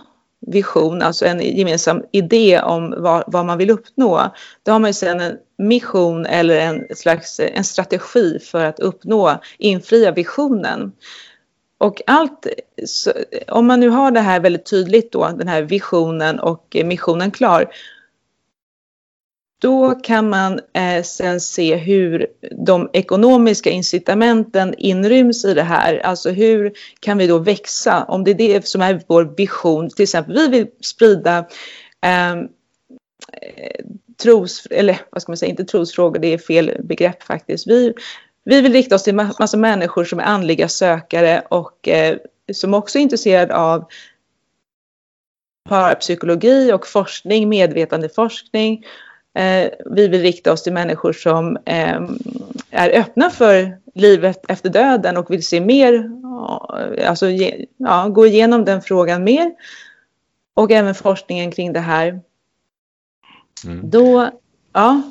vision, 0.46 1.02
alltså 1.02 1.26
en 1.26 1.40
gemensam 1.40 2.02
idé 2.12 2.60
om 2.60 2.94
vad, 2.98 3.24
vad 3.26 3.46
man 3.46 3.58
vill 3.58 3.70
uppnå, 3.70 4.34
då 4.62 4.72
har 4.72 4.78
man 4.78 4.90
ju 4.90 4.94
sedan 4.94 5.20
en 5.20 5.36
mission 5.58 6.26
eller 6.26 6.56
en 6.60 6.96
slags 6.96 7.40
en 7.40 7.64
strategi 7.64 8.38
för 8.38 8.64
att 8.64 8.80
uppnå, 8.80 9.40
infria 9.58 10.10
visionen. 10.10 10.92
Och 11.78 12.02
allt, 12.06 12.46
om 13.48 13.66
man 13.66 13.80
nu 13.80 13.88
har 13.88 14.10
det 14.10 14.20
här 14.20 14.40
väldigt 14.40 14.66
tydligt 14.66 15.12
då, 15.12 15.28
den 15.38 15.48
här 15.48 15.62
visionen 15.62 16.40
och 16.40 16.76
missionen 16.84 17.30
klar, 17.30 17.70
då 19.58 19.94
kan 19.94 20.30
man 20.30 20.60
eh, 20.72 21.02
sen 21.02 21.40
se 21.40 21.76
hur 21.76 22.26
de 22.66 22.90
ekonomiska 22.92 23.70
incitamenten 23.70 24.74
inryms 24.78 25.44
i 25.44 25.54
det 25.54 25.62
här. 25.62 25.98
Alltså 25.98 26.30
hur 26.30 26.72
kan 27.00 27.18
vi 27.18 27.26
då 27.26 27.38
växa? 27.38 28.04
Om 28.04 28.24
det 28.24 28.30
är 28.30 28.34
det 28.34 28.66
som 28.66 28.82
är 28.82 29.02
vår 29.06 29.34
vision, 29.36 29.90
till 29.90 30.02
exempel 30.02 30.34
vi 30.34 30.48
vill 30.48 30.66
sprida 30.80 31.46
ehm, 32.02 32.38
eh, 33.32 33.84
tros, 34.22 34.66
eller 34.70 35.00
vad 35.10 35.22
ska 35.22 35.32
man 35.32 35.36
säga, 35.36 35.50
inte 35.50 35.64
trosfrågor, 35.64 36.18
det 36.18 36.34
är 36.34 36.38
fel 36.38 36.76
begrepp 36.84 37.22
faktiskt. 37.22 37.66
Vi, 37.66 37.94
vi 38.44 38.60
vill 38.60 38.72
rikta 38.72 38.94
oss 38.94 39.04
till 39.04 39.14
massa 39.14 39.56
människor 39.56 40.04
som 40.04 40.20
är 40.20 40.24
andliga 40.24 40.68
sökare 40.68 41.42
och 41.50 41.88
eh, 41.88 42.16
som 42.52 42.74
också 42.74 42.98
är 42.98 43.02
intresserade 43.02 43.54
av 43.54 43.84
parapsykologi 45.68 46.72
och 46.72 46.86
forskning, 46.86 47.48
medvetandeforskning 47.48 48.84
vi 49.86 50.08
vill 50.08 50.22
rikta 50.22 50.52
oss 50.52 50.62
till 50.62 50.72
människor 50.72 51.12
som 51.12 51.58
ehm, 51.64 52.18
är 52.70 53.00
öppna 53.00 53.30
för 53.30 53.78
livet 53.94 54.44
efter 54.48 54.70
döden 54.70 55.16
och 55.16 55.30
vill 55.30 55.46
se 55.46 55.60
mer, 55.60 56.10
alltså 57.06 57.26
ja, 57.76 58.08
gå 58.08 58.26
igenom 58.26 58.64
den 58.64 58.82
frågan 58.82 59.24
mer. 59.24 59.52
Och 60.54 60.70
även 60.70 60.94
forskningen 60.94 61.50
kring 61.50 61.72
det 61.72 61.80
här. 61.80 62.20
Mm. 63.64 63.90
Då, 63.90 64.30
ja. 64.72 65.02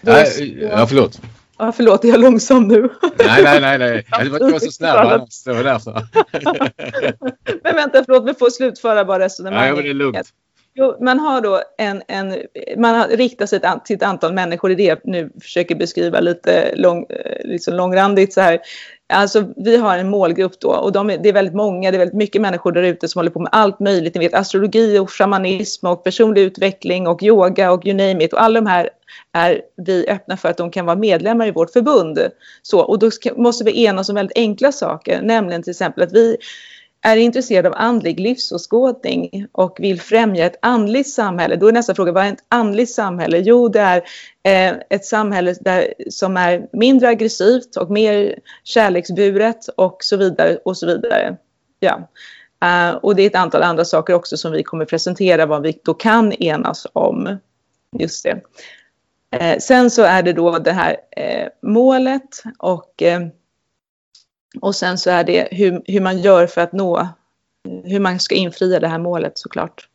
Då, 0.00 0.12
nej, 0.12 0.58
ja, 0.60 0.86
förlåt. 0.86 1.20
Ja, 1.58 1.72
förlåt, 1.72 2.04
jag 2.04 2.14
är 2.14 2.18
långsam 2.18 2.68
nu. 2.68 2.88
Nej, 3.18 3.42
nej, 3.42 3.60
nej. 3.60 3.78
nej. 3.78 4.06
Jag 4.40 4.50
var 4.52 4.58
så 4.58 4.72
snabb 4.72 4.96
annars. 4.96 5.44
Det 5.44 5.52
var 5.52 5.64
därför. 5.64 5.92
Men 7.62 7.76
vänta, 7.76 8.04
förlåt, 8.04 8.28
vi 8.28 8.34
får 8.34 8.50
slutföra 8.50 9.04
bara 9.04 9.24
resonemanget. 9.24 9.68
Ja, 9.68 9.74
men 9.74 9.84
det 9.84 9.90
är 9.90 9.94
lugnt. 9.94 10.32
Jo, 10.80 10.96
man 11.00 11.18
har 11.18 11.40
då 11.40 11.62
en, 11.78 12.02
en 12.08 12.36
man 12.76 12.94
har 12.94 13.08
riktat 13.08 13.48
sig 13.48 13.60
till 13.84 13.96
ett 13.96 14.02
antal 14.02 14.32
människor, 14.32 14.68
det 14.68 14.74
är 14.74 14.76
det 14.76 14.82
jag 14.82 14.98
nu 15.04 15.30
försöker 15.40 15.74
beskriva 15.74 16.20
lite 16.20 16.76
lång, 16.76 17.06
eh, 17.10 17.44
liksom 17.44 17.74
långrandigt 17.74 18.32
så 18.32 18.40
här. 18.40 18.60
Alltså 19.12 19.44
vi 19.56 19.76
har 19.76 19.98
en 19.98 20.10
målgrupp 20.10 20.60
då 20.60 20.68
och 20.68 20.92
de, 20.92 21.06
det 21.06 21.28
är 21.28 21.32
väldigt 21.32 21.54
många, 21.54 21.90
det 21.90 21.96
är 21.96 21.98
väldigt 21.98 22.16
mycket 22.16 22.42
människor 22.42 22.72
där 22.72 22.82
ute 22.82 23.08
som 23.08 23.18
håller 23.18 23.30
på 23.30 23.40
med 23.40 23.48
allt 23.52 23.80
möjligt. 23.80 24.14
Ni 24.14 24.20
vet 24.20 24.34
astrologi 24.34 24.98
och 24.98 25.10
shamanism 25.10 25.86
och 25.86 26.04
personlig 26.04 26.42
utveckling 26.42 27.06
och 27.06 27.22
yoga 27.22 27.72
och 27.72 27.86
you 27.86 27.96
name 27.96 28.24
it. 28.24 28.32
Och 28.32 28.42
alla 28.42 28.60
de 28.60 28.66
här 28.66 28.90
är 29.32 29.60
vi 29.76 30.08
öppna 30.08 30.36
för 30.36 30.48
att 30.48 30.56
de 30.56 30.70
kan 30.70 30.86
vara 30.86 30.96
medlemmar 30.96 31.46
i 31.46 31.50
vårt 31.50 31.70
förbund. 31.70 32.18
Så, 32.62 32.80
och 32.80 32.98
då 32.98 33.10
måste 33.36 33.64
vi 33.64 33.84
enas 33.84 34.08
om 34.08 34.14
väldigt 34.14 34.38
enkla 34.38 34.72
saker, 34.72 35.22
nämligen 35.22 35.62
till 35.62 35.70
exempel 35.70 36.04
att 36.04 36.12
vi 36.12 36.36
är 37.02 37.16
intresserad 37.16 37.66
av 37.66 37.74
andlig 37.76 38.20
livsåskådning 38.20 39.46
och 39.52 39.76
vill 39.80 40.00
främja 40.00 40.46
ett 40.46 40.58
andligt 40.62 41.10
samhälle, 41.10 41.56
då 41.56 41.68
är 41.68 41.72
nästa 41.72 41.94
fråga, 41.94 42.12
vad 42.12 42.24
är 42.24 42.32
ett 42.32 42.44
andligt 42.48 42.90
samhälle? 42.90 43.38
Jo, 43.38 43.68
det 43.68 43.80
är 43.80 44.02
eh, 44.42 44.76
ett 44.90 45.04
samhälle 45.04 45.54
där, 45.60 45.94
som 46.10 46.36
är 46.36 46.66
mindre 46.72 47.08
aggressivt 47.08 47.76
och 47.76 47.90
mer 47.90 48.38
kärleksburet 48.64 49.68
och 49.76 49.96
så 50.00 50.16
vidare 50.16 50.58
och 50.64 50.76
så 50.76 50.86
vidare. 50.86 51.36
Ja. 51.80 52.08
Uh, 52.64 52.96
och 52.96 53.16
det 53.16 53.22
är 53.22 53.26
ett 53.26 53.34
antal 53.34 53.62
andra 53.62 53.84
saker 53.84 54.14
också 54.14 54.36
som 54.36 54.52
vi 54.52 54.62
kommer 54.62 54.84
presentera 54.84 55.46
vad 55.46 55.62
vi 55.62 55.78
då 55.84 55.94
kan 55.94 56.32
enas 56.32 56.86
om. 56.92 57.38
Just 57.98 58.24
det. 58.24 58.40
Eh, 59.36 59.58
sen 59.58 59.90
så 59.90 60.02
är 60.02 60.22
det 60.22 60.32
då 60.32 60.58
det 60.58 60.72
här 60.72 60.96
eh, 61.16 61.48
målet 61.62 62.42
och 62.58 63.02
och 64.60 64.74
sen 64.74 64.98
så 64.98 65.10
är 65.10 65.24
det 65.24 65.48
hur, 65.50 65.82
hur 65.86 66.00
man 66.00 66.18
gör 66.18 66.46
för 66.46 66.60
att 66.60 66.72
nå, 66.72 67.08
hur 67.84 68.00
man 68.00 68.20
ska 68.20 68.34
infria 68.34 68.80
det 68.80 68.88
här 68.88 68.98
målet 68.98 69.38
såklart. 69.38 69.86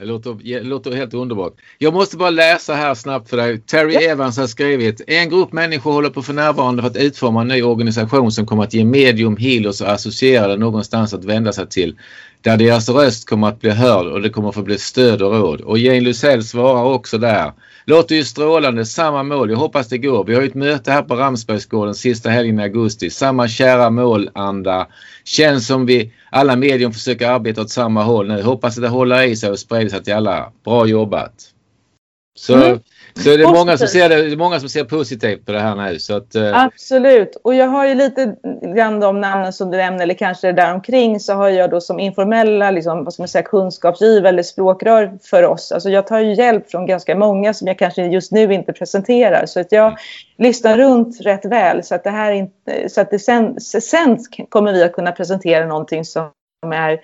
Det 0.00 0.06
låter, 0.06 0.34
det 0.44 0.62
låter 0.62 0.92
helt 0.92 1.14
underbart. 1.14 1.52
Jag 1.78 1.94
måste 1.94 2.16
bara 2.16 2.30
läsa 2.30 2.74
här 2.74 2.94
snabbt 2.94 3.30
för 3.30 3.36
dig. 3.36 3.60
Terry 3.60 3.94
ja. 3.94 4.00
Evans 4.00 4.36
har 4.38 4.46
skrivit. 4.46 5.00
En 5.06 5.28
grupp 5.28 5.52
människor 5.52 5.92
håller 5.92 6.10
på 6.10 6.22
för 6.22 6.32
närvarande 6.32 6.82
för 6.82 6.90
att 6.90 6.96
utforma 6.96 7.40
en 7.40 7.48
ny 7.48 7.62
organisation 7.62 8.32
som 8.32 8.46
kommer 8.46 8.62
att 8.62 8.74
ge 8.74 8.84
medium, 8.84 9.36
healers 9.36 9.80
och 9.80 9.88
associerade 9.88 10.56
någonstans 10.56 11.14
att 11.14 11.24
vända 11.24 11.52
sig 11.52 11.68
till. 11.68 11.98
Där 12.40 12.56
deras 12.56 12.88
röst 12.88 13.28
kommer 13.28 13.48
att 13.48 13.60
bli 13.60 13.70
hörd 13.70 14.06
och 14.06 14.22
det 14.22 14.30
kommer 14.30 14.48
att 14.48 14.54
få 14.54 14.62
bli 14.62 14.78
stöd 14.78 15.22
och 15.22 15.32
råd. 15.32 15.60
Och 15.60 15.78
Jane 15.78 16.00
Lusell 16.00 16.44
svarar 16.44 16.84
också 16.84 17.18
där. 17.18 17.52
Låter 17.84 18.14
ju 18.14 18.24
strålande, 18.24 18.86
samma 18.86 19.22
mål. 19.22 19.50
Jag 19.50 19.56
hoppas 19.56 19.88
det 19.88 19.98
går. 19.98 20.24
Vi 20.24 20.34
har 20.34 20.42
ju 20.42 20.48
ett 20.48 20.54
möte 20.54 20.92
här 20.92 21.02
på 21.02 21.14
Ramsbergsgården 21.14 21.94
sista 21.94 22.30
helgen 22.30 22.60
i 22.60 22.62
augusti. 22.62 23.10
Samma 23.10 23.48
kära 23.48 23.90
målanda. 23.90 24.88
Känns 25.24 25.66
som 25.66 25.86
vi 25.86 26.12
alla 26.30 26.56
medium 26.56 26.92
försöker 26.92 27.28
arbeta 27.28 27.62
åt 27.62 27.70
samma 27.70 28.02
håll 28.02 28.28
nu. 28.28 28.42
Hoppas 28.42 28.76
att 28.76 28.82
det 28.82 28.88
håller 28.88 29.22
i 29.22 29.36
sig 29.36 29.50
och 29.50 29.58
sprider 29.58 29.88
sig 29.88 30.04
till 30.04 30.14
alla. 30.14 30.52
Bra 30.64 30.86
jobbat! 30.86 31.32
Så 32.38 32.54
mm. 32.54 32.78
Så 33.14 33.28
det 33.28 33.42
är, 33.42 33.52
många 33.52 33.78
som 33.78 33.88
ser 33.88 34.08
det, 34.08 34.30
det 34.30 34.36
många 34.36 34.60
som 34.60 34.68
ser 34.68 34.84
positivt 34.84 35.46
på 35.46 35.52
det 35.52 35.60
här 35.60 35.74
nu. 35.74 35.98
Så 35.98 36.16
att, 36.16 36.34
eh. 36.34 36.62
Absolut. 36.62 37.36
Och 37.44 37.54
jag 37.54 37.66
har 37.66 37.86
ju 37.86 37.94
lite 37.94 38.34
grann 38.74 39.00
de 39.00 39.20
namnen 39.20 39.52
som 39.52 39.70
du 39.70 39.76
nämner, 39.76 40.02
eller 40.02 40.14
kanske 40.14 40.52
däromkring, 40.52 41.20
så 41.20 41.32
har 41.32 41.48
jag 41.48 41.70
då 41.70 41.80
som 41.80 42.00
informella 42.00 42.70
liksom, 42.70 43.04
vad 43.04 43.12
ska 43.14 43.22
man 43.22 43.28
säga, 43.28 43.42
kunskapsgivare 43.42 44.28
eller 44.28 44.42
språkrör 44.42 45.18
för 45.22 45.42
oss. 45.42 45.72
Alltså 45.72 45.90
jag 45.90 46.06
tar 46.06 46.18
ju 46.18 46.34
hjälp 46.34 46.70
från 46.70 46.86
ganska 46.86 47.16
många 47.16 47.54
som 47.54 47.66
jag 47.68 47.78
kanske 47.78 48.06
just 48.06 48.32
nu 48.32 48.54
inte 48.54 48.72
presenterar. 48.72 49.46
Så 49.46 49.60
att 49.60 49.72
jag 49.72 49.86
mm. 49.86 49.98
lyssnar 50.38 50.76
runt 50.78 51.20
rätt 51.20 51.44
väl 51.44 51.84
så 51.84 51.94
att 51.94 52.04
det 52.04 52.10
här 52.10 52.32
inte, 52.32 52.88
så 52.88 53.00
att 53.00 53.10
det 53.10 53.18
sen, 53.18 53.60
sen 53.60 54.18
kommer 54.48 54.72
vi 54.72 54.82
att 54.82 54.92
kunna 54.92 55.12
presentera 55.12 55.66
någonting 55.66 56.04
som 56.04 56.30
är 56.72 57.00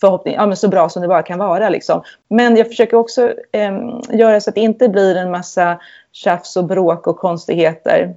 förhoppning, 0.00 0.34
ja, 0.34 0.46
men 0.46 0.56
så 0.56 0.68
bra 0.68 0.88
som 0.88 1.02
det 1.02 1.08
bara 1.08 1.22
kan 1.22 1.38
vara. 1.38 1.68
Liksom. 1.68 2.02
Men 2.30 2.56
jag 2.56 2.66
försöker 2.66 2.96
också 2.96 3.32
eh, 3.52 3.72
göra 4.10 4.40
så 4.40 4.50
att 4.50 4.54
det 4.54 4.60
inte 4.60 4.88
blir 4.88 5.16
en 5.16 5.30
massa 5.30 5.78
tjafs 6.12 6.56
och 6.56 6.64
bråk 6.64 7.06
och 7.06 7.18
konstigheter. 7.18 8.14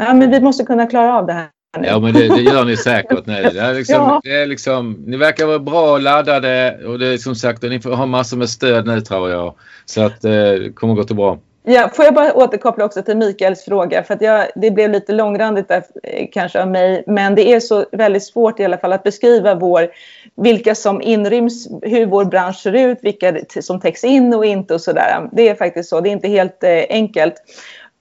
Ja, 0.00 0.14
men 0.14 0.30
vi 0.30 0.40
måste 0.40 0.64
kunna 0.64 0.86
klara 0.86 1.18
av 1.18 1.26
det 1.26 1.32
här. 1.32 1.48
Nu. 1.78 1.86
Ja 1.86 1.98
men 1.98 2.14
det, 2.14 2.28
det, 2.28 2.40
gör 2.40 2.64
ni 2.64 2.76
säkert 2.76 3.26
nu. 3.26 3.32
Det 3.52 3.60
är 3.60 3.74
liksom, 3.74 3.96
ja. 3.96 4.20
det 4.24 4.42
är 4.42 4.46
liksom, 4.46 4.92
ni 5.06 5.16
verkar 5.16 5.46
vara 5.46 5.58
bra 5.58 5.98
laddade 5.98 6.78
och 6.86 6.98
det 6.98 7.06
är 7.06 7.18
som 7.18 7.34
sagt, 7.34 7.62
ni 7.62 7.80
har 7.84 8.06
massor 8.06 8.36
med 8.36 8.50
stöd 8.50 8.86
nu 8.86 9.00
tror 9.00 9.30
jag. 9.30 9.54
Så 9.84 10.02
att 10.02 10.24
eh, 10.24 10.30
det 10.30 10.74
kommer 10.74 10.94
gå 10.94 11.04
till 11.04 11.16
bra. 11.16 11.38
Ja, 11.62 11.90
får 11.94 12.04
jag 12.04 12.14
bara 12.14 12.34
återkoppla 12.34 12.84
också 12.84 13.02
till 13.02 13.16
Mikaels 13.16 13.64
fråga, 13.64 14.02
för 14.02 14.14
att 14.14 14.22
jag, 14.22 14.46
det 14.54 14.70
blev 14.70 14.90
lite 14.90 15.12
långrandigt 15.12 15.68
där, 15.68 15.82
eh, 16.02 16.28
kanske 16.32 16.62
av 16.62 16.68
mig, 16.68 17.04
men 17.06 17.34
det 17.34 17.52
är 17.52 17.60
så 17.60 17.84
väldigt 17.92 18.24
svårt 18.24 18.60
i 18.60 18.64
alla 18.64 18.78
fall 18.78 18.92
att 18.92 19.02
beskriva 19.02 19.54
vår, 19.54 19.88
vilka 20.36 20.74
som 20.74 21.02
inryms, 21.02 21.68
hur 21.82 22.06
vår 22.06 22.24
bransch 22.24 22.56
ser 22.56 22.72
ut, 22.72 22.98
vilka 23.02 23.34
som 23.60 23.80
täcks 23.80 24.04
in 24.04 24.34
och 24.34 24.44
inte 24.44 24.74
och 24.74 24.80
sådär. 24.80 25.28
Det 25.32 25.48
är 25.48 25.54
faktiskt 25.54 25.88
så, 25.88 26.00
det 26.00 26.08
är 26.08 26.12
inte 26.12 26.28
helt 26.28 26.64
eh, 26.64 26.84
enkelt. 26.88 27.34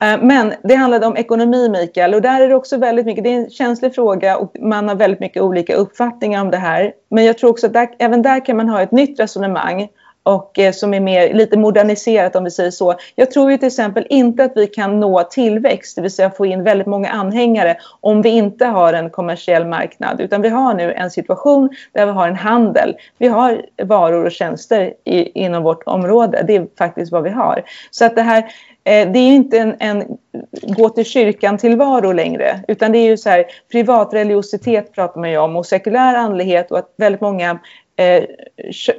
Eh, 0.04 0.22
men 0.22 0.54
det 0.64 0.76
handlade 0.76 1.06
om 1.06 1.18
ekonomi, 1.18 1.70
Mikael, 1.70 2.14
och 2.14 2.22
där 2.22 2.42
är 2.42 2.50
det 2.50 2.56
också 2.56 2.78
väldigt 2.78 3.06
mycket, 3.06 3.24
det 3.24 3.30
är 3.30 3.38
en 3.38 3.50
känslig 3.50 3.96
fråga 3.96 4.38
och 4.38 4.56
man 4.60 4.88
har 4.88 4.96
väldigt 4.96 5.20
mycket 5.20 5.44
olika 5.44 5.76
uppfattningar 5.76 6.42
om 6.42 6.52
det 6.52 6.58
här. 6.58 6.94
Men 7.10 7.26
jag 7.26 7.38
tror 7.38 7.50
också 7.50 7.68
att 7.68 7.74
där, 7.74 7.90
även 8.00 8.22
där 8.22 8.46
kan 8.46 8.58
man 8.58 8.70
ha 8.70 8.82
ett 8.82 8.92
nytt 8.92 9.20
resonemang 9.20 9.90
och 10.24 10.60
eh, 10.60 10.72
som 10.72 10.94
är 10.94 11.00
mer, 11.00 11.34
lite 11.34 11.58
moderniserat 11.58 12.36
om 12.36 12.44
vi 12.44 12.52
säger 12.52 12.72
så. 12.72 12.96
Jag 13.16 13.32
tror 13.32 13.52
ju 13.52 13.58
till 13.58 13.68
exempel 13.68 14.08
inte 14.10 14.44
att 14.44 14.52
vi 14.56 14.68
kan 14.68 15.00
nå 15.00 15.24
tillväxt, 15.24 15.96
det 15.96 16.02
vill 16.02 16.12
säga 16.12 16.32
få 16.32 16.46
in 16.46 16.64
väldigt 16.64 16.88
många 16.88 17.10
anhängare 17.10 17.78
om 18.00 18.22
vi 18.22 18.30
inte 18.30 18.66
har 18.66 18.94
en 18.94 19.10
kommersiell 19.10 19.66
marknad. 19.66 20.22
Utan 20.22 20.42
vi 20.42 20.50
har 20.50 20.74
nu 20.74 20.94
en 20.94 21.12
situation 21.12 21.70
där 21.94 22.06
vi 22.06 22.12
har 22.12 22.28
en 22.28 22.36
handel. 22.36 22.96
Vi 23.18 23.28
har 23.28 23.62
varor 23.84 24.26
och 24.26 24.32
tjänster 24.32 24.94
i, 25.04 25.44
inom 25.44 25.64
vårt 25.64 25.84
område. 25.86 26.44
Det 26.48 26.56
är 26.56 26.68
faktiskt 26.78 27.12
vad 27.12 27.24
vi 27.24 27.30
har. 27.30 27.64
Så 27.92 28.06
att 28.06 28.16
det 28.16 28.22
här 28.22 28.44
eh, 28.84 29.12
det 29.12 29.20
är 29.20 29.36
inte 29.36 29.60
en, 29.60 29.76
en 29.80 30.18
gå 30.62 30.90
till 30.90 31.06
kyrkan 31.06 31.58
tillvaro 31.58 32.12
längre, 32.12 32.60
utan 32.68 32.92
det 32.92 32.98
är 32.98 33.06
ju 33.06 33.18
så 33.18 33.30
här 33.30 33.46
privatreligiositet 33.72 34.94
pratar 34.94 35.20
man 35.22 35.32
ju 35.32 35.38
om 35.38 35.56
och 35.56 35.66
sekulär 35.66 36.16
andlighet 36.16 36.72
och 36.72 36.80
att 36.80 36.94
väldigt 36.98 37.22
många 37.22 37.60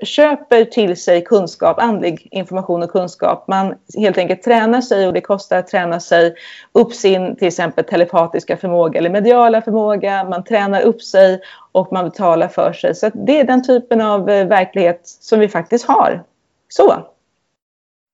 köper 0.02 0.64
till 0.64 0.96
sig 0.96 1.24
kunskap, 1.24 1.78
andlig 1.78 2.28
information 2.30 2.82
och 2.82 2.90
kunskap. 2.90 3.44
Man 3.48 3.74
helt 3.98 4.18
enkelt 4.18 4.42
tränar 4.42 4.80
sig 4.80 5.06
och 5.06 5.12
det 5.12 5.20
kostar 5.20 5.58
att 5.58 5.66
träna 5.66 6.00
sig 6.00 6.34
upp 6.72 6.92
sin 6.92 7.36
till 7.36 7.48
exempel 7.48 7.84
telepatiska 7.84 8.56
förmåga 8.56 8.98
eller 8.98 9.10
mediala 9.10 9.62
förmåga. 9.62 10.24
Man 10.24 10.44
tränar 10.44 10.82
upp 10.82 11.02
sig 11.02 11.40
och 11.72 11.92
man 11.92 12.04
betalar 12.04 12.48
för 12.48 12.72
sig. 12.72 12.94
Så 12.94 13.10
det 13.14 13.40
är 13.40 13.44
den 13.44 13.62
typen 13.62 14.00
av 14.00 14.30
eh, 14.30 14.46
verklighet 14.46 15.00
som 15.04 15.40
vi 15.40 15.48
faktiskt 15.48 15.88
har. 15.88 16.22
Så. 16.68 16.92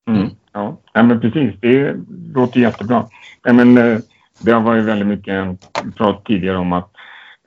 Mm, 0.08 0.30
ja. 0.52 0.76
ja, 0.92 1.02
men 1.02 1.20
precis. 1.20 1.54
Det 1.60 1.96
låter 2.34 2.60
jättebra. 2.60 3.06
Ja, 3.42 3.52
men, 3.52 3.78
eh, 3.78 3.98
det 4.38 4.52
har 4.52 4.60
varit 4.60 4.84
väldigt 4.84 5.08
mycket 5.08 5.46
prat 5.96 6.24
tidigare 6.24 6.56
om 6.56 6.72
att 6.72 6.95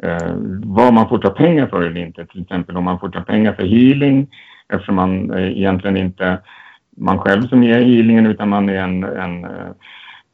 eh, 0.04 0.34
vad 0.64 0.94
man 0.94 1.10
får 1.10 1.18
ta 1.18 1.30
pengar 1.30 1.68
för 1.68 1.82
eller 1.82 2.02
inte. 2.02 2.26
Till 2.26 2.42
exempel 2.42 2.78
om 2.78 2.84
man 2.84 3.00
får 3.00 3.10
ta 3.10 3.22
pengar 3.22 3.54
för 3.54 3.64
healing 3.64 4.28
eftersom 4.74 4.96
man 4.96 5.34
eh, 5.34 5.58
egentligen 5.58 5.98
inte 5.98 6.38
man 6.98 7.20
själv 7.20 7.48
som 7.48 7.64
ger 7.64 7.80
healingen 7.80 8.26
utan 8.26 8.50
man 8.50 8.70
är 8.70 8.84
en, 8.84 9.04
en 9.04 9.44
eh, 9.44 9.72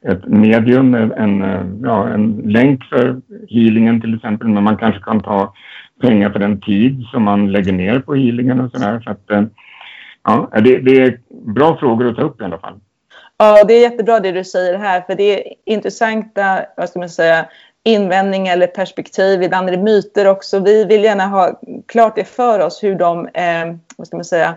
ett 0.08 0.28
medium, 0.28 0.93
en, 0.93 1.43
ja, 1.84 2.10
en 2.10 2.41
länk 2.45 2.84
för 2.84 3.21
healingen 3.49 4.01
till 4.01 4.15
exempel. 4.15 4.47
Men 4.47 4.63
man 4.63 4.78
kanske 4.78 5.01
kan 5.01 5.21
ta 5.21 5.54
pengar 6.01 6.30
för 6.30 6.39
den 6.39 6.62
tid 6.62 7.04
som 7.12 7.23
man 7.23 7.51
lägger 7.51 7.73
ner 7.73 7.99
på 7.99 8.15
healingen 8.15 8.60
och 8.60 8.71
sådär. 8.71 9.01
Så 9.04 9.10
att, 9.10 9.32
eh, 9.32 9.43
ja, 10.23 10.49
det, 10.54 10.78
det 10.78 11.01
är 11.01 11.19
bra 11.30 11.78
frågor 11.78 12.10
att 12.10 12.15
ta 12.15 12.21
upp 12.21 12.41
i 12.41 12.43
alla 12.43 12.58
fall. 12.58 12.80
Ja, 13.38 13.63
det 13.63 13.73
är 13.73 13.82
jättebra 13.82 14.19
det 14.19 14.32
du 14.32 14.43
säger 14.43 14.78
här, 14.78 15.01
för 15.01 15.15
det 15.15 15.39
är 15.39 15.54
intressanta, 15.65 16.65
vad 16.78 16.89
ska 16.89 16.99
man 16.99 17.10
säga, 17.10 17.45
invändningar 17.86 18.54
eller 18.54 18.67
perspektiv, 18.67 19.43
ibland 19.43 19.69
är 19.69 19.71
det 19.71 19.84
myter 19.84 20.28
också. 20.28 20.60
Vi 20.60 20.86
vill 20.86 21.04
gärna 21.04 21.28
ha 21.28 21.60
klart 21.86 22.15
det 22.15 22.24
för 22.24 22.60
oss 22.60 22.84
hur 22.84 22.95
de, 22.95 23.28
eh, 23.28 23.76
vad 23.98 24.08
ska 24.08 24.17
man 24.17 24.26
säga, 24.26 24.56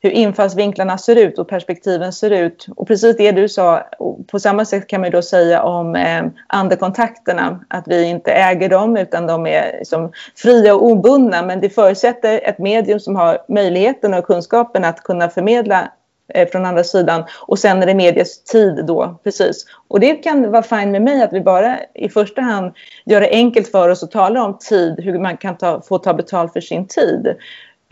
hur 0.00 0.10
infallsvinklarna 0.10 0.98
ser 0.98 1.16
ut 1.16 1.38
och 1.38 1.48
perspektiven 1.48 2.12
ser 2.12 2.30
ut. 2.30 2.66
Och 2.76 2.88
precis 2.88 3.16
det 3.16 3.32
du 3.32 3.48
sa, 3.48 3.82
på 4.30 4.40
samma 4.40 4.64
sätt 4.64 4.86
kan 4.86 5.00
man 5.00 5.10
då 5.10 5.22
säga 5.22 5.62
om 5.62 5.96
eh, 5.96 6.24
andekontakterna, 6.46 7.64
att 7.68 7.88
vi 7.88 8.04
inte 8.04 8.32
äger 8.32 8.68
dem 8.68 8.96
utan 8.96 9.26
de 9.26 9.46
är 9.46 9.72
liksom 9.78 10.12
fria 10.36 10.74
och 10.74 10.84
obundna. 10.84 11.42
Men 11.42 11.60
det 11.60 11.70
förutsätter 11.70 12.40
ett 12.44 12.58
medium 12.58 13.00
som 13.00 13.16
har 13.16 13.38
möjligheten 13.48 14.14
och 14.14 14.24
kunskapen 14.24 14.84
att 14.84 15.02
kunna 15.02 15.28
förmedla 15.28 15.92
Eh, 16.34 16.48
från 16.48 16.66
andra 16.66 16.84
sidan. 16.84 17.24
Och 17.46 17.58
sen 17.58 17.82
är 17.82 17.86
det 17.86 17.94
medias 17.94 18.44
tid 18.44 18.84
då, 18.86 19.20
precis. 19.24 19.66
Och 19.88 20.00
det 20.00 20.14
kan 20.14 20.50
vara 20.50 20.62
fint 20.62 20.88
med 20.88 21.02
mig 21.02 21.22
att 21.22 21.32
vi 21.32 21.40
bara 21.40 21.78
i 21.94 22.08
första 22.08 22.42
hand 22.42 22.72
gör 23.04 23.20
det 23.20 23.30
enkelt 23.30 23.68
för 23.70 23.88
oss 23.88 24.02
att 24.02 24.10
tala 24.10 24.44
om 24.44 24.58
tid, 24.58 25.00
hur 25.00 25.18
man 25.18 25.36
kan 25.36 25.56
ta, 25.56 25.80
få 25.80 25.98
ta 25.98 26.14
betalt 26.14 26.52
för 26.52 26.60
sin 26.60 26.86
tid. 26.86 27.26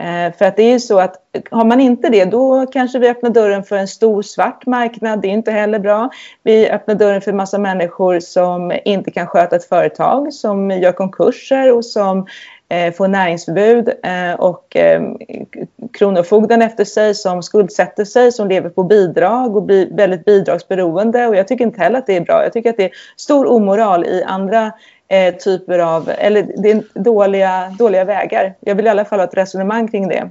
Eh, 0.01 0.33
för 0.37 0.45
att 0.45 0.55
det 0.55 0.63
är 0.63 0.71
ju 0.71 0.79
så 0.79 0.99
att 0.99 1.15
har 1.51 1.65
man 1.65 1.81
inte 1.81 2.09
det 2.09 2.25
då 2.25 2.65
kanske 2.65 2.99
vi 2.99 3.09
öppnar 3.09 3.29
dörren 3.29 3.63
för 3.63 3.75
en 3.75 3.87
stor 3.87 4.21
svart 4.21 4.65
marknad. 4.65 5.21
Det 5.21 5.27
är 5.27 5.31
inte 5.31 5.51
heller 5.51 5.79
bra. 5.79 6.09
Vi 6.43 6.69
öppnar 6.69 6.95
dörren 6.95 7.21
för 7.21 7.31
en 7.31 7.37
massa 7.37 7.57
människor 7.57 8.19
som 8.19 8.73
inte 8.85 9.11
kan 9.11 9.27
sköta 9.27 9.55
ett 9.55 9.69
företag, 9.69 10.33
som 10.33 10.71
gör 10.71 10.91
konkurser 10.91 11.73
och 11.73 11.85
som 11.85 12.27
får 12.97 13.07
näringsförbud 13.07 13.89
eh, 14.03 14.33
och 14.33 14.75
eh, 14.75 15.01
kronofogden 15.93 16.61
efter 16.61 16.85
sig 16.85 17.15
som 17.15 17.43
skuldsätter 17.43 18.05
sig, 18.05 18.31
som 18.31 18.47
lever 18.47 18.69
på 18.69 18.83
bidrag 18.83 19.55
och 19.55 19.63
blir 19.63 19.95
väldigt 19.95 20.25
bidragsberoende. 20.25 21.27
Och 21.27 21.35
jag 21.35 21.47
tycker 21.47 21.65
inte 21.65 21.81
heller 21.81 21.99
att 21.99 22.07
det 22.07 22.17
är 22.17 22.21
bra. 22.21 22.43
Jag 22.43 22.53
tycker 22.53 22.69
att 22.69 22.77
det 22.77 22.83
är 22.83 22.91
stor 23.17 23.51
omoral 23.51 24.05
i 24.05 24.23
andra 24.23 24.71
eh, 25.07 25.35
typer 25.35 25.79
av, 25.79 26.11
eller 26.17 26.47
det 26.57 26.71
är 26.71 26.83
dåliga, 26.93 27.75
dåliga 27.79 28.05
vägar. 28.05 28.53
Jag 28.59 28.75
vill 28.75 28.85
i 28.85 28.89
alla 28.89 29.05
fall 29.05 29.19
ha 29.19 29.25
ett 29.25 29.37
resonemang 29.37 29.87
kring 29.87 30.07
det. 30.07 30.29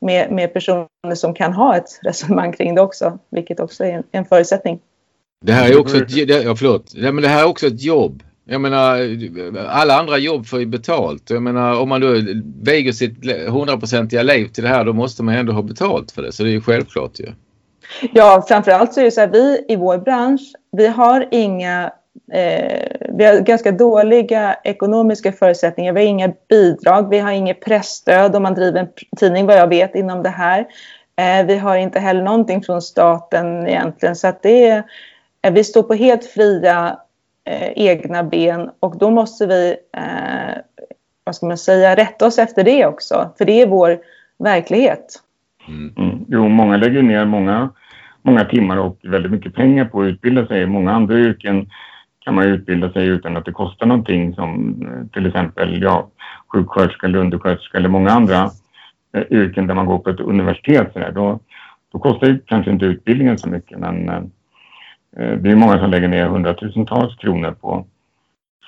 Med, 0.00 0.30
med 0.30 0.52
personer 0.52 1.14
som 1.14 1.34
kan 1.34 1.52
ha 1.52 1.76
ett 1.76 2.00
resonemang 2.02 2.52
kring 2.52 2.74
det 2.74 2.80
också, 2.80 3.18
vilket 3.30 3.60
också 3.60 3.84
är 3.84 3.92
en, 3.92 4.02
en 4.12 4.24
förutsättning. 4.24 4.80
Det 5.44 5.52
här 5.52 5.70
är 5.70 5.80
också 5.80 5.96
ett, 5.96 6.10
ja, 6.10 6.56
förlåt. 6.56 6.92
Ja, 6.94 7.12
men 7.12 7.22
det 7.22 7.28
här 7.28 7.40
är 7.40 7.48
också 7.48 7.66
ett 7.66 7.82
jobb. 7.82 8.22
Jag 8.44 8.60
menar, 8.60 8.98
alla 9.68 9.98
andra 9.98 10.18
jobb 10.18 10.46
får 10.46 10.60
ju 10.60 10.66
betalt. 10.66 11.30
Jag 11.30 11.42
menar, 11.42 11.80
om 11.80 11.88
man 11.88 12.00
då 12.00 12.14
väger 12.62 12.92
sitt 12.92 13.48
hundraprocentiga 13.48 14.22
liv 14.22 14.46
till 14.46 14.62
det 14.62 14.68
här 14.68 14.84
då 14.84 14.92
måste 14.92 15.22
man 15.22 15.34
ändå 15.34 15.52
ha 15.52 15.62
betalt 15.62 16.12
för 16.12 16.22
det. 16.22 16.32
Så 16.32 16.42
det 16.42 16.48
är 16.48 16.52
ju 16.52 16.60
självklart 16.60 17.20
ju. 17.20 17.32
Ja, 18.12 18.44
framförallt 18.48 18.92
så 18.92 19.00
är 19.00 19.04
det 19.04 19.10
så 19.10 19.20
här, 19.20 19.28
vi 19.28 19.64
i 19.68 19.76
vår 19.76 19.98
bransch, 19.98 20.52
vi 20.72 20.86
har 20.86 21.28
inga 21.30 21.92
eh, 22.32 22.86
vi 23.18 23.24
har 23.24 23.40
ganska 23.40 23.72
dåliga 23.72 24.56
ekonomiska 24.64 25.32
förutsättningar. 25.32 25.92
Vi 25.92 26.00
har 26.00 26.08
inga 26.08 26.32
bidrag, 26.48 27.10
vi 27.10 27.18
har 27.18 27.32
inget 27.32 27.60
pressstöd 27.60 28.36
om 28.36 28.42
man 28.42 28.54
driver 28.54 28.80
en 28.80 28.88
tidning 29.16 29.46
vad 29.46 29.56
jag 29.56 29.68
vet 29.68 29.94
inom 29.94 30.22
det 30.22 30.28
här. 30.28 30.66
Eh, 31.16 31.46
vi 31.46 31.56
har 31.56 31.76
inte 31.76 31.98
heller 31.98 32.22
någonting 32.22 32.62
från 32.62 32.82
staten 32.82 33.66
egentligen 33.66 34.16
så 34.16 34.28
att 34.28 34.42
det 34.42 34.68
är, 34.68 34.82
eh, 35.42 35.52
vi 35.52 35.64
står 35.64 35.82
på 35.82 35.94
helt 35.94 36.24
fria 36.24 36.98
eh, 37.44 37.72
egna 37.76 38.24
ben 38.24 38.70
och 38.80 38.98
då 38.98 39.10
måste 39.10 39.46
vi, 39.46 39.76
eh, 39.96 40.54
vad 41.24 41.34
ska 41.34 41.46
man 41.46 41.58
säga, 41.58 41.96
rätta 41.96 42.26
oss 42.26 42.38
efter 42.38 42.64
det 42.64 42.86
också. 42.86 43.32
För 43.38 43.44
det 43.44 43.62
är 43.62 43.66
vår 43.66 43.98
verklighet. 44.38 45.22
Mm. 45.68 45.94
Mm. 45.96 46.24
Jo, 46.28 46.48
många 46.48 46.76
lägger 46.76 47.02
ner 47.02 47.24
många, 47.24 47.70
många 48.22 48.44
timmar 48.44 48.76
och 48.76 48.98
väldigt 49.02 49.32
mycket 49.32 49.54
pengar 49.54 49.84
på 49.84 50.00
att 50.00 50.06
utbilda 50.06 50.46
sig. 50.46 50.66
Många 50.66 50.92
andra 50.92 51.18
yrken 51.18 51.70
kan 52.24 52.34
man 52.34 52.44
utbilda 52.44 52.92
sig 52.92 53.06
utan 53.06 53.36
att 53.36 53.44
det 53.44 53.52
kostar 53.52 53.86
någonting 53.86 54.34
som 54.34 54.82
eh, 54.82 55.12
till 55.12 55.26
exempel 55.26 55.82
ja, 55.82 56.08
sjuksköterska 56.52 57.06
eller 57.06 57.18
undersköterska 57.18 57.78
eller 57.78 57.88
många 57.88 58.10
andra 58.10 58.50
eh, 59.16 59.22
yrken 59.30 59.66
där 59.66 59.74
man 59.74 59.86
går 59.86 59.98
på 59.98 60.10
ett 60.10 60.20
universitet. 60.20 60.92
Så 60.92 60.98
där, 60.98 61.12
då, 61.12 61.40
då 61.92 61.98
kostar 61.98 62.40
kanske 62.46 62.70
inte 62.70 62.84
utbildningen 62.84 63.38
så 63.38 63.48
mycket 63.48 63.78
men 63.78 64.08
Eh, 64.08 64.22
det 65.16 65.50
är 65.50 65.56
många 65.56 65.78
som 65.78 65.90
lägger 65.90 66.08
ner 66.08 66.26
hundratusentals 66.26 67.16
kronor 67.16 67.56
på 67.60 67.86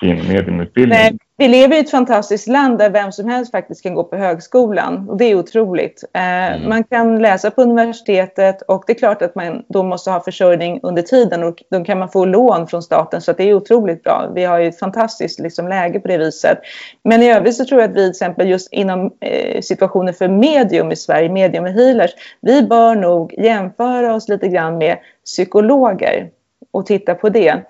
sin 0.01 0.29
mediumutbildning. 0.29 0.99
Nej, 0.99 1.19
vi 1.37 1.49
lever 1.49 1.77
i 1.77 1.81
ett 1.81 1.91
fantastiskt 1.91 2.49
land 2.49 2.79
där 2.79 2.91
vem 2.91 3.13
som 3.13 3.29
helst 3.29 3.51
faktiskt 3.51 3.83
kan 3.83 3.95
gå 3.95 4.05
på 4.05 4.17
högskolan 4.17 5.09
och 5.09 5.17
det 5.17 5.25
är 5.25 5.35
otroligt. 5.35 6.05
Eh, 6.15 6.53
mm. 6.53 6.69
Man 6.69 6.85
kan 6.85 7.23
läsa 7.23 7.51
på 7.51 7.63
universitetet 7.63 8.63
och 8.63 8.85
det 8.87 8.93
är 8.93 8.99
klart 8.99 9.23
att 9.23 9.35
man 9.35 9.63
då 9.69 9.83
måste 9.83 10.11
ha 10.11 10.21
försörjning 10.21 10.81
under 10.83 11.03
tiden 11.03 11.43
och 11.43 11.63
då 11.71 11.85
kan 11.85 11.99
man 11.99 12.09
få 12.09 12.25
lån 12.25 12.67
från 12.67 12.83
staten 12.83 13.21
så 13.21 13.33
det 13.33 13.49
är 13.49 13.55
otroligt 13.55 14.03
bra. 14.03 14.31
Vi 14.35 14.45
har 14.45 14.59
ju 14.59 14.69
ett 14.69 14.79
fantastiskt 14.79 15.41
liksom, 15.41 15.69
läge 15.69 16.01
på 16.01 16.09
det 16.09 16.19
viset. 16.19 16.59
Men 17.05 17.23
i 17.23 17.33
övrigt 17.33 17.57
så 17.57 17.65
tror 17.65 17.81
jag 17.81 17.91
att 17.91 17.97
vi 17.97 18.01
till 18.01 18.11
exempel 18.11 18.49
just 18.49 18.73
inom 18.73 19.13
eh, 19.21 19.61
situationen 19.61 20.15
för 20.15 20.29
medium 20.29 20.93
i 20.93 20.97
Sverige, 20.97 21.29
medium 21.29 21.65
och 21.65 21.71
healers, 21.71 22.11
vi 22.41 22.63
bör 22.63 22.95
nog 22.95 23.35
jämföra 23.39 24.15
oss 24.15 24.29
lite 24.29 24.49
grann 24.49 24.79
med 24.79 24.99
psykologer 25.25 26.31
och 26.75 26.87
titta 26.87 27.15
på 27.15 27.29
det. 27.29 27.63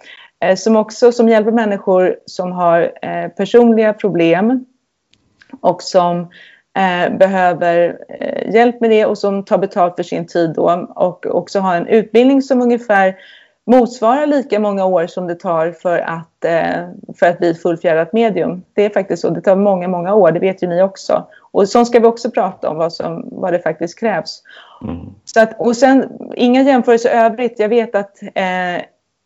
Eh, 0.45 0.57
som 0.57 0.77
också 0.77 1.12
som 1.12 1.29
hjälper 1.29 1.51
människor 1.51 2.17
som 2.27 2.53
har 2.53 2.93
eh, 3.03 3.29
personliga 3.29 3.93
problem 3.93 4.64
och 5.61 5.83
som 5.83 6.21
eh, 6.79 7.17
behöver 7.19 7.99
hjälp 8.53 8.81
med 8.81 8.90
det 8.90 9.07
och 9.07 9.19
som 9.19 9.45
tar 9.45 9.59
betalt 9.59 9.97
för 9.97 10.03
sin 10.03 10.27
tid 10.27 10.55
då 10.55 10.87
och 10.95 11.27
också 11.27 11.61
har 11.61 11.77
en 11.77 11.87
utbildning 11.87 12.43
som 12.43 12.62
ungefär 12.62 13.17
motsvarar 13.67 14.27
lika 14.27 14.61
många 14.61 14.85
år 14.85 15.07
som 15.07 15.27
det 15.27 15.35
tar 15.35 15.73
för 15.73 15.99
att, 15.99 16.45
för 17.19 17.27
att 17.27 17.38
bli 17.38 17.51
ett 17.51 17.62
fullfjädrat 17.62 18.12
medium. 18.12 18.62
Det 18.75 18.85
är 18.85 18.90
faktiskt 18.90 19.23
så. 19.23 19.31
Det 19.31 19.40
tar 19.40 19.57
många, 19.57 19.88
många 19.88 20.14
år. 20.14 20.33
Det 20.33 20.40
vet 20.40 20.62
ju 20.62 20.67
ni 20.67 20.83
också. 20.83 21.27
Och 21.53 21.69
så 21.69 21.85
ska 21.85 22.01
vi 22.01 22.07
också 22.07 22.31
prata 22.31 22.71
om 22.71 22.77
vad, 22.77 22.93
som, 22.93 23.29
vad 23.33 23.53
det 23.53 23.59
faktiskt 23.59 24.01
krävs. 24.01 24.43
Mm. 24.83 25.07
Så 25.25 25.40
att, 25.40 25.61
och 25.61 25.77
sen, 25.77 26.09
inga 26.35 26.62
jämförelser 26.62 27.11
övrigt. 27.11 27.59
Jag 27.59 27.69
vet 27.69 27.95
att 27.95 28.23
eh, 28.23 28.83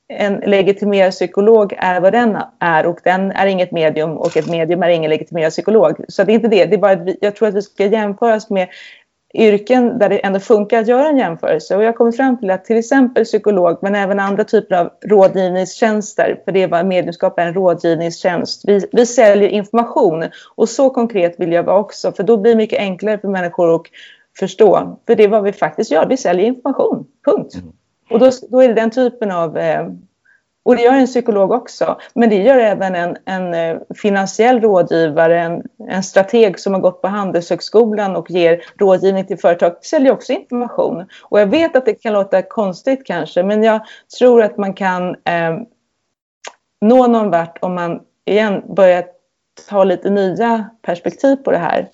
en 0.09 0.35
legitimerad 0.35 1.13
psykolog 1.13 1.75
är 1.79 2.01
vad 2.01 2.13
den 2.13 2.39
är 2.59 2.87
och 2.87 3.01
den 3.05 3.33
är 3.33 3.47
inget 3.47 3.73
medium 3.73 4.11
och 4.11 4.37
ett 4.37 4.49
medium 4.49 4.83
är 4.83 4.89
ingen 4.89 5.11
legitimerad 5.11 5.53
psykolog. 5.53 6.05
Så 6.09 6.25
det 6.25 6.33
är 6.33 6.35
inte 6.35 6.49
det. 6.49 6.65
det 6.65 6.75
är 6.75 6.79
bara 6.79 6.95
vi, 6.95 7.19
jag 7.21 7.37
tror 7.37 7.49
att 7.49 7.55
vi 7.55 7.63
ska 7.63 7.87
jämföras 7.87 8.51
med 8.51 8.69
yrken 9.35 9.99
där 9.99 10.09
det 10.09 10.19
ändå 10.19 10.41
funkar 10.41 10.81
att 10.81 10.89
göra 10.89 11.09
en 11.09 11.19
jämförelse. 11.19 11.77
Och 11.77 11.83
jag 11.83 11.97
kommer 11.97 12.13
fram 12.13 12.39
till 12.39 12.51
att 12.51 12.65
till 12.65 12.77
exempel 12.77 13.25
psykolog, 13.25 13.79
men 13.83 13.95
även 13.95 14.21
andra 14.21 14.45
typer 14.45 14.77
av 14.77 14.91
rådgivningstjänster, 15.05 16.41
för 16.45 16.53
det 16.53 16.63
är 16.63 16.69
vad 16.69 16.87
medlemskap 16.87 17.39
är, 17.39 17.47
en 17.47 17.55
rådgivningstjänst. 17.55 18.63
Vi, 18.69 18.89
vi 18.93 19.07
säljer 19.07 19.49
information 19.49 20.25
och 20.57 20.69
så 20.69 20.91
konkret 20.91 21.41
vill 21.41 21.53
jag 21.53 21.63
vara 21.63 21.79
också, 21.79 22.13
för 22.13 22.23
då 22.23 22.37
blir 22.37 22.53
det 22.53 22.59
mycket 22.59 22.79
enklare 22.79 23.19
för 23.19 23.29
människor 23.29 23.75
att 23.75 23.83
förstå. 24.39 24.99
För 25.07 25.15
det 25.15 25.25
är 25.25 25.29
vad 25.29 25.43
vi 25.43 25.53
faktiskt 25.53 25.91
gör, 25.91 26.07
vi 26.07 26.17
säljer 26.17 26.47
information, 26.47 27.07
punkt. 27.25 27.55
Mm. 27.55 27.73
Och 28.11 28.19
då, 28.19 28.31
då 28.51 28.63
är 28.63 28.69
det 28.69 28.75
den 28.75 28.91
typen 28.91 29.31
av 29.31 29.59
eh, 29.59 29.89
och 30.69 30.77
det 30.77 30.83
gör 30.83 30.93
en 30.93 31.07
psykolog 31.07 31.53
också. 31.53 31.99
Men 32.15 32.31
det 32.31 32.43
gör 32.43 32.59
även 32.59 32.95
en, 32.95 33.17
en 33.25 33.55
eh, 33.55 33.77
finansiell 33.97 34.61
rådgivare, 34.61 35.41
en, 35.41 35.63
en 35.89 36.03
strateg 36.03 36.61
som 36.61 36.75
har 36.75 36.81
gått 36.81 37.03
på 37.03 37.09
Handelshögskolan 37.09 38.17
och 38.17 38.31
ger 38.31 38.65
rådgivning 38.79 39.27
till 39.27 39.39
företag. 39.39 39.85
Säljer 39.85 40.13
också 40.13 40.33
information. 40.33 41.07
Och 41.23 41.41
jag 41.41 41.47
vet 41.47 41.77
att 41.77 41.87
det 41.87 41.95
kan 41.95 42.13
låta 42.13 42.43
konstigt 42.43 43.07
kanske, 43.07 43.43
men 43.43 43.63
jag 43.63 43.81
tror 44.19 44.43
att 44.43 44.57
man 44.57 44.75
kan 44.75 45.09
eh, 45.09 45.59
nå 46.81 47.07
någon 47.07 47.31
vart 47.31 47.59
om 47.63 47.75
man 47.75 48.01
igen 48.25 48.63
börjar 48.69 49.05
ta 49.69 49.85
lite 49.85 50.11
nya 50.11 50.71
perspektiv 50.83 51.37
på 51.37 51.51
det 51.51 51.59
här. 51.59 51.89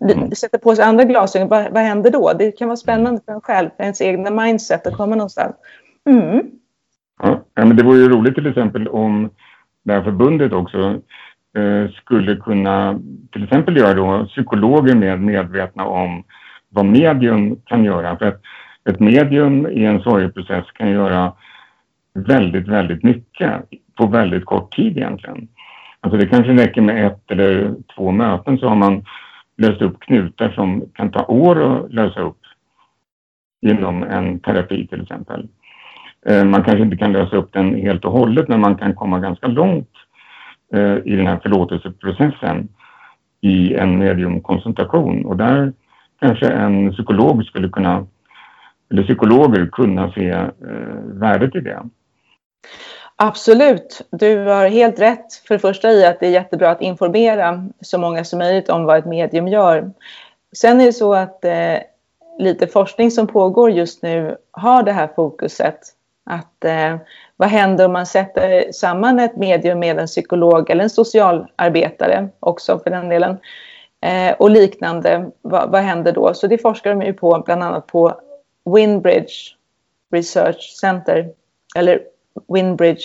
Mm. 0.00 0.30
Sätta 0.30 0.58
på 0.58 0.74
sig 0.74 0.84
andra 0.84 1.04
glasögon, 1.04 1.48
vad, 1.48 1.72
vad 1.72 1.82
händer 1.82 2.10
då? 2.10 2.32
Det 2.38 2.52
kan 2.52 2.68
vara 2.68 2.76
spännande 2.76 3.20
för 3.26 3.32
en 3.32 3.40
själv, 3.40 3.68
för 3.76 3.82
ens 3.82 4.00
egna 4.00 4.30
mindset 4.30 4.86
att 4.86 4.96
komma 4.96 5.16
någonstans. 5.16 5.56
Mm. 6.10 6.42
Ja, 7.22 7.40
men 7.54 7.76
det 7.76 7.82
vore 7.82 7.98
ju 7.98 8.08
roligt 8.08 8.34
till 8.34 8.46
exempel 8.46 8.88
om 8.88 9.30
det 9.84 9.92
här 9.92 10.02
förbundet 10.02 10.52
också 10.52 11.00
eh, 11.56 11.90
skulle 11.90 12.36
kunna 12.36 13.00
till 13.32 13.44
exempel 13.44 13.76
göra 13.76 13.94
då 13.94 14.26
psykologer 14.26 14.94
mer 14.94 15.16
medvetna 15.16 15.84
om 15.84 16.24
vad 16.68 16.84
medium 16.84 17.56
kan 17.64 17.84
göra. 17.84 18.16
För 18.16 18.26
att 18.26 18.40
ett 18.88 19.00
medium 19.00 19.66
i 19.66 19.84
en 19.84 20.00
sorgeprocess 20.00 20.64
kan 20.72 20.90
göra 20.90 21.32
väldigt, 22.14 22.68
väldigt 22.68 23.02
mycket 23.02 23.52
på 23.96 24.06
väldigt 24.06 24.44
kort 24.44 24.76
tid 24.76 24.96
egentligen. 24.96 25.48
Alltså 26.00 26.18
det 26.18 26.26
kanske 26.26 26.52
räcker 26.52 26.80
med 26.80 27.06
ett 27.06 27.30
eller 27.30 27.74
två 27.96 28.10
möten 28.10 28.58
så 28.58 28.68
har 28.68 28.76
man 28.76 29.04
lösa 29.56 29.84
upp 29.84 30.00
knutar 30.00 30.50
som 30.50 30.84
kan 30.94 31.10
ta 31.10 31.24
år 31.24 31.62
att 31.62 31.92
lösa 31.92 32.20
upp 32.20 32.38
inom 33.66 34.02
en 34.02 34.40
terapi 34.40 34.86
till 34.86 35.02
exempel. 35.02 35.48
Eh, 36.26 36.44
man 36.44 36.62
kanske 36.64 36.82
inte 36.82 36.96
kan 36.96 37.12
lösa 37.12 37.36
upp 37.36 37.52
den 37.52 37.74
helt 37.74 38.04
och 38.04 38.12
hållet 38.12 38.48
men 38.48 38.60
man 38.60 38.76
kan 38.76 38.94
komma 38.94 39.18
ganska 39.18 39.46
långt 39.46 39.90
eh, 40.74 40.96
i 41.04 41.16
den 41.16 41.26
här 41.26 41.38
förlåtelseprocessen 41.42 42.68
i 43.40 43.74
en 43.74 43.98
mediumkoncentration 43.98 45.24
och 45.24 45.36
där 45.36 45.72
kanske 46.20 46.48
en 46.48 46.92
psykolog 46.92 47.44
skulle 47.44 47.68
kunna, 47.68 48.06
eller 48.90 49.02
psykologer 49.02 49.66
kunna 49.66 50.12
se 50.12 50.28
eh, 50.30 50.50
värdet 51.04 51.54
i 51.54 51.60
det. 51.60 51.82
Absolut, 53.16 54.02
du 54.10 54.38
har 54.38 54.66
helt 54.66 55.00
rätt 55.00 55.34
för 55.34 55.54
det 55.54 55.58
första 55.58 55.92
i 55.92 56.04
att 56.04 56.20
det 56.20 56.26
är 56.26 56.30
jättebra 56.30 56.70
att 56.70 56.82
informera 56.82 57.68
så 57.80 57.98
många 57.98 58.24
som 58.24 58.38
möjligt 58.38 58.68
om 58.68 58.84
vad 58.84 58.98
ett 58.98 59.06
medium 59.06 59.48
gör. 59.48 59.92
Sen 60.56 60.80
är 60.80 60.86
det 60.86 60.92
så 60.92 61.14
att 61.14 61.44
eh, 61.44 61.76
lite 62.38 62.66
forskning 62.66 63.10
som 63.10 63.26
pågår 63.26 63.70
just 63.70 64.02
nu 64.02 64.36
har 64.50 64.82
det 64.82 64.92
här 64.92 65.08
fokuset 65.16 65.78
att 66.24 66.64
eh, 66.64 66.96
vad 67.36 67.48
händer 67.48 67.84
om 67.84 67.92
man 67.92 68.06
sätter 68.06 68.72
samman 68.72 69.20
ett 69.20 69.36
medium 69.36 69.78
med 69.78 69.98
en 69.98 70.06
psykolog 70.06 70.70
eller 70.70 70.84
en 70.84 70.90
socialarbetare 70.90 72.28
också 72.40 72.78
för 72.78 72.90
den 72.90 73.08
delen 73.08 73.38
eh, 74.00 74.32
och 74.32 74.50
liknande. 74.50 75.30
Va, 75.42 75.66
vad 75.66 75.80
händer 75.82 76.12
då? 76.12 76.34
Så 76.34 76.46
det 76.46 76.58
forskar 76.58 76.90
de 76.90 77.02
ju 77.02 77.12
på 77.12 77.42
bland 77.46 77.62
annat 77.62 77.86
på 77.86 78.20
Winbridge 78.74 79.32
Research 80.12 80.76
Center 80.80 81.28
eller 81.76 82.02
Winbridge 82.48 83.04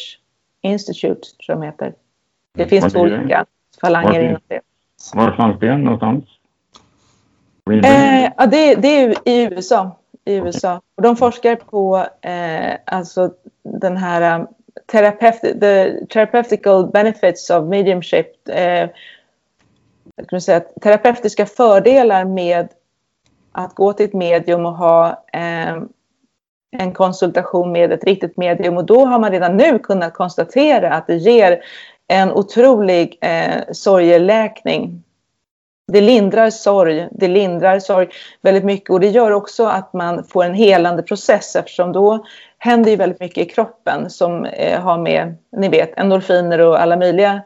Institute 0.61 1.21
tror 1.21 1.47
jag 1.47 1.57
de 1.57 1.65
heter. 1.65 1.93
Det 2.53 2.63
mm. 2.63 2.69
finns 2.69 2.95
olika 2.95 3.45
falanger 3.81 4.19
inom 4.19 4.41
det. 4.47 4.61
Var 5.13 5.31
fanns 5.31 5.59
det 5.59 5.77
någonstans? 5.77 6.25
Eh, 7.83 8.31
ja, 8.37 8.45
det, 8.45 8.75
det 8.75 8.87
är 8.87 9.15
i 9.25 9.43
USA 9.43 9.99
i 10.25 10.35
USA. 10.35 10.81
Och 10.95 11.03
de 11.03 11.15
forskar 11.15 11.55
på 11.55 12.05
eh, 12.21 12.77
alltså 12.85 13.33
den 13.63 13.97
här 13.97 14.39
um, 14.39 14.47
terapeut, 14.91 15.41
the 15.41 16.05
therapeutical 16.05 16.87
benefits 16.87 17.49
of 17.49 17.65
mediumship. 17.65 18.49
Eh, 18.49 18.89
kan 20.27 20.41
säga, 20.41 20.59
terapeutiska 20.59 21.45
fördelar 21.45 22.25
med 22.25 22.67
att 23.51 23.75
gå 23.75 23.93
till 23.93 24.05
ett 24.05 24.13
medium 24.13 24.65
och 24.65 24.77
ha 24.77 25.23
eh, 25.33 25.81
en 26.71 26.93
konsultation 26.93 27.71
med 27.71 27.91
ett 27.91 28.03
riktigt 28.03 28.37
medium. 28.37 28.77
Och 28.77 28.85
då 28.85 29.05
har 29.05 29.19
man 29.19 29.31
redan 29.31 29.57
nu 29.57 29.79
kunnat 29.79 30.13
konstatera 30.13 30.93
att 30.93 31.07
det 31.07 31.15
ger 31.15 31.63
en 32.07 32.31
otrolig 32.31 33.17
eh, 33.21 33.63
sorgeläkning 33.71 35.03
det 35.91 36.01
lindrar 36.01 36.49
sorg, 36.49 37.07
det 37.11 37.27
lindrar 37.27 37.79
sorg 37.79 38.09
väldigt 38.41 38.63
mycket 38.63 38.89
och 38.89 38.99
det 38.99 39.07
gör 39.07 39.31
också 39.31 39.65
att 39.65 39.93
man 39.93 40.23
får 40.23 40.43
en 40.43 40.53
helande 40.53 41.03
process 41.03 41.55
eftersom 41.55 41.91
då 41.91 42.25
händer 42.57 42.91
ju 42.91 42.95
väldigt 42.95 43.19
mycket 43.19 43.47
i 43.47 43.49
kroppen 43.49 44.09
som 44.09 44.45
eh, 44.45 44.81
har 44.81 44.97
med, 44.97 45.37
ni 45.57 45.69
vet, 45.69 45.97
endorfiner 45.97 46.61
och 46.61 46.81
alla 46.81 46.97
möjliga 46.97 47.41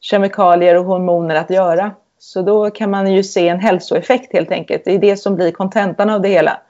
kemikalier 0.00 0.78
och 0.78 0.84
hormoner 0.84 1.34
att 1.34 1.50
göra. 1.50 1.90
Så 2.18 2.42
då 2.42 2.70
kan 2.70 2.90
man 2.90 3.12
ju 3.12 3.24
se 3.24 3.48
en 3.48 3.60
hälsoeffekt 3.60 4.32
helt 4.32 4.50
enkelt. 4.50 4.82
Det 4.84 4.94
är 4.94 4.98
det 4.98 5.16
som 5.16 5.34
blir 5.34 5.50
kontentan 5.50 6.10
av 6.10 6.20
det 6.20 6.28
hela. 6.28 6.60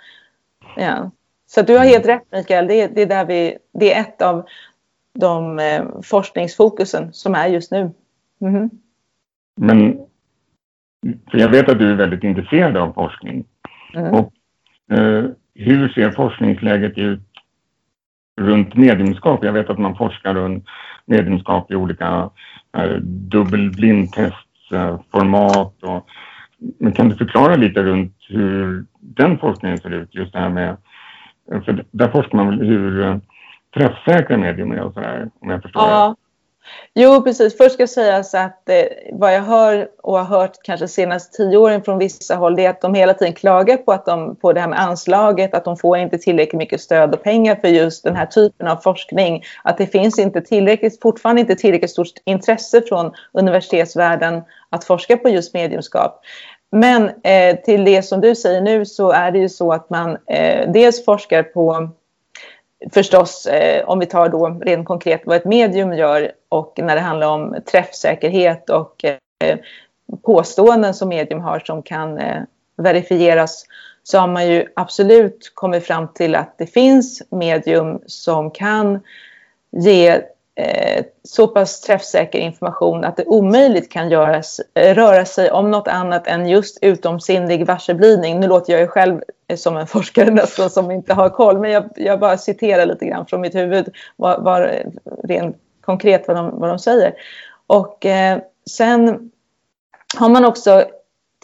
Ja. 0.76 1.10
Så 1.46 1.62
du 1.62 1.78
har 1.78 1.84
helt 1.84 2.06
rätt 2.06 2.32
Mikael, 2.32 2.66
det 2.66 2.80
är, 2.80 2.88
det 2.88 3.02
är, 3.02 3.06
där 3.06 3.24
vi, 3.24 3.58
det 3.72 3.94
är 3.94 4.00
ett 4.00 4.22
av 4.22 4.46
de 5.18 5.58
eh, 5.58 5.84
forskningsfokusen 6.02 7.12
som 7.12 7.34
är 7.34 7.46
just 7.46 7.70
nu. 7.70 7.90
Mm. 8.40 8.70
Men 9.56 9.98
för 11.30 11.38
jag 11.38 11.48
vet 11.48 11.68
att 11.68 11.78
du 11.78 11.90
är 11.90 11.94
väldigt 11.94 12.24
intresserad 12.24 12.76
av 12.76 12.92
forskning. 12.92 13.44
Mm. 13.94 14.14
Och, 14.14 14.32
eh, 14.98 15.24
hur 15.54 15.88
ser 15.88 16.10
forskningsläget 16.10 16.98
ut 16.98 17.20
runt 18.40 18.74
medlemskap? 18.74 19.44
Jag 19.44 19.52
vet 19.52 19.70
att 19.70 19.78
man 19.78 19.96
forskar 19.96 20.34
runt 20.34 20.64
medlemskap 21.04 21.70
i 21.70 21.74
olika 21.74 22.30
eh, 22.76 22.96
dubbelblindtestsformat. 23.02 25.82
Eh, 25.82 26.02
men 26.78 26.92
kan 26.92 27.08
du 27.08 27.16
förklara 27.16 27.56
lite 27.56 27.82
runt 27.82 28.16
hur 28.28 28.84
den 29.00 29.38
forskningen 29.38 29.78
ser 29.78 29.90
ut? 29.90 30.14
Just 30.14 30.32
det 30.32 30.38
här 30.38 30.50
med, 30.50 30.76
för 31.48 31.84
där 31.90 32.08
forskar 32.08 32.36
man 32.36 32.48
väl 32.48 32.68
hur 32.68 33.02
eh, 33.02 33.16
träffsäkra 33.74 34.36
medium 34.36 34.72
är 34.72 34.80
och 34.80 34.94
sådär, 34.94 35.30
om 35.40 35.50
jag 35.50 35.62
förstår 35.62 35.82
ja. 35.82 36.08
det. 36.08 36.26
Jo, 36.94 37.22
precis. 37.22 37.56
Först 37.56 37.74
ska 37.74 37.86
sägas 37.86 38.34
att 38.34 38.68
eh, 38.68 38.82
vad 39.12 39.34
jag 39.34 39.42
hör 39.42 39.88
och 40.02 40.18
har 40.18 40.38
hört 40.38 40.62
kanske 40.62 40.88
senaste 40.88 41.36
tio 41.36 41.56
åren 41.56 41.82
från 41.82 41.98
vissa 41.98 42.34
håll, 42.36 42.56
det 42.56 42.64
är 42.64 42.70
att 42.70 42.80
de 42.80 42.94
hela 42.94 43.14
tiden 43.14 43.34
klagar 43.34 43.76
på, 43.76 43.92
att 43.92 44.06
de, 44.06 44.36
på 44.36 44.52
det 44.52 44.60
här 44.60 44.68
med 44.68 44.80
anslaget, 44.80 45.54
att 45.54 45.64
de 45.64 45.76
får 45.76 45.98
inte 45.98 46.18
tillräckligt 46.18 46.58
mycket 46.58 46.80
stöd 46.80 47.14
och 47.14 47.22
pengar 47.22 47.56
för 47.56 47.68
just 47.68 48.04
den 48.04 48.16
här 48.16 48.26
typen 48.26 48.68
av 48.68 48.76
forskning. 48.76 49.42
Att 49.64 49.78
det 49.78 49.86
finns 49.86 50.18
inte 50.18 50.40
tillräckligt, 50.40 51.02
fortfarande 51.02 51.40
inte 51.40 51.54
tillräckligt 51.54 51.90
stort 51.90 52.08
intresse 52.24 52.82
från 52.88 53.12
universitetsvärlden 53.32 54.42
att 54.70 54.84
forska 54.84 55.16
på 55.16 55.28
just 55.28 55.54
mediumskap. 55.54 56.20
Men 56.70 57.10
eh, 57.22 57.56
till 57.56 57.84
det 57.84 58.02
som 58.02 58.20
du 58.20 58.34
säger 58.34 58.60
nu 58.60 58.86
så 58.86 59.10
är 59.10 59.30
det 59.30 59.38
ju 59.38 59.48
så 59.48 59.72
att 59.72 59.90
man 59.90 60.18
eh, 60.26 60.70
dels 60.70 61.04
forskar 61.04 61.42
på 61.42 61.88
förstås, 62.92 63.46
eh, 63.46 63.88
om 63.88 63.98
vi 63.98 64.06
tar 64.06 64.28
då 64.28 64.48
rent 64.48 64.86
konkret 64.86 65.22
vad 65.24 65.36
ett 65.36 65.44
medium 65.44 65.92
gör 65.92 66.32
och 66.48 66.78
när 66.82 66.94
det 66.94 67.00
handlar 67.00 67.28
om 67.28 67.56
träffsäkerhet 67.70 68.70
och 68.70 69.04
eh, 69.04 69.58
påståenden 70.22 70.94
som 70.94 71.08
medium 71.08 71.40
har 71.40 71.60
som 71.60 71.82
kan 71.82 72.18
eh, 72.18 72.42
verifieras 72.76 73.64
så 74.02 74.18
har 74.18 74.28
man 74.28 74.48
ju 74.48 74.66
absolut 74.76 75.52
kommit 75.54 75.86
fram 75.86 76.08
till 76.08 76.34
att 76.34 76.54
det 76.58 76.66
finns 76.66 77.22
medium 77.30 78.00
som 78.06 78.50
kan 78.50 79.00
ge 79.70 80.20
eh, 80.56 81.04
så 81.22 81.48
pass 81.48 81.80
träffsäker 81.80 82.38
information 82.38 83.04
att 83.04 83.16
det 83.16 83.24
omöjligt 83.26 83.92
kan 83.92 84.10
göras, 84.10 84.60
eh, 84.74 84.94
röra 84.94 85.24
sig 85.24 85.50
om 85.50 85.70
något 85.70 85.88
annat 85.88 86.26
än 86.26 86.48
just 86.48 86.78
utomsinnig 86.82 87.66
varseblivning. 87.66 88.40
Nu 88.40 88.46
låter 88.46 88.72
jag 88.72 88.82
ju 88.82 88.88
själv 88.88 89.22
eh, 89.48 89.56
som 89.56 89.76
en 89.76 89.86
forskare 89.96 90.30
nästan 90.30 90.70
som 90.70 90.90
inte 90.90 91.14
har 91.14 91.28
koll. 91.28 91.58
Men 91.58 91.70
jag, 91.70 91.84
jag 91.96 92.20
bara 92.20 92.38
citerar 92.38 92.86
lite 92.86 93.06
grann 93.06 93.26
från 93.26 93.40
mitt 93.40 93.54
huvud 93.54 93.88
vad, 94.16 94.44
vad, 94.44 94.62
eh, 94.62 94.86
rent 95.24 95.56
konkret 95.80 96.28
vad 96.28 96.36
de, 96.36 96.60
vad 96.60 96.70
de 96.70 96.78
säger. 96.78 97.14
Och 97.66 98.06
eh, 98.06 98.38
sen 98.70 99.30
har 100.18 100.28
man 100.28 100.44
också 100.44 100.84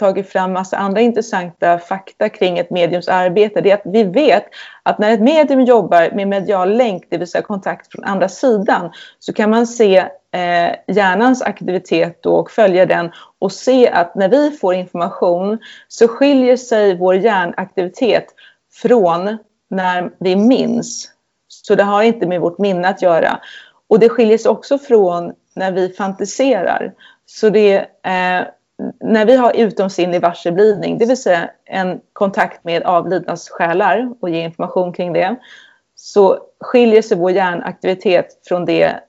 tagit 0.02 0.28
fram 0.28 0.52
massa 0.52 0.76
andra 0.76 1.00
intressanta 1.00 1.78
fakta 1.78 2.28
kring 2.28 2.58
ett 2.58 2.70
mediums 2.70 3.08
arbete. 3.08 3.60
Det 3.60 3.70
är 3.70 3.74
att 3.74 3.94
vi 3.94 4.04
vet 4.04 4.44
att 4.82 4.98
när 4.98 5.12
ett 5.12 5.20
medium 5.20 5.60
jobbar 5.60 6.10
med 6.14 6.28
medial 6.28 6.76
länk, 6.76 7.06
det 7.08 7.18
vill 7.18 7.28
säga 7.28 7.42
kontakt 7.42 7.92
från 7.92 8.04
andra 8.04 8.28
sidan, 8.28 8.90
så 9.18 9.32
kan 9.32 9.50
man 9.50 9.66
se 9.66 9.96
eh, 10.32 10.94
hjärnans 10.94 11.42
aktivitet 11.42 12.26
och 12.26 12.50
följa 12.50 12.86
den 12.86 13.10
och 13.38 13.52
se 13.52 13.88
att 13.88 14.14
när 14.14 14.28
vi 14.28 14.50
får 14.50 14.74
information 14.74 15.58
så 15.88 16.08
skiljer 16.08 16.56
sig 16.56 16.96
vår 16.96 17.14
hjärnaktivitet 17.14 18.26
från 18.72 19.38
när 19.70 20.10
vi 20.18 20.36
minns. 20.36 21.10
Så 21.48 21.74
det 21.74 21.82
har 21.82 22.02
inte 22.02 22.26
med 22.26 22.40
vårt 22.40 22.58
minne 22.58 22.88
att 22.88 23.02
göra. 23.02 23.40
Och 23.88 23.98
det 23.98 24.08
skiljer 24.08 24.38
sig 24.38 24.50
också 24.50 24.78
från 24.78 25.32
när 25.54 25.72
vi 25.72 25.88
fantiserar. 25.88 26.92
Så 27.26 27.48
det 27.48 27.76
eh, 28.02 28.42
när 29.00 29.26
vi 29.26 29.36
har 29.36 29.56
utomsinnlig 29.56 30.20
varseblivning, 30.20 30.98
det 30.98 31.06
vill 31.06 31.22
säga 31.22 31.50
en 31.64 32.00
kontakt 32.12 32.64
med 32.64 32.82
avlidnas 32.82 33.48
själar 33.48 34.14
och 34.20 34.30
ger 34.30 34.44
information 34.44 34.92
kring 34.92 35.12
det, 35.12 35.36
så 35.94 36.38
skiljer 36.60 37.02
sig 37.02 37.16
vår 37.16 37.30
hjärnaktivitet 37.30 38.26
från 38.48 38.64
det 38.64 39.00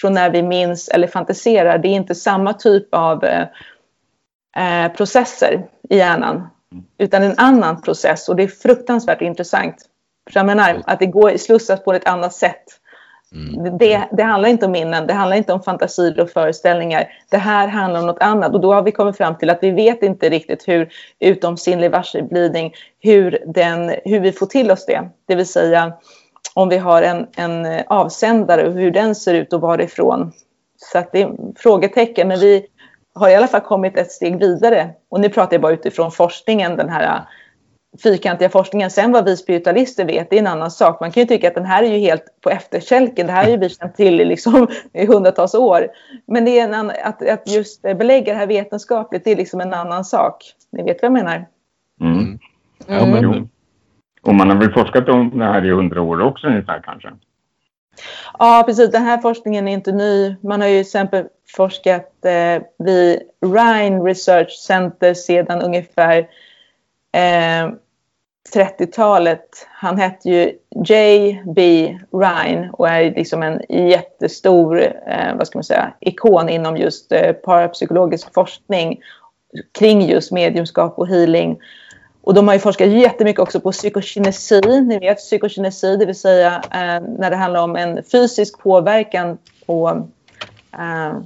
från 0.00 0.12
när 0.12 0.30
vi 0.30 0.42
minns 0.42 0.88
eller 0.88 1.06
fantiserar. 1.06 1.78
Det 1.78 1.88
är 1.88 1.92
inte 1.92 2.14
samma 2.14 2.52
typ 2.52 2.94
av 2.94 3.24
eh, 3.24 3.46
eh 4.56 4.92
processer 4.92 5.66
i 5.90 5.96
hjärnan, 5.96 6.48
utan 6.98 7.22
en 7.22 7.38
annan 7.38 7.82
process 7.82 8.28
och 8.28 8.36
det 8.36 8.42
är 8.42 8.48
fruktansvärt 8.48 9.22
intressant. 9.22 9.76
För 10.30 10.40
jag 10.40 10.46
menar 10.46 10.82
att 10.86 10.98
det 10.98 11.06
går 11.06 11.36
slussas 11.36 11.84
på 11.84 11.92
ett 11.92 12.08
annat 12.08 12.32
sätt 12.32 12.64
Mm. 13.34 13.78
Det, 13.78 14.08
det, 14.12 14.22
handlar 14.22 14.48
inte 14.48 14.66
om 14.66 14.72
minnen, 14.72 15.06
det 15.06 15.12
handlar 15.12 15.36
inte 15.36 15.52
om 15.52 15.62
fantasier 15.62 16.20
och 16.20 16.30
föreställningar. 16.30 17.08
Det 17.30 17.36
här 17.36 17.68
handlar 17.68 18.00
om 18.00 18.06
något 18.06 18.22
annat 18.22 18.54
och 18.54 18.60
då 18.60 18.74
har 18.74 18.82
vi 18.82 18.92
kommit 18.92 19.16
fram 19.16 19.38
till 19.38 19.50
att 19.50 19.58
vi 19.62 19.70
vet 19.70 20.02
inte 20.02 20.30
riktigt 20.30 20.68
hur 20.68 20.88
utomsinnlig 21.20 21.90
varseblivning, 21.90 22.74
hur, 23.00 23.38
hur 24.04 24.20
vi 24.20 24.32
får 24.32 24.46
till 24.46 24.70
oss 24.70 24.86
det. 24.86 25.08
Det 25.28 25.34
vill 25.34 25.46
säga 25.46 25.92
om 26.54 26.68
vi 26.68 26.78
har 26.78 27.02
en, 27.02 27.26
en 27.36 27.82
avsändare 27.86 28.66
och 28.66 28.72
hur 28.72 28.90
den 28.90 29.14
ser 29.14 29.34
ut 29.34 29.52
och 29.52 29.60
varifrån. 29.60 30.32
Så 30.76 30.98
att 30.98 31.12
det 31.12 31.22
är 31.22 31.30
frågetecken, 31.56 32.28
men 32.28 32.40
vi 32.40 32.66
har 33.14 33.28
i 33.28 33.34
alla 33.34 33.46
fall 33.46 33.60
kommit 33.60 33.96
ett 33.96 34.12
steg 34.12 34.38
vidare. 34.38 34.90
Och 35.08 35.20
nu 35.20 35.28
pratar 35.28 35.54
jag 35.54 35.62
bara 35.62 35.72
utifrån 35.72 36.10
forskningen, 36.12 36.76
den 36.76 36.88
här 36.88 37.24
fyrkantiga 38.02 38.48
forskningen. 38.48 38.90
Sen 38.90 39.12
vad 39.12 39.24
vi 39.24 39.36
spiritualister 39.36 40.04
vet, 40.04 40.30
det 40.30 40.36
är 40.36 40.40
en 40.40 40.46
annan 40.46 40.70
sak. 40.70 41.00
Man 41.00 41.12
kan 41.12 41.20
ju 41.20 41.26
tycka 41.26 41.48
att 41.48 41.54
den 41.54 41.64
här 41.64 41.82
är 41.82 41.86
ju 41.86 41.98
helt 41.98 42.24
på 42.40 42.50
efterkälken. 42.50 43.26
Det 43.26 43.32
här 43.32 43.44
har 43.44 43.50
ju 43.50 43.56
vi 43.56 43.68
känt 43.68 43.96
till 43.96 44.20
i, 44.20 44.24
liksom, 44.24 44.68
i 44.92 45.06
hundratals 45.06 45.54
år. 45.54 45.88
Men 46.26 46.44
det 46.44 46.58
är 46.58 46.64
en 46.64 46.74
annan, 46.74 46.96
att, 47.04 47.28
att 47.28 47.48
just 47.48 47.82
belägga 47.82 48.32
det 48.32 48.38
här 48.38 48.46
vetenskapligt, 48.46 49.24
det 49.24 49.32
är 49.32 49.36
liksom 49.36 49.60
en 49.60 49.74
annan 49.74 50.04
sak. 50.04 50.44
Ni 50.72 50.82
vet 50.82 51.02
vad 51.02 51.06
jag 51.06 51.12
menar? 51.12 51.46
Mm. 52.00 52.18
Mm. 52.18 52.38
Ja, 52.86 53.06
men, 53.06 53.48
och 54.22 54.34
man 54.34 54.50
har 54.50 54.56
väl 54.56 54.72
forskat 54.72 55.08
om 55.08 55.38
det 55.38 55.44
här 55.44 55.66
i 55.66 55.70
hundra 55.70 56.02
år 56.02 56.20
också 56.20 56.46
ungefär 56.46 56.82
kanske? 56.84 57.08
Ja, 58.38 58.62
precis. 58.66 58.90
Den 58.90 59.02
här 59.02 59.18
forskningen 59.18 59.68
är 59.68 59.72
inte 59.72 59.92
ny. 59.92 60.36
Man 60.40 60.60
har 60.60 60.68
ju 60.68 60.74
till 60.74 60.80
exempel 60.80 61.26
forskat 61.56 62.24
eh, 62.24 62.62
vid 62.78 63.20
Rhine 63.40 64.02
Research 64.02 64.50
Center 64.50 65.14
sedan 65.14 65.62
ungefär 65.62 66.18
eh, 67.12 67.70
30-talet. 68.52 69.66
Han 69.70 69.98
hette 69.98 70.30
ju 70.30 70.52
J.B. 70.86 71.88
Ryan 72.12 72.70
och 72.70 72.88
är 72.88 73.10
liksom 73.10 73.42
en 73.42 73.60
jättestor 73.68 74.82
eh, 74.82 75.36
vad 75.36 75.46
ska 75.46 75.58
man 75.58 75.64
säga, 75.64 75.92
ikon 76.00 76.48
inom 76.48 76.76
just 76.76 77.12
eh, 77.12 77.32
parapsykologisk 77.32 78.34
forskning 78.34 79.00
kring 79.78 80.02
just 80.02 80.32
mediumskap 80.32 80.98
och 80.98 81.08
healing. 81.08 81.58
Och 82.22 82.34
de 82.34 82.48
har 82.48 82.54
ju 82.54 82.60
forskat 82.60 82.88
jättemycket 82.88 83.40
också 83.40 83.60
på 83.60 83.72
psykokinesi. 83.72 84.60
Ni 84.60 84.98
vet 84.98 85.18
psykokinesi, 85.18 85.96
det 85.96 86.06
vill 86.06 86.20
säga 86.20 86.62
eh, 86.72 87.02
när 87.18 87.30
det 87.30 87.36
handlar 87.36 87.62
om 87.62 87.76
en 87.76 88.02
fysisk 88.02 88.58
påverkan 88.58 89.38
på 89.66 90.08
eh, 90.72 91.18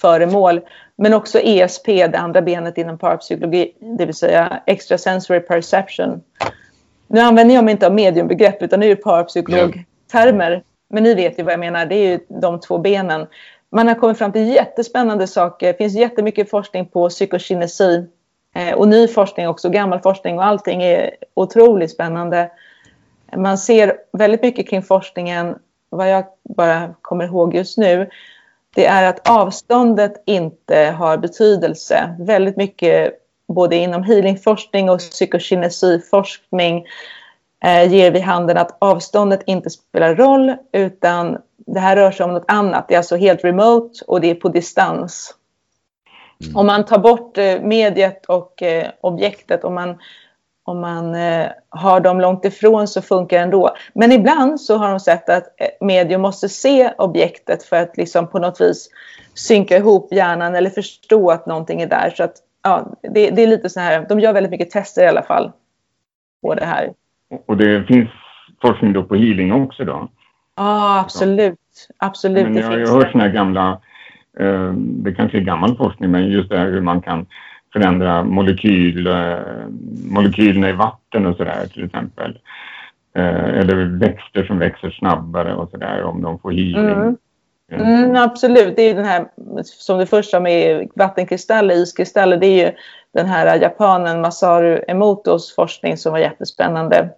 föremål. 0.00 0.60
Men 1.02 1.14
också 1.14 1.38
ESP, 1.38 1.86
det 1.86 2.18
andra 2.18 2.42
benet 2.42 2.78
inom 2.78 2.98
parapsykologi, 2.98 3.72
det 3.80 4.06
vill 4.06 4.14
säga 4.14 4.62
extrasensory 4.66 5.40
perception. 5.40 6.22
Nu 7.06 7.20
använder 7.20 7.54
jag 7.54 7.64
mig 7.64 7.72
inte 7.72 7.86
av 7.86 7.94
mediumbegrepp 7.94 8.62
utan 8.62 8.80
det 8.80 8.86
är 8.86 8.96
parapsykologtermer. 8.96 10.62
Men 10.90 11.02
ni 11.02 11.14
vet 11.14 11.38
ju 11.38 11.42
vad 11.42 11.52
jag 11.52 11.60
menar, 11.60 11.86
det 11.86 11.94
är 11.94 12.10
ju 12.10 12.20
de 12.28 12.60
två 12.60 12.78
benen. 12.78 13.26
Man 13.70 13.88
har 13.88 13.94
kommit 13.94 14.18
fram 14.18 14.32
till 14.32 14.48
jättespännande 14.48 15.26
saker. 15.26 15.66
Det 15.66 15.78
finns 15.78 15.94
jättemycket 15.94 16.50
forskning 16.50 16.86
på 16.86 17.08
psykokinesi 17.08 18.06
eh, 18.54 18.74
och 18.74 18.88
ny 18.88 19.08
forskning 19.08 19.48
också, 19.48 19.70
gammal 19.70 20.00
forskning 20.00 20.38
och 20.38 20.44
allting 20.44 20.82
är 20.82 21.10
otroligt 21.34 21.90
spännande. 21.90 22.50
Man 23.36 23.58
ser 23.58 23.96
väldigt 24.12 24.42
mycket 24.42 24.68
kring 24.68 24.82
forskningen, 24.82 25.58
vad 25.90 26.10
jag 26.10 26.24
bara 26.42 26.94
kommer 27.02 27.24
ihåg 27.24 27.54
just 27.54 27.78
nu, 27.78 28.10
det 28.74 28.86
är 28.86 29.08
att 29.08 29.28
avståndet 29.28 30.22
inte 30.26 30.94
har 30.98 31.16
betydelse. 31.16 32.16
Väldigt 32.18 32.56
mycket 32.56 33.14
både 33.48 33.76
inom 33.76 34.02
healingforskning 34.02 34.90
och 34.90 34.98
psykokinesiforskning 34.98 36.86
eh, 37.64 37.92
ger 37.92 38.10
vid 38.10 38.22
handen 38.22 38.56
att 38.56 38.76
avståndet 38.80 39.42
inte 39.46 39.70
spelar 39.70 40.14
roll 40.14 40.54
utan 40.72 41.38
det 41.56 41.80
här 41.80 41.96
rör 41.96 42.10
sig 42.10 42.24
om 42.24 42.34
något 42.34 42.44
annat. 42.48 42.88
Det 42.88 42.94
är 42.94 42.98
alltså 42.98 43.16
helt 43.16 43.44
remote 43.44 44.04
och 44.06 44.20
det 44.20 44.30
är 44.30 44.34
på 44.34 44.48
distans. 44.48 45.34
Mm. 46.44 46.56
Om 46.56 46.66
man 46.66 46.84
tar 46.84 46.98
bort 46.98 47.38
eh, 47.38 47.60
mediet 47.60 48.26
och 48.26 48.62
eh, 48.62 48.90
objektet, 49.00 49.64
om 49.64 49.74
man 49.74 49.98
om 50.64 50.80
man 50.80 51.14
eh, 51.14 51.46
har 51.68 52.00
dem 52.00 52.20
långt 52.20 52.44
ifrån 52.44 52.88
så 52.88 53.02
funkar 53.02 53.36
det 53.36 53.42
ändå. 53.42 53.70
Men 53.94 54.12
ibland 54.12 54.60
så 54.60 54.76
har 54.76 54.88
de 54.88 55.00
sett 55.00 55.28
att 55.28 55.44
eh, 55.60 55.86
medium 55.86 56.20
måste 56.20 56.48
se 56.48 56.92
objektet 56.98 57.62
för 57.62 57.76
att 57.76 57.96
liksom 57.96 58.26
på 58.26 58.38
något 58.38 58.60
vis 58.60 58.90
synka 59.34 59.76
ihop 59.76 60.12
hjärnan 60.12 60.54
eller 60.54 60.70
förstå 60.70 61.30
att 61.30 61.46
någonting 61.46 61.80
är 61.82 61.86
där. 61.86 62.12
Så 62.16 62.24
att, 62.24 62.34
ja, 62.62 62.86
det, 63.02 63.30
det 63.30 63.42
är 63.42 63.46
lite 63.46 63.70
så 63.70 63.80
här, 63.80 64.06
de 64.08 64.20
gör 64.20 64.32
väldigt 64.32 64.50
mycket 64.50 64.70
tester 64.70 65.02
i 65.02 65.08
alla 65.08 65.22
fall 65.22 65.52
på 66.42 66.54
det 66.54 66.64
här. 66.64 66.92
Och 67.46 67.56
det 67.56 67.84
finns 67.86 68.08
forskning 68.62 68.92
då 68.92 69.02
på 69.02 69.14
healing 69.14 69.52
också 69.52 69.84
då? 69.84 70.08
Ja, 70.56 71.00
absolut. 71.00 71.58
Absolut. 71.98 72.44
Men 72.44 72.56
jag 72.56 72.66
har 72.66 72.78
ju 72.78 72.86
hört 72.86 73.12
sådana 73.12 73.24
här 73.24 73.34
gamla, 73.34 73.80
eh, 74.38 74.72
det 74.74 75.12
kanske 75.12 75.38
är 75.38 75.42
gammal 75.42 75.76
forskning, 75.76 76.10
men 76.10 76.28
just 76.28 76.50
det 76.50 76.58
här 76.58 76.66
hur 76.66 76.80
man 76.80 77.02
kan 77.02 77.26
förändra 77.72 78.24
molekyl, 78.24 79.06
eh, 79.06 79.38
molekylerna 80.10 80.68
i 80.68 80.72
vatten 80.72 81.26
och 81.26 81.36
sådär 81.36 81.66
till 81.66 81.84
exempel. 81.84 82.38
Eh, 83.14 83.58
eller 83.58 83.98
växter 83.98 84.44
som 84.44 84.58
växer 84.58 84.90
snabbare 84.90 85.54
och 85.54 85.70
sådär 85.70 86.02
om 86.02 86.22
de 86.22 86.38
får 86.38 86.50
healing. 86.50 86.90
Mm. 86.90 87.16
Mm, 87.72 88.16
absolut, 88.16 88.76
det 88.76 88.82
är 88.82 88.94
den 88.94 89.04
här 89.04 89.26
som 89.64 89.98
du 89.98 90.06
först 90.06 90.30
sa 90.30 90.40
med 90.40 90.88
vattenkristaller, 90.94 91.74
iskristaller. 91.74 92.36
Det 92.36 92.46
är 92.46 92.66
ju 92.66 92.72
den 93.14 93.26
här 93.26 93.60
japanen 93.60 94.20
Masaru 94.20 94.84
Emotos 94.88 95.54
forskning 95.54 95.96
som 95.96 96.12
var 96.12 96.18
jättespännande. 96.18 97.08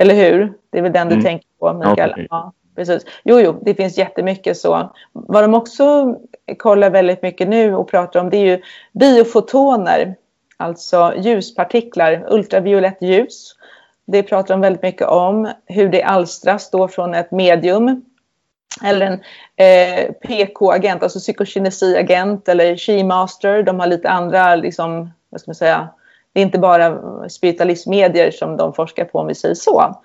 Eller 0.00 0.14
hur? 0.14 0.52
Det 0.70 0.78
är 0.78 0.82
väl 0.82 0.92
den 0.92 1.08
du 1.08 1.14
mm. 1.14 1.24
tänker 1.24 1.48
på, 1.60 1.72
Mikael? 1.72 2.12
Ja, 2.16 2.24
ja, 2.30 2.52
precis. 2.76 3.04
Jo, 3.24 3.40
jo, 3.40 3.60
det 3.62 3.74
finns 3.74 3.98
jättemycket 3.98 4.56
så. 4.56 4.92
Vad 5.12 5.44
de 5.44 5.54
också 5.54 6.16
kollar 6.58 6.90
väldigt 6.90 7.22
mycket 7.22 7.48
nu 7.48 7.74
och 7.74 7.90
pratar 7.90 8.20
om 8.20 8.30
det 8.30 8.36
är 8.36 8.46
ju 8.46 8.62
biofotoner, 8.92 10.16
alltså 10.56 11.14
ljuspartiklar, 11.16 12.26
ultraviolett 12.30 13.02
ljus. 13.02 13.54
Det 14.06 14.22
pratar 14.22 14.54
de 14.54 14.60
väldigt 14.60 14.82
mycket 14.82 15.08
om, 15.08 15.52
hur 15.66 15.88
det 15.88 16.02
alstras 16.02 16.70
då 16.70 16.88
från 16.88 17.14
ett 17.14 17.30
medium 17.30 18.04
eller 18.82 19.06
en 19.06 19.20
eh, 19.56 20.12
PK-agent, 20.12 21.02
alltså 21.02 21.18
psykokinesiagent 21.18 22.48
eller 22.48 22.76
she-master. 22.76 23.62
De 23.62 23.80
har 23.80 23.86
lite 23.86 24.08
andra, 24.08 24.56
liksom, 24.56 25.10
vad 25.30 25.40
ska 25.40 25.48
man 25.48 25.54
säga, 25.54 25.88
det 26.32 26.40
är 26.40 26.44
inte 26.44 26.58
bara 26.58 26.98
spiritualistmedier 27.28 28.30
som 28.30 28.56
de 28.56 28.74
forskar 28.74 29.04
på 29.04 29.18
om 29.18 29.26
vi 29.26 29.34
säger 29.34 29.54
så. 29.54 30.00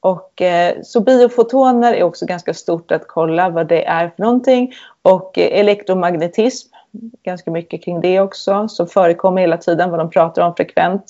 Och, 0.00 0.42
eh, 0.42 0.76
så 0.82 1.00
biofotoner 1.00 1.94
är 1.94 2.02
också 2.02 2.26
ganska 2.26 2.54
stort 2.54 2.90
att 2.90 3.08
kolla 3.08 3.48
vad 3.48 3.68
det 3.68 3.84
är 3.84 4.08
för 4.08 4.22
någonting. 4.22 4.72
Och 5.02 5.38
eh, 5.38 5.60
elektromagnetism, 5.60 6.74
ganska 7.22 7.50
mycket 7.50 7.84
kring 7.84 8.00
det 8.00 8.20
också, 8.20 8.68
som 8.68 8.86
förekommer 8.86 9.40
hela 9.40 9.56
tiden, 9.56 9.90
vad 9.90 9.98
de 9.98 10.10
pratar 10.10 10.42
om 10.42 10.54
frekvent. 10.54 11.04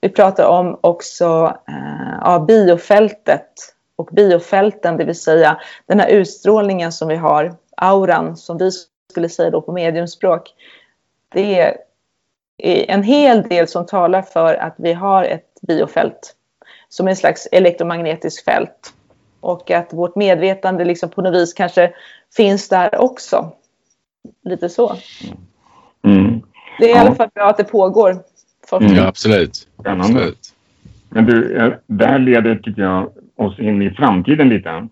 Vi 0.00 0.08
pratar 0.08 0.46
om 0.46 0.78
också 0.80 1.56
eh, 1.68 2.18
ja, 2.20 2.38
biofältet 2.48 3.50
och 3.96 4.08
biofälten, 4.12 4.96
det 4.96 5.04
vill 5.04 5.20
säga 5.20 5.60
den 5.86 6.00
här 6.00 6.08
utstrålningen 6.08 6.92
som 6.92 7.08
vi 7.08 7.16
har, 7.16 7.54
auran, 7.76 8.36
som 8.36 8.58
vi 8.58 8.70
skulle 9.10 9.28
säga 9.28 9.50
då 9.50 9.62
på 9.62 9.72
mediumspråk. 9.72 10.54
Det 11.28 11.60
är 11.60 11.76
en 12.88 13.02
hel 13.02 13.42
del 13.42 13.68
som 13.68 13.86
talar 13.86 14.22
för 14.22 14.54
att 14.54 14.74
vi 14.78 14.92
har 14.92 15.24
ett 15.24 15.60
biofält 15.60 16.34
som 16.88 17.08
en 17.08 17.16
slags 17.16 17.48
elektromagnetiskt 17.52 18.44
fält. 18.44 18.94
Och 19.40 19.70
att 19.70 19.92
vårt 19.92 20.16
medvetande 20.16 20.84
liksom 20.84 21.10
på 21.10 21.22
något 21.22 21.34
vis 21.34 21.54
kanske 21.54 21.92
finns 22.36 22.68
där 22.68 23.00
också. 23.00 23.52
Lite 24.44 24.68
så. 24.68 24.96
Mm. 26.02 26.42
Det 26.78 26.90
är 26.90 26.96
i 26.96 26.98
alla 26.98 27.14
fall 27.14 27.28
bra 27.34 27.44
att 27.44 27.56
det 27.56 27.64
pågår. 27.64 28.10
Mm, 28.72 29.06
absolut. 29.06 29.68
absolut. 29.84 30.54
Men 31.08 31.26
du, 31.26 31.78
det 31.86 32.06
här 32.06 32.18
leder, 32.18 32.56
tycker 32.56 32.82
jag, 32.82 33.10
oss 33.36 33.58
in 33.58 33.82
i 33.82 33.90
framtiden 33.90 34.48
lite. 34.48 34.70
Mm. 34.70 34.88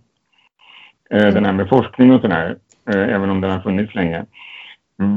Den 1.11 1.44
här 1.44 1.53
med 1.53 1.68
forskning 1.68 2.12
och 2.12 2.20
sådär, 2.20 2.57
eh, 2.90 3.14
även 3.14 3.30
om 3.30 3.40
den 3.40 3.51
har 3.51 3.61
funnits 3.61 3.94
länge. 3.94 4.24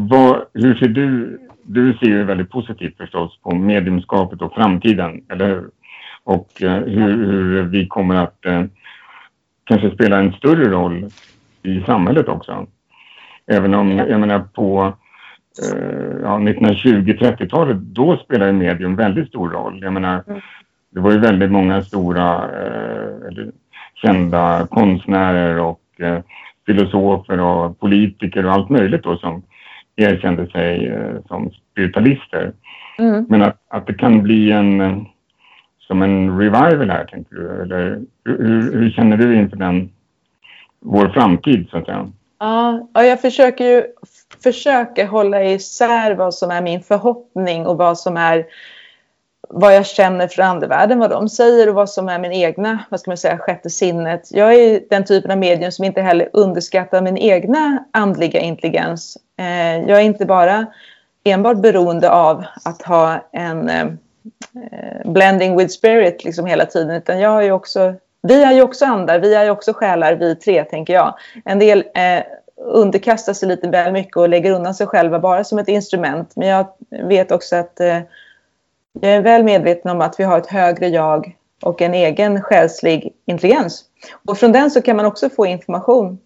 Vad, 0.09 0.41
hur 0.53 0.75
ser 0.75 0.88
du, 0.88 1.39
du 1.63 1.93
ser 1.93 2.05
ju 2.05 2.23
väldigt 2.23 2.49
positivt 2.49 2.97
förstås 2.97 3.39
på 3.41 3.55
mediumskapet 3.55 4.41
och 4.41 4.53
framtiden, 4.53 5.25
eller 5.30 5.47
hur? 5.47 5.69
Och 6.24 6.61
eh, 6.61 6.84
hur, 6.84 7.26
hur, 7.26 7.63
vi 7.63 7.88
kommer 7.88 8.15
att 8.15 8.45
eh, 8.45 8.63
kanske 9.63 9.91
spela 9.91 10.20
en 10.20 10.34
större 10.34 10.70
roll 10.70 11.09
i 11.63 11.82
samhället 11.82 12.28
också. 12.28 12.67
Även 13.47 13.74
om, 13.74 13.97
jag 13.97 14.20
menar 14.20 14.39
på 14.39 14.93
eh, 15.63 16.22
ja, 16.24 16.38
1920-30-talet, 16.38 17.78
då 17.78 18.17
spelade 18.17 18.53
medium 18.53 18.95
väldigt 18.95 19.28
stor 19.28 19.49
roll. 19.49 19.80
Jag 19.82 19.93
menar, 19.93 20.24
mm. 20.28 20.41
det 20.89 20.99
var 20.99 21.11
ju 21.11 21.20
väldigt 21.20 21.51
många 21.51 21.82
stora 21.82 22.36
eh, 22.36 23.47
kända 23.93 24.67
konstnärer 24.70 25.59
och 25.59 25.82
filosofer 26.65 27.39
och 27.39 27.80
politiker 27.80 28.45
och 28.45 28.51
allt 28.51 28.70
möjligt 28.70 29.03
då 29.03 29.17
som 29.17 29.43
erkände 29.95 30.47
sig 30.47 30.97
som 31.28 31.51
spiritualister. 31.72 32.51
Mm. 32.99 33.26
Men 33.30 33.41
att, 33.41 33.57
att 33.67 33.88
det 33.88 33.93
kan 33.93 34.24
bli 34.24 34.51
en 34.51 35.05
som 35.89 36.01
en 36.01 36.39
revival 36.39 36.89
här, 36.89 37.05
tänker 37.05 37.35
du? 37.35 37.61
Eller 37.61 38.01
hur, 38.25 38.73
hur 38.73 38.91
känner 38.91 39.17
du 39.17 39.35
inför 39.35 39.57
den, 39.57 39.89
vår 40.79 41.09
framtid, 41.09 41.67
så 41.71 41.77
att 41.77 41.85
säga? 41.85 42.11
Ja, 42.39 42.87
jag 42.93 43.21
försöker 43.21 43.65
ju 43.65 43.83
försöker 44.43 45.07
hålla 45.07 45.43
isär 45.43 46.15
vad 46.15 46.33
som 46.33 46.51
är 46.51 46.61
min 46.61 46.81
förhoppning 46.81 47.67
och 47.67 47.77
vad 47.77 47.99
som 47.99 48.17
är 48.17 48.45
vad 49.49 49.75
jag 49.75 49.85
känner 49.85 50.27
för 50.27 50.41
andevärlden, 50.41 50.99
vad 50.99 51.09
de 51.09 51.29
säger 51.29 51.69
och 51.69 51.75
vad 51.75 51.89
som 51.89 52.09
är 52.09 52.19
min 52.19 52.31
egna, 52.31 52.79
vad 52.89 52.99
ska 52.99 53.11
man 53.11 53.17
säga, 53.17 53.37
sjätte 53.37 53.69
sinnet. 53.69 54.29
Jag 54.31 54.53
är 54.53 54.81
den 54.89 55.05
typen 55.05 55.31
av 55.31 55.37
medium 55.37 55.71
som 55.71 55.85
inte 55.85 56.01
heller 56.01 56.29
underskattar 56.33 57.01
min 57.01 57.17
egna 57.17 57.85
andliga 57.93 58.39
intelligens. 58.39 59.17
Eh, 59.37 59.79
jag 59.79 59.99
är 59.99 60.03
inte 60.03 60.25
bara 60.25 60.65
enbart 61.23 61.57
beroende 61.57 62.11
av 62.11 62.45
att 62.65 62.81
ha 62.81 63.29
en 63.31 63.69
eh, 63.69 63.85
Eh, 64.71 65.11
blending 65.11 65.57
with 65.57 65.71
spirit 65.71 66.23
liksom 66.23 66.45
hela 66.45 66.65
tiden, 66.65 66.95
utan 66.95 67.19
jag 67.19 67.30
har 67.30 67.41
ju 67.41 67.51
också 67.51 67.93
vi 68.21 68.43
är 68.43 68.53
ju 68.53 68.61
också 68.61 68.86
andar, 68.86 69.19
vi 69.19 69.36
är 69.36 69.43
ju 69.43 69.49
också 69.49 69.73
själar, 69.73 70.15
vi 70.15 70.36
tre, 70.36 70.63
tänker 70.63 70.93
jag. 70.93 71.13
En 71.45 71.59
del 71.59 71.80
eh, 71.80 72.23
underkastar 72.55 73.34
sig 73.34 73.47
lite 73.47 73.69
väl 73.69 73.93
mycket 73.93 74.17
och 74.17 74.30
lägger 74.30 74.51
undan 74.51 74.75
sig 74.75 74.88
själva 74.88 75.19
bara 75.19 75.43
som 75.43 75.59
ett 75.59 75.67
instrument. 75.67 76.32
Men 76.36 76.47
jag 76.47 76.67
vet 76.89 77.32
också 77.32 77.55
att 77.55 77.80
eh, 77.80 77.99
jag 79.01 79.11
är 79.11 79.21
väl 79.21 79.43
medveten 79.43 79.91
om 79.91 80.01
att 80.01 80.19
vi 80.19 80.23
har 80.23 80.38
ett 80.38 80.47
högre 80.47 80.88
jag 80.88 81.36
och 81.61 81.82
en 81.82 81.93
egen 81.93 82.41
själslig 82.41 83.13
intelligens. 83.25 83.84
Och 84.25 84.38
från 84.38 84.51
den 84.51 84.71
så 84.71 84.82
kan 84.82 84.95
man 84.95 85.05
också 85.05 85.30
få 85.30 85.45
information. 85.45 86.19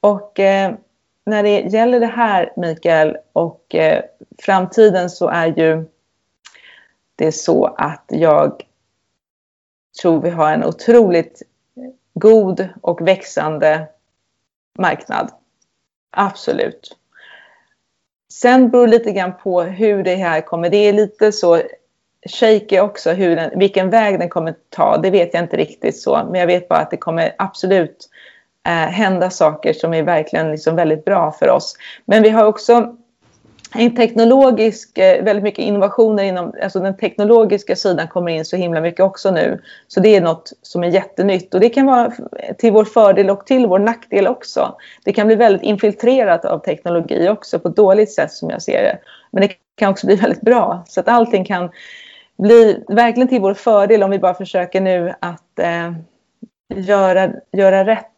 Och 0.00 0.40
eh, 0.40 0.72
när 1.26 1.42
det 1.42 1.60
gäller 1.60 2.00
det 2.00 2.06
här, 2.06 2.52
Mikael, 2.56 3.16
och 3.32 3.74
eh, 3.74 4.02
framtiden 4.42 5.10
så 5.10 5.28
är 5.28 5.46
ju 5.46 5.84
det 7.16 7.26
är 7.26 7.30
så 7.30 7.64
att 7.64 8.04
jag 8.08 8.62
tror 10.02 10.20
vi 10.20 10.30
har 10.30 10.52
en 10.52 10.64
otroligt 10.64 11.42
god 12.14 12.68
och 12.80 13.08
växande 13.08 13.88
marknad. 14.78 15.30
Absolut. 16.10 16.96
Sen 18.32 18.70
beror 18.70 18.86
det 18.86 18.92
lite 18.92 19.12
grann 19.12 19.32
på 19.42 19.62
hur 19.62 20.02
det 20.02 20.14
här 20.14 20.40
kommer. 20.40 20.70
Det 20.70 20.76
är 20.76 20.92
lite 20.92 21.32
så 21.32 21.62
shaky 22.30 22.80
också, 22.80 23.10
hur 23.10 23.36
den, 23.36 23.58
vilken 23.58 23.90
väg 23.90 24.18
den 24.18 24.28
kommer 24.28 24.54
ta. 24.68 24.98
Det 24.98 25.10
vet 25.10 25.34
jag 25.34 25.42
inte 25.42 25.56
riktigt 25.56 26.00
så. 26.00 26.28
Men 26.30 26.40
jag 26.40 26.46
vet 26.46 26.68
bara 26.68 26.78
att 26.78 26.90
det 26.90 26.96
kommer 26.96 27.34
absolut 27.38 28.08
eh, 28.66 28.72
hända 28.72 29.30
saker 29.30 29.72
som 29.72 29.94
är 29.94 30.02
verkligen 30.02 30.50
liksom 30.50 30.76
väldigt 30.76 31.04
bra 31.04 31.32
för 31.32 31.50
oss. 31.50 31.76
Men 32.04 32.22
vi 32.22 32.28
har 32.28 32.44
också 32.44 32.96
en 33.74 33.96
teknologisk, 33.96 34.98
eh, 34.98 35.24
väldigt 35.24 35.42
mycket 35.42 35.64
innovationer 35.64 36.22
inom, 36.22 36.54
alltså 36.62 36.80
den 36.80 36.96
teknologiska 36.96 37.76
sidan 37.76 38.08
kommer 38.08 38.30
in 38.30 38.44
så 38.44 38.56
himla 38.56 38.80
mycket 38.80 39.00
också 39.00 39.30
nu. 39.30 39.62
Så 39.88 40.00
det 40.00 40.16
är 40.16 40.20
något 40.20 40.52
som 40.62 40.84
är 40.84 40.88
jättenytt 40.88 41.54
och 41.54 41.60
det 41.60 41.68
kan 41.68 41.86
vara 41.86 42.12
till 42.58 42.72
vår 42.72 42.84
fördel 42.84 43.30
och 43.30 43.46
till 43.46 43.66
vår 43.66 43.78
nackdel 43.78 44.26
också. 44.26 44.76
Det 45.04 45.12
kan 45.12 45.26
bli 45.26 45.36
väldigt 45.36 45.62
infiltrerat 45.62 46.44
av 46.44 46.58
teknologi 46.58 47.28
också 47.28 47.58
på 47.58 47.68
ett 47.68 47.76
dåligt 47.76 48.12
sätt 48.12 48.32
som 48.32 48.50
jag 48.50 48.62
ser 48.62 48.82
det. 48.82 48.98
Men 49.30 49.40
det 49.42 49.50
kan 49.76 49.90
också 49.90 50.06
bli 50.06 50.16
väldigt 50.16 50.40
bra 50.40 50.84
så 50.88 51.00
att 51.00 51.08
allting 51.08 51.44
kan 51.44 51.70
bli 52.38 52.84
verkligen 52.88 53.28
till 53.28 53.40
vår 53.40 53.54
fördel 53.54 54.02
om 54.02 54.10
vi 54.10 54.18
bara 54.18 54.34
försöker 54.34 54.80
nu 54.80 55.14
att 55.20 55.58
eh, 55.58 55.92
göra, 56.74 57.30
göra 57.52 57.86
rätt 57.86 58.14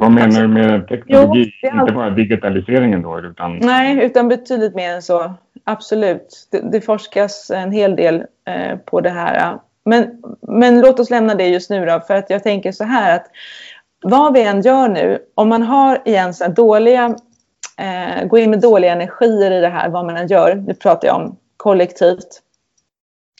vad 0.00 0.12
menar 0.12 0.40
du 0.40 0.48
med 0.48 0.88
teknologi? 0.88 1.52
Jo, 1.62 1.80
Inte 1.80 1.92
bara 1.92 2.10
digitaliseringen 2.10 3.02
då? 3.02 3.20
Utan... 3.20 3.58
Nej, 3.58 4.04
utan 4.04 4.28
betydligt 4.28 4.74
mer 4.74 4.90
än 4.90 5.02
så. 5.02 5.34
Absolut. 5.64 6.48
Det, 6.50 6.70
det 6.72 6.80
forskas 6.80 7.50
en 7.50 7.72
hel 7.72 7.96
del 7.96 8.24
eh, 8.46 8.78
på 8.78 9.00
det 9.00 9.10
här. 9.10 9.58
Men, 9.84 10.22
men 10.40 10.80
låt 10.80 11.00
oss 11.00 11.10
lämna 11.10 11.34
det 11.34 11.46
just 11.46 11.70
nu 11.70 11.86
då. 11.86 12.00
För 12.00 12.14
att 12.14 12.30
jag 12.30 12.42
tänker 12.42 12.72
så 12.72 12.84
här 12.84 13.16
att 13.16 13.26
vad 14.02 14.32
vi 14.32 14.42
än 14.42 14.60
gör 14.60 14.88
nu, 14.88 15.18
om 15.34 15.48
man 15.48 15.62
har 15.62 16.02
igen 16.04 16.34
så 16.34 16.48
dåliga, 16.48 17.16
eh, 17.78 18.24
går 18.26 18.40
in 18.40 18.50
med 18.50 18.60
dåliga 18.60 18.92
energier 18.92 19.50
i 19.50 19.60
det 19.60 19.68
här, 19.68 19.88
vad 19.88 20.06
man 20.06 20.16
än 20.16 20.26
gör, 20.26 20.54
nu 20.54 20.74
pratar 20.74 21.08
jag 21.08 21.16
om 21.16 21.36
kollektivt. 21.56 22.40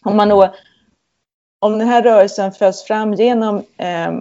Om 0.04 0.16
man 0.16 0.28
då, 0.28 0.54
om 1.58 1.78
den 1.78 1.88
här 1.88 2.02
rörelsen 2.02 2.52
förs 2.52 2.82
fram 2.82 3.14
genom 3.14 3.56
eh, 3.76 4.12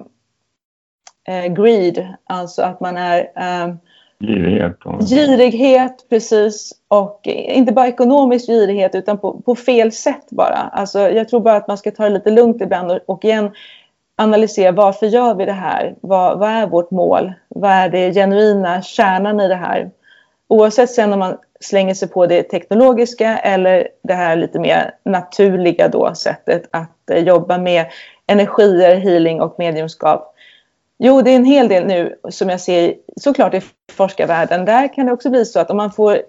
eh, 1.28 1.54
greed, 1.54 2.08
alltså 2.26 2.62
att 2.62 2.80
man 2.80 2.98
är 2.98 3.20
eh, 3.36 3.76
Girighet. 4.20 4.78
Girighet, 5.10 6.06
precis. 6.10 6.72
Och 6.88 7.20
inte 7.28 7.74
bara 7.74 7.88
ekonomisk 7.88 8.46
girighet 8.46 8.96
utan 8.96 9.18
på, 9.18 9.42
på 9.42 9.56
fel 9.56 9.92
sätt 9.92 10.26
bara. 10.30 10.58
Alltså, 10.58 11.00
jag 11.00 11.30
tror 11.30 11.40
bara 11.40 11.56
att 11.56 11.68
man 11.68 11.78
ska 11.78 11.92
ta 11.92 12.04
det 12.04 12.10
lite 12.10 12.32
lugnt 12.32 12.62
ibland 12.62 12.92
och, 12.92 13.00
och 13.06 13.26
igen 13.26 13.52
analysera 14.18 14.72
varför 14.72 15.06
gör 15.06 15.36
vi 15.36 15.46
det 15.46 15.52
här? 15.52 15.96
Vad, 16.02 16.40
vad, 16.40 16.50
är 16.50 16.68
vårt 16.68 16.92
mål? 16.92 17.34
Vad 17.48 17.72
är 17.72 17.90
det 17.90 18.14
genuina 18.14 18.82
kärnan 18.82 19.40
i 19.40 19.48
det 19.48 19.56
här? 19.56 19.92
Oavsett 20.48 20.90
sen 20.90 21.14
om 21.14 21.20
man 21.20 21.38
slänger 21.60 21.94
sig 21.94 22.08
på 22.08 22.26
det 22.26 22.44
teknologiska 22.44 23.38
eller 23.38 23.88
det 24.04 24.14
här 24.14 24.36
lite 24.36 24.60
mer 24.60 24.92
naturliga 25.06 25.88
då 25.88 26.16
sättet 26.16 26.64
att 26.72 27.10
eh, 27.12 27.24
jobba 27.24 27.58
med 27.58 27.86
energier, 28.28 28.96
healing 28.96 29.42
och 29.42 29.56
mediumskap 29.58 30.33
Jo, 30.98 31.22
det 31.22 31.32
är 31.32 31.36
en 31.36 31.46
hel 31.46 31.68
del 31.68 31.86
nu 31.86 32.16
som 32.30 32.50
jag 32.50 32.62
ser 32.62 32.96
såklart 33.18 33.54
i 33.54 33.62
forskarvärlden. 33.92 34.66
Där 34.66 34.94
kan 34.94 35.06
det 35.06 35.12
också 35.12 35.30
bli 35.30 35.46
så 35.46 35.60
att 35.60 35.72
om 35.72 35.78
man 35.78 35.92
får, 35.92 36.22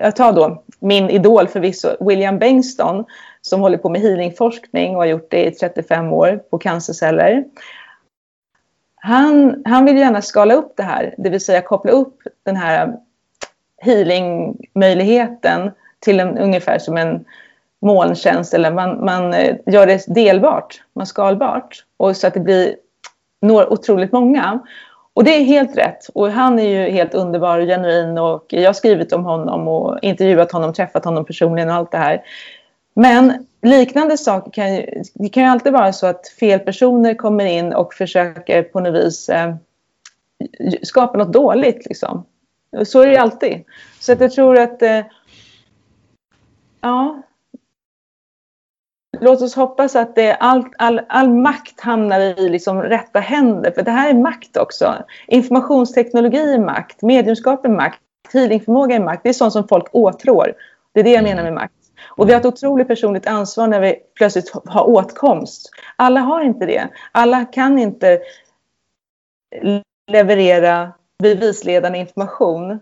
jag 0.00 0.16
tar 0.16 0.32
då 0.32 0.62
min 0.78 1.10
idol 1.10 1.48
förvisso, 1.48 1.96
William 2.00 2.38
Bengston, 2.38 3.04
som 3.40 3.60
håller 3.60 3.78
på 3.78 3.88
med 3.88 4.00
healingforskning 4.00 4.90
och 4.90 5.02
har 5.02 5.06
gjort 5.06 5.30
det 5.30 5.46
i 5.46 5.50
35 5.50 6.12
år 6.12 6.42
på 6.50 6.58
cancerceller. 6.58 7.44
Han, 8.94 9.62
han 9.64 9.84
vill 9.84 9.96
gärna 9.96 10.22
skala 10.22 10.54
upp 10.54 10.72
det 10.76 10.82
här, 10.82 11.14
det 11.18 11.30
vill 11.30 11.44
säga 11.44 11.60
koppla 11.60 11.92
upp 11.92 12.18
den 12.42 12.56
här 12.56 12.96
healingmöjligheten 13.82 15.70
till 16.00 16.20
en, 16.20 16.38
ungefär 16.38 16.78
som 16.78 16.96
en 16.96 17.24
molntjänst 17.80 18.54
eller 18.54 18.70
man, 18.70 19.04
man 19.04 19.34
eh, 19.34 19.56
gör 19.66 19.86
det 19.86 20.04
delbart, 20.14 20.82
man 20.92 21.06
skalbart 21.06 21.84
och 21.96 22.16
så 22.16 22.26
att 22.26 22.34
det 22.34 22.40
blir 22.40 22.76
når 23.42 23.72
otroligt 23.72 24.12
många. 24.12 24.60
Och 25.14 25.24
det 25.24 25.36
är 25.36 25.44
helt 25.44 25.76
rätt. 25.76 26.08
Och 26.14 26.30
han 26.30 26.58
är 26.58 26.68
ju 26.68 26.90
helt 26.90 27.14
underbar 27.14 27.58
och 27.58 27.66
genuin 27.66 28.18
och 28.18 28.44
jag 28.48 28.68
har 28.68 28.72
skrivit 28.72 29.12
om 29.12 29.24
honom 29.24 29.68
och 29.68 29.98
intervjuat 30.02 30.52
honom, 30.52 30.72
träffat 30.72 31.04
honom 31.04 31.24
personligen 31.24 31.68
och 31.68 31.74
allt 31.74 31.92
det 31.92 31.98
här. 31.98 32.22
Men 32.94 33.46
liknande 33.62 34.18
saker 34.18 34.50
kan 34.50 34.74
ju, 34.74 35.02
det 35.14 35.28
kan 35.28 35.42
ju 35.42 35.48
alltid 35.48 35.72
vara 35.72 35.92
så 35.92 36.06
att 36.06 36.28
fel 36.28 36.60
personer 36.60 37.14
kommer 37.14 37.44
in 37.44 37.72
och 37.72 37.94
försöker 37.94 38.62
på 38.62 38.80
något 38.80 38.94
vis 38.94 39.28
eh, 39.28 39.54
skapa 40.82 41.18
något 41.18 41.32
dåligt. 41.32 41.86
Liksom. 41.86 42.26
Så 42.84 43.00
är 43.00 43.06
det 43.06 43.12
ju 43.12 43.18
alltid. 43.18 43.64
Så 44.00 44.12
att 44.12 44.20
jag 44.20 44.32
tror 44.32 44.58
att 44.58 44.82
eh, 44.82 45.00
ja, 46.80 47.22
låt 49.20 49.42
oss 49.42 49.54
hoppas 49.54 49.96
att 49.96 50.14
det, 50.14 50.34
all, 50.34 50.64
all, 50.78 51.00
all 51.08 51.30
makt 51.30 51.80
hamnar 51.80 52.20
i 52.20 52.48
liksom 52.48 52.82
rätta 52.82 53.20
händer. 53.20 53.70
För 53.70 53.82
det 53.82 53.90
här 53.90 54.10
är 54.10 54.14
makt 54.14 54.56
också. 54.56 54.94
Informationsteknologi 55.26 56.54
är 56.54 56.58
makt, 56.58 57.02
mediumskap 57.02 57.64
är 57.64 57.68
makt, 57.68 58.00
healingförmåga 58.32 58.96
är 58.96 59.00
makt. 59.00 59.22
Det 59.22 59.28
är 59.28 59.32
sånt 59.32 59.52
som 59.52 59.68
folk 59.68 59.88
åtrår. 59.92 60.52
Det 60.92 61.00
är 61.00 61.04
det 61.04 61.12
jag 61.12 61.24
menar 61.24 61.42
med 61.42 61.52
makt. 61.52 61.74
Och 62.16 62.28
vi 62.28 62.32
har 62.32 62.40
ett 62.40 62.46
otroligt 62.46 62.88
personligt 62.88 63.26
ansvar 63.26 63.66
när 63.66 63.80
vi 63.80 63.96
plötsligt 64.14 64.52
har 64.64 64.88
åtkomst. 64.88 65.70
Alla 65.96 66.20
har 66.20 66.40
inte 66.40 66.66
det. 66.66 66.88
Alla 67.12 67.44
kan 67.44 67.78
inte 67.78 68.20
leverera 70.12 70.92
bevisledande 71.18 71.98
information. 71.98 72.80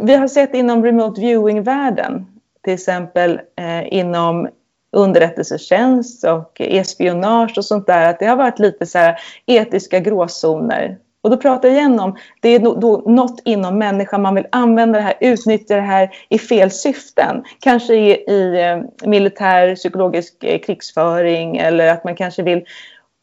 Vi 0.00 0.14
har 0.14 0.28
sett 0.28 0.54
inom 0.54 0.84
remote 0.84 1.20
viewing-världen, 1.20 2.26
till 2.62 2.74
exempel 2.74 3.40
eh, 3.56 3.94
inom 3.94 4.48
underrättelsetjänst 4.94 6.24
och 6.24 6.60
espionage 6.60 7.58
och 7.58 7.64
sånt 7.64 7.86
där, 7.86 8.10
att 8.10 8.18
det 8.18 8.26
har 8.26 8.36
varit 8.36 8.58
lite 8.58 8.86
så 8.86 8.98
här 8.98 9.18
etiska 9.46 10.00
gråzoner. 10.00 10.98
Och 11.24 11.30
då 11.30 11.36
pratar 11.36 11.68
jag 11.68 11.78
igen 11.78 12.00
om, 12.00 12.16
det 12.40 12.48
är 12.48 12.58
då 12.58 13.02
något 13.06 13.40
inom 13.44 13.78
människan, 13.78 14.22
man 14.22 14.34
vill 14.34 14.46
använda 14.52 14.98
det 14.98 15.04
här, 15.04 15.14
utnyttja 15.20 15.76
det 15.76 15.80
här 15.80 16.10
i 16.28 16.38
fel 16.38 16.70
syften. 16.70 17.44
Kanske 17.60 17.94
i, 17.94 18.10
i 18.10 18.62
eh, 18.62 19.08
militär 19.08 19.74
psykologisk 19.74 20.44
eh, 20.44 20.58
krigsföring 20.58 21.56
eller 21.56 21.88
att 21.88 22.04
man 22.04 22.16
kanske 22.16 22.42
vill 22.42 22.64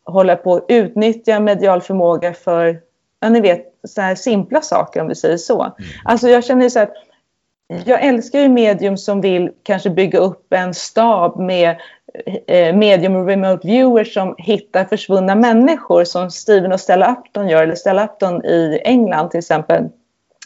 hålla 0.06 0.36
på 0.36 0.56
att 0.56 0.66
utnyttja 0.68 1.40
medial 1.40 1.82
förmåga 1.82 2.34
för, 2.34 2.80
ja 3.20 3.30
ni 3.30 3.42
vet, 3.42 3.66
så 3.88 4.02
här 4.02 4.16
simpla 4.16 4.62
saker 4.62 5.02
om 5.02 5.08
vi 5.08 5.16
säger 5.16 5.38
så. 5.38 5.62
Mm. 5.62 5.74
Alltså 6.06 6.30
jag 6.30 6.44
känner 6.44 6.70
så 6.70 6.80
att 6.80 6.94
Mm. 7.72 7.84
jag 7.86 8.04
älskar 8.04 8.40
ju 8.40 8.50
medium 8.50 8.98
som 8.98 9.22
vill 9.22 9.52
kanske 9.64 9.90
bygga 9.90 10.20
upp 10.20 10.54
en 10.54 10.74
stab 10.74 11.40
med 11.40 11.82
eh, 12.48 12.76
medium 12.76 13.16
och 13.16 13.28
remote 13.28 13.68
viewers 13.68 14.14
som 14.14 14.36
hittar 14.38 14.86
försvunna 14.86 15.36
människor 15.36 16.04
som 16.04 16.32
Steven 16.32 16.72
och 16.72 16.80
Stella 16.80 17.12
Upton 17.12 17.50
gör, 17.50 17.64
eller 17.64 17.76
Stella 17.76 18.06
Upton 18.06 18.46
i 18.46 18.82
England 18.86 19.30
till 19.30 19.38
exempel. 19.38 19.90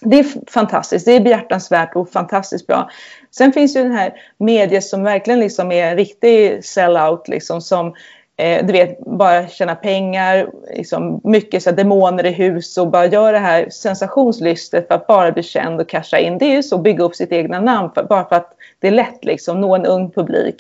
Det 0.02 0.20
är 0.20 0.52
fantastiskt, 0.52 1.06
det 1.06 1.12
är 1.12 1.20
behjärtansvärt 1.20 1.96
och 1.96 2.10
fantastiskt 2.10 2.68
bra. 2.68 2.90
Sen 3.32 3.54
finns 3.54 3.76
ju 3.76 3.84
den 3.84 3.92
här 3.92 4.14
medier 4.38 4.82
som 4.82 5.04
verkligen 5.04 5.40
liksom 5.40 5.72
är 5.72 5.92
en 5.92 5.98
riktig 5.98 6.66
sellout, 6.66 7.28
liksom, 7.28 7.62
som 7.62 7.94
eh, 8.38 8.66
du 8.66 8.74
vet, 8.74 9.00
bara 9.00 9.48
tjäna 9.48 9.76
pengar, 9.76 10.48
liksom, 10.78 11.22
mycket 11.24 11.64
så 11.64 11.72
demoner 11.72 12.26
i 12.26 12.32
hus 12.32 12.78
och 12.78 12.92
bara 12.92 13.06
göra 13.06 13.32
det 13.32 13.38
här 13.38 13.70
sensationslystet 13.70 14.88
för 14.88 14.96
att 14.96 15.08
bara 15.08 15.32
bli 15.32 15.44
känd 15.44 15.82
och 15.82 15.90
casha 15.90 16.20
in. 16.20 16.38
Det 16.38 16.46
är 16.46 16.56
ju 16.56 16.64
så, 16.64 16.78
bygga 16.78 17.04
upp 17.04 17.16
sitt 17.16 17.32
egna 17.32 17.60
namn 17.60 17.90
för, 17.96 18.04
bara 18.04 18.26
för 18.26 18.36
att 18.36 18.52
det 18.80 18.88
är 18.88 18.92
lätt 18.92 19.26
liksom, 19.26 19.62
nå 19.62 19.76
en 19.76 19.86
ung 19.86 20.12
publik. 20.12 20.56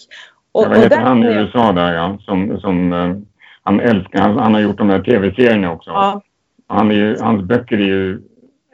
Och, 0.52 0.64
ja, 0.64 0.70
vad 0.70 0.78
heter 0.78 0.98
han 0.98 1.24
i 1.24 1.28
USA 1.28 1.72
där 1.72 1.94
ja, 1.94 2.18
som, 2.22 2.60
som 2.60 2.94
uh, 2.94 3.18
han 3.64 3.80
älskar, 3.80 4.20
han, 4.20 4.38
han, 4.38 4.54
har 4.54 4.62
gjort 4.62 4.78
de 4.78 4.90
här 4.90 5.02
tv-serierna 5.02 5.72
också. 5.72 5.90
Ja. 5.90 6.22
Han 6.68 6.92
är 6.92 6.96
ju, 6.96 7.18
hans 7.20 7.44
böcker 7.44 7.78
är 7.78 7.86
ju 7.86 8.22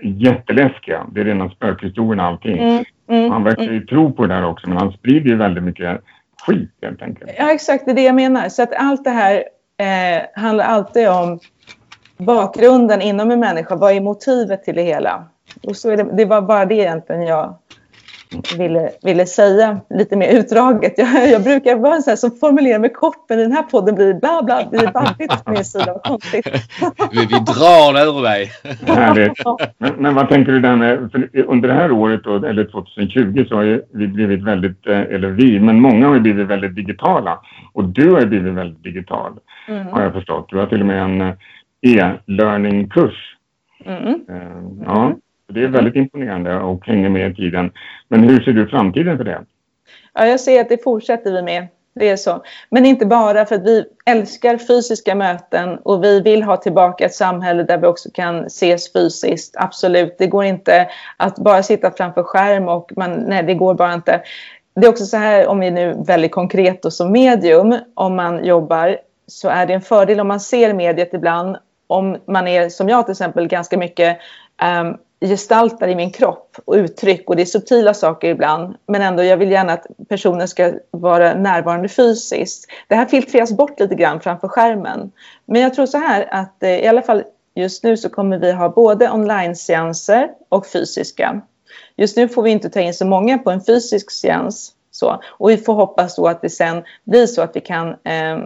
jätteläskiga. 0.04 1.06
Det 1.12 1.22
är 1.22 1.26
rena 1.26 1.50
spökhistorierna 1.50 2.24
allting. 2.24 2.58
Mm, 2.58 2.84
mm, 3.10 3.32
han 3.32 3.44
verkar 3.44 3.64
ju 3.64 3.70
mm. 3.70 3.88
tro 3.88 4.14
på 4.14 4.26
det 4.26 4.34
där 4.34 4.46
också 4.46 4.70
men 4.70 4.78
han 4.78 4.92
sprider 4.92 5.30
ju 5.30 5.36
väldigt 5.36 5.64
mycket 5.64 6.02
skit 6.46 6.72
helt 6.82 7.02
enkelt. 7.02 7.32
Ja, 7.38 7.52
exakt. 7.52 7.86
Det 7.86 7.92
är 7.92 7.96
det 7.96 8.04
jag 8.04 8.16
menar. 8.16 8.50
Så 8.50 8.64
att 8.64 8.74
allt 8.74 9.04
det 9.04 9.10
här 9.10 9.44
eh, 9.78 10.42
handlar 10.42 10.66
alltid 10.66 11.10
om 11.10 11.40
bakgrunden 12.18 13.02
inom 13.02 13.32
en 13.32 13.40
människa. 13.40 13.76
Vad 13.76 13.92
är 13.92 14.02
motivet 14.02 14.64
till 14.64 14.76
det 14.76 14.84
hela? 14.84 15.28
Och 15.64 15.78
så 15.78 15.90
är 15.90 15.98
det, 15.98 16.04
det 16.04 16.26
var 16.26 16.42
bara 16.42 16.66
det 16.66 16.76
egentligen 16.76 17.22
jag 17.22 17.58
ville, 18.58 18.90
ville 19.04 19.26
säga 19.26 19.82
lite 19.90 20.16
mer 20.16 20.40
utdraget. 20.40 20.94
Jag, 20.98 21.30
jag 21.30 21.44
brukar 21.44 21.76
vara 21.76 21.96
en 21.96 22.02
sån 22.02 22.12
här 22.12 22.16
som 22.16 22.32
formulerar 22.32 22.80
mig 22.80 22.94
kort 22.94 23.26
men 23.30 23.38
den 23.38 23.52
här 23.52 23.64
podden 23.64 23.96
blir 23.96 24.14
bla 24.14 24.44
bla, 24.44 24.70
blir 24.72 24.92
babbigt 24.92 25.46
på 25.46 25.52
min 25.52 25.66
sida. 25.66 25.94
Vad 25.94 26.04
konstigt. 26.04 26.48
vi, 27.12 27.20
vi 27.20 27.40
drar 27.40 28.08
ur 28.08 28.24
dig. 28.24 28.52
men, 29.78 29.94
men, 29.98 30.16
vad 30.16 30.30
tänker 30.30 30.52
du 30.52 30.60
där 30.60 30.76
med, 30.76 30.98
under 31.48 31.70
det 31.70 31.76
här 31.76 31.92
året 31.92 32.24
då, 32.24 32.46
eller 32.46 32.66
2020 32.66 33.46
så 33.50 33.56
har 33.56 33.82
vi 33.92 34.08
blivit 34.08 34.44
väldigt, 34.44 34.88
eh, 34.88 35.00
eller 35.00 35.30
vi, 35.30 35.60
men 35.60 35.82
många 35.82 36.08
har 36.08 36.20
blivit 36.20 36.48
väldigt 36.48 36.76
digitala. 36.76 37.40
Och 37.74 37.84
du 37.84 38.12
har 38.12 38.26
blivit 38.26 38.54
väldigt 38.54 38.84
digital 38.84 39.34
mm. 39.68 39.88
har 39.88 40.02
jag 40.02 40.14
förstått. 40.14 40.50
Du 40.50 40.58
har 40.58 40.66
till 40.66 40.82
och 40.82 40.88
med 40.88 41.04
en 41.04 41.22
eh, 41.22 41.34
e-learning-kurs. 41.82 43.38
Mm. 43.86 44.06
Uh, 44.06 44.84
ja. 44.86 45.14
Det 45.54 45.64
är 45.64 45.68
väldigt 45.68 45.96
imponerande 45.96 46.60
och 46.60 46.88
hänger 46.88 47.10
med 47.10 47.32
i 47.32 47.36
tiden. 47.36 47.72
Men 48.08 48.24
hur 48.24 48.42
ser 48.42 48.52
du 48.52 48.68
framtiden 48.68 49.18
för 49.18 49.24
det? 49.24 49.42
Ja, 50.14 50.26
jag 50.26 50.40
ser 50.40 50.62
att 50.62 50.70
det 50.70 50.84
fortsätter 50.84 51.34
vi 51.34 51.42
med. 51.42 51.68
Det 51.94 52.10
är 52.10 52.16
så. 52.16 52.44
Men 52.70 52.86
inte 52.86 53.06
bara 53.06 53.46
för 53.46 53.56
att 53.56 53.64
vi 53.64 53.86
älskar 54.06 54.58
fysiska 54.58 55.16
möten 55.16 55.78
och 55.78 56.04
vi 56.04 56.22
vill 56.22 56.44
ha 56.44 56.58
tillbaka 56.58 57.06
ett 57.06 57.14
samhälle 57.14 57.64
där 57.64 57.78
vi 57.78 57.88
också 57.88 58.10
kan 58.14 58.46
ses 58.46 58.94
fysiskt. 58.94 59.56
Absolut, 59.58 60.16
det 60.18 60.28
går 60.28 60.44
inte 60.44 60.88
att 61.18 61.36
bara 61.36 61.64
sitta 61.64 61.92
framför 61.92 62.24
skärm 62.24 62.68
och 62.68 62.92
man, 62.96 63.12
nej, 63.12 63.44
det 63.44 63.54
går 63.54 63.74
bara 63.74 63.94
inte. 63.94 64.22
Det 64.76 64.86
är 64.86 64.90
också 64.90 65.06
så 65.06 65.18
här, 65.18 65.48
om 65.48 65.60
vi 65.60 65.72
nu 65.72 66.04
väldigt 66.08 66.32
konkret 66.32 66.86
och 66.86 66.94
som 66.94 67.12
medium, 67.12 67.76
om 67.94 68.16
man 68.16 68.46
jobbar 68.46 68.98
så 69.28 69.50
är 69.50 69.66
det 69.66 69.74
en 69.74 69.82
fördel 69.82 70.20
om 70.20 70.28
man 70.28 70.40
ser 70.40 70.74
mediet 70.74 71.14
ibland. 71.14 71.58
Om 71.88 72.18
man 72.28 72.48
är, 72.48 72.70
som 72.70 72.90
jag 72.90 73.06
till 73.06 73.12
exempel, 73.12 73.48
ganska 73.48 73.78
mycket 73.78 74.18
um, 74.82 74.98
gestaltar 75.28 75.88
i 75.88 75.96
min 75.96 76.12
kropp 76.12 76.58
och 76.66 76.74
uttryck 76.74 77.30
och 77.30 77.36
det 77.36 77.42
är 77.42 77.46
subtila 77.46 77.94
saker 77.94 78.30
ibland 78.30 78.76
men 78.88 79.02
ändå 79.02 79.24
jag 79.24 79.38
vill 79.38 79.52
gärna 79.52 79.74
att 79.74 79.86
personen 80.10 80.48
ska 80.48 80.74
vara 80.92 81.34
närvarande 81.34 81.90
fysiskt. 81.90 82.66
Det 82.88 82.96
här 82.96 83.06
filtreras 83.06 83.52
bort 83.52 83.80
lite 83.80 83.96
grann 83.96 84.22
framför 84.22 84.48
skärmen. 84.48 85.12
Men 85.46 85.62
jag 85.62 85.74
tror 85.74 85.86
så 85.86 85.98
här 85.98 86.28
att 86.32 86.64
eh, 86.64 86.70
i 86.70 86.88
alla 86.88 87.02
fall 87.02 87.24
just 87.56 87.84
nu 87.84 87.98
så 87.98 88.10
kommer 88.10 88.38
vi 88.38 88.52
ha 88.52 88.70
både 88.70 89.12
online-seanser 89.12 90.30
och 90.50 90.68
fysiska. 90.68 91.42
Just 91.96 92.18
nu 92.18 92.30
får 92.30 92.44
vi 92.44 92.50
inte 92.50 92.70
ta 92.70 92.80
in 92.80 92.94
så 92.94 93.06
många 93.06 93.38
på 93.38 93.52
en 93.52 93.62
fysisk 93.62 94.12
seans 94.12 94.74
så. 94.92 95.22
Och 95.28 95.50
vi 95.50 95.58
får 95.58 95.74
hoppas 95.74 96.16
då 96.16 96.28
att 96.28 96.42
det 96.42 96.50
sen 96.50 96.84
blir 97.04 97.28
så 97.28 97.42
att 97.42 97.56
vi 97.56 97.62
kan 97.62 97.90
eh, 97.90 98.38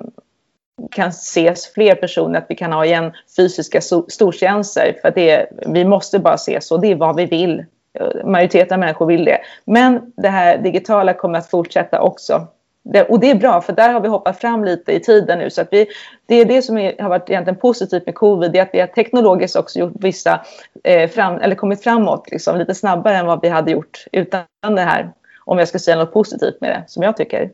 kan 0.91 1.09
ses 1.09 1.73
fler 1.73 1.95
personer, 1.95 2.39
att 2.39 2.45
vi 2.49 2.55
kan 2.55 2.71
ha 2.73 2.85
igen 2.85 3.11
fysiska 3.37 3.81
stortjänster. 4.07 4.97
För 5.01 5.11
det, 5.11 5.29
är, 5.29 5.47
vi 5.67 5.85
måste 5.85 6.19
bara 6.19 6.33
ses 6.33 6.67
så, 6.67 6.77
det 6.77 6.87
är 6.87 6.95
vad 6.95 7.15
vi 7.15 7.25
vill. 7.25 7.65
Eh, 7.99 8.25
majoriteten 8.25 8.73
av 8.73 8.79
människor 8.79 9.05
vill 9.05 9.25
det. 9.25 9.39
Men 9.65 10.13
det 10.17 10.29
här 10.29 10.57
digitala 10.57 11.13
kommer 11.13 11.39
att 11.39 11.49
fortsätta 11.49 12.01
också. 12.01 12.47
Det, 12.83 13.03
och 13.03 13.19
det 13.19 13.31
är 13.31 13.35
bra, 13.35 13.61
för 13.61 13.73
där 13.73 13.93
har 13.93 14.01
vi 14.01 14.07
hoppat 14.07 14.37
fram 14.37 14.63
lite 14.63 14.91
i 14.91 14.99
tiden 14.99 15.39
nu. 15.39 15.49
Så 15.49 15.61
att 15.61 15.67
vi, 15.71 15.87
det 16.25 16.35
är 16.35 16.45
det 16.45 16.61
som 16.61 16.77
är, 16.77 17.01
har 17.01 17.09
varit 17.09 17.29
egentligen 17.29 17.59
positivt 17.59 18.05
med 18.05 18.15
covid, 18.15 18.51
det 18.51 18.59
är 18.59 18.63
att 18.63 18.73
vi 18.73 18.79
har 18.79 18.87
teknologiskt 18.87 19.55
också 19.55 19.79
gjort 19.79 19.93
vissa, 19.95 20.45
eh, 20.83 21.09
fram, 21.09 21.37
eller 21.37 21.55
kommit 21.55 21.83
framåt 21.83 22.31
liksom, 22.31 22.57
lite 22.57 22.75
snabbare 22.75 23.17
än 23.17 23.25
vad 23.25 23.41
vi 23.41 23.49
hade 23.49 23.71
gjort 23.71 24.05
utan 24.11 24.45
det 24.61 24.81
här. 24.81 25.11
Om 25.45 25.57
jag 25.57 25.67
ska 25.67 25.79
säga 25.79 25.97
något 25.97 26.13
positivt 26.13 26.61
med 26.61 26.69
det, 26.69 26.83
som 26.87 27.03
jag 27.03 27.17
tycker. 27.17 27.51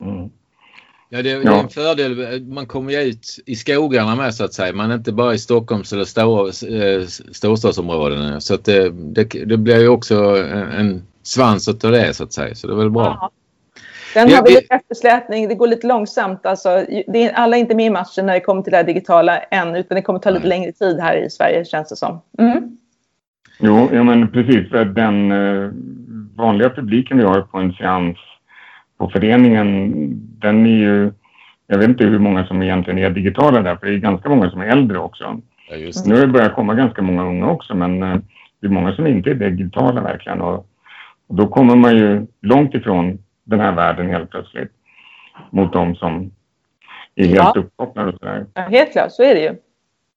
Mm. 0.00 0.30
Ja, 1.08 1.22
det, 1.22 1.30
är 1.30 1.60
en 1.60 1.68
fördel. 1.68 2.42
Man 2.44 2.66
kommer 2.66 2.92
ju 2.92 2.98
ut 2.98 3.26
i 3.46 3.56
skogarna 3.56 4.16
med 4.16 4.34
så 4.34 4.44
att 4.44 4.54
säga. 4.54 4.72
Man 4.72 4.90
är 4.90 4.94
inte 4.94 5.12
bara 5.12 5.34
i 5.34 5.38
Stockholms 5.38 5.92
eller 5.92 6.04
stor, 6.04 6.46
eh, 6.46 7.06
storstadsområdena. 7.32 8.40
Så 8.40 8.54
att 8.54 8.64
det, 8.64 8.90
det, 8.90 9.24
det, 9.24 9.56
blir 9.56 9.80
ju 9.80 9.88
också 9.88 10.14
en 10.78 11.02
svans 11.22 11.68
att 11.68 11.80
ta 11.80 11.90
det 11.90 12.14
så 12.14 12.24
att 12.24 12.32
säga. 12.32 12.54
Så 12.54 12.66
det 12.66 12.72
är 12.72 12.76
väl 12.76 12.90
bra. 12.90 13.18
Ja. 13.20 13.30
Sen 14.14 14.32
har 14.32 14.42
vi 14.42 14.50
lite 14.50 14.74
eftersläpning. 14.74 15.48
Det 15.48 15.54
går 15.54 15.66
lite 15.66 15.86
långsamt. 15.86 16.46
Alltså, 16.46 16.68
det 17.06 17.24
är, 17.24 17.32
alla 17.32 17.56
är 17.56 17.60
inte 17.60 17.74
med 17.74 17.86
i 17.86 17.90
matchen 17.90 18.26
när 18.26 18.34
det 18.34 18.40
kommer 18.40 18.62
till 18.62 18.70
det 18.70 18.76
här 18.76 18.84
digitala 18.84 19.38
än. 19.38 19.76
Utan 19.76 19.94
det 19.94 20.02
kommer 20.02 20.18
ta 20.18 20.30
lite 20.30 20.46
längre 20.46 20.72
tid 20.72 21.00
här 21.00 21.16
i 21.16 21.30
Sverige 21.30 21.64
känns 21.64 21.88
det 21.88 21.96
som. 21.96 22.20
Mm. 22.38 22.76
Jo, 23.58 23.88
ja, 23.92 24.02
men 24.02 24.30
precis. 24.32 24.70
För 24.70 24.84
den 24.84 25.32
eh, 25.32 25.70
vanliga 26.36 26.70
publiken 26.70 27.18
vi 27.18 27.24
har 27.24 27.40
på 27.42 27.58
en 27.58 27.72
seans 27.72 28.18
på 29.04 29.10
föreningen, 29.10 29.92
den 30.38 30.66
är 30.66 30.70
ju... 30.70 31.12
Jag 31.66 31.78
vet 31.78 31.88
inte 31.88 32.04
hur 32.04 32.18
många 32.18 32.46
som 32.46 32.62
egentligen 32.62 32.98
är 32.98 33.10
digitala 33.10 33.62
där, 33.62 33.76
för 33.76 33.86
det 33.86 33.94
är 33.94 33.98
ganska 33.98 34.28
många 34.28 34.50
som 34.50 34.60
är 34.60 34.66
äldre 34.66 34.98
också. 34.98 35.40
Ja, 35.70 35.76
nu 36.06 36.14
har 36.14 36.20
det 36.20 36.32
börjat 36.32 36.54
komma 36.54 36.74
ganska 36.74 37.02
många 37.02 37.24
unga 37.24 37.50
också, 37.50 37.74
men 37.74 38.02
eh, 38.02 38.16
det 38.60 38.66
är 38.66 38.70
många 38.70 38.94
som 38.94 39.06
inte 39.06 39.30
är 39.30 39.34
digitala 39.34 40.00
verkligen. 40.00 40.40
Och, 40.40 40.66
och 41.28 41.34
då 41.34 41.46
kommer 41.46 41.76
man 41.76 41.96
ju 41.96 42.26
långt 42.40 42.74
ifrån 42.74 43.18
den 43.44 43.60
här 43.60 43.72
världen 43.72 44.08
helt 44.08 44.30
plötsligt 44.30 44.72
mot 45.50 45.72
de 45.72 45.94
som 45.94 46.30
är 47.14 47.26
helt 47.26 47.36
ja. 47.36 47.52
uppkopplade 47.56 48.08
och 48.08 48.18
sådär. 48.18 48.46
Ja, 48.54 48.62
helt 48.62 48.92
klart, 48.92 49.12
så 49.12 49.22
är 49.22 49.34
det 49.34 49.40
ju. 49.40 49.54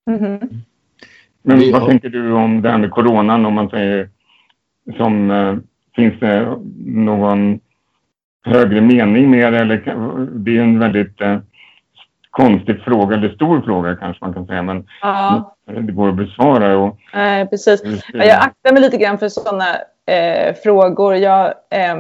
Mm 0.08 0.20
-hmm. 0.20 0.60
Men 1.42 1.72
vad 1.72 1.86
tänker 1.90 2.10
du 2.10 2.32
om 2.32 2.62
det 2.62 2.70
här 2.70 2.78
med 2.78 2.92
coronan 2.92 3.46
om 3.46 3.54
man 3.54 3.70
säger 3.70 4.10
som 4.98 5.32
eh, 5.32 5.56
finns 5.96 6.20
det 6.20 6.58
någon 6.86 7.60
högre 8.46 8.82
mening 8.82 9.32
med 9.32 9.54
det? 9.54 9.60
Eller, 9.60 9.78
det 10.32 10.58
är 10.58 10.62
en 10.62 10.80
väldigt 10.80 11.22
eh, 11.22 11.38
konstig 12.38 12.82
fråga, 12.82 13.16
eller 13.16 13.30
stor 13.30 13.62
fråga 13.62 13.96
kanske 13.96 14.26
man 14.26 14.34
kan 14.34 14.46
säga, 14.46 14.62
men 14.64 14.88
ja. 15.02 15.56
det 15.66 15.92
går 15.92 16.10
att 16.10 16.16
besvara. 16.16 16.78
Och, 16.78 16.98
Nej, 17.14 17.48
precis. 17.48 17.82
Jag 18.14 18.42
aktar 18.42 18.74
mig 18.74 18.82
lite 18.82 18.98
grann 18.98 19.18
för 19.18 19.30
sådana 19.30 19.66
eh, 20.06 20.56
frågor. 20.64 21.16
Jag, 21.16 21.46
eh, 21.48 21.96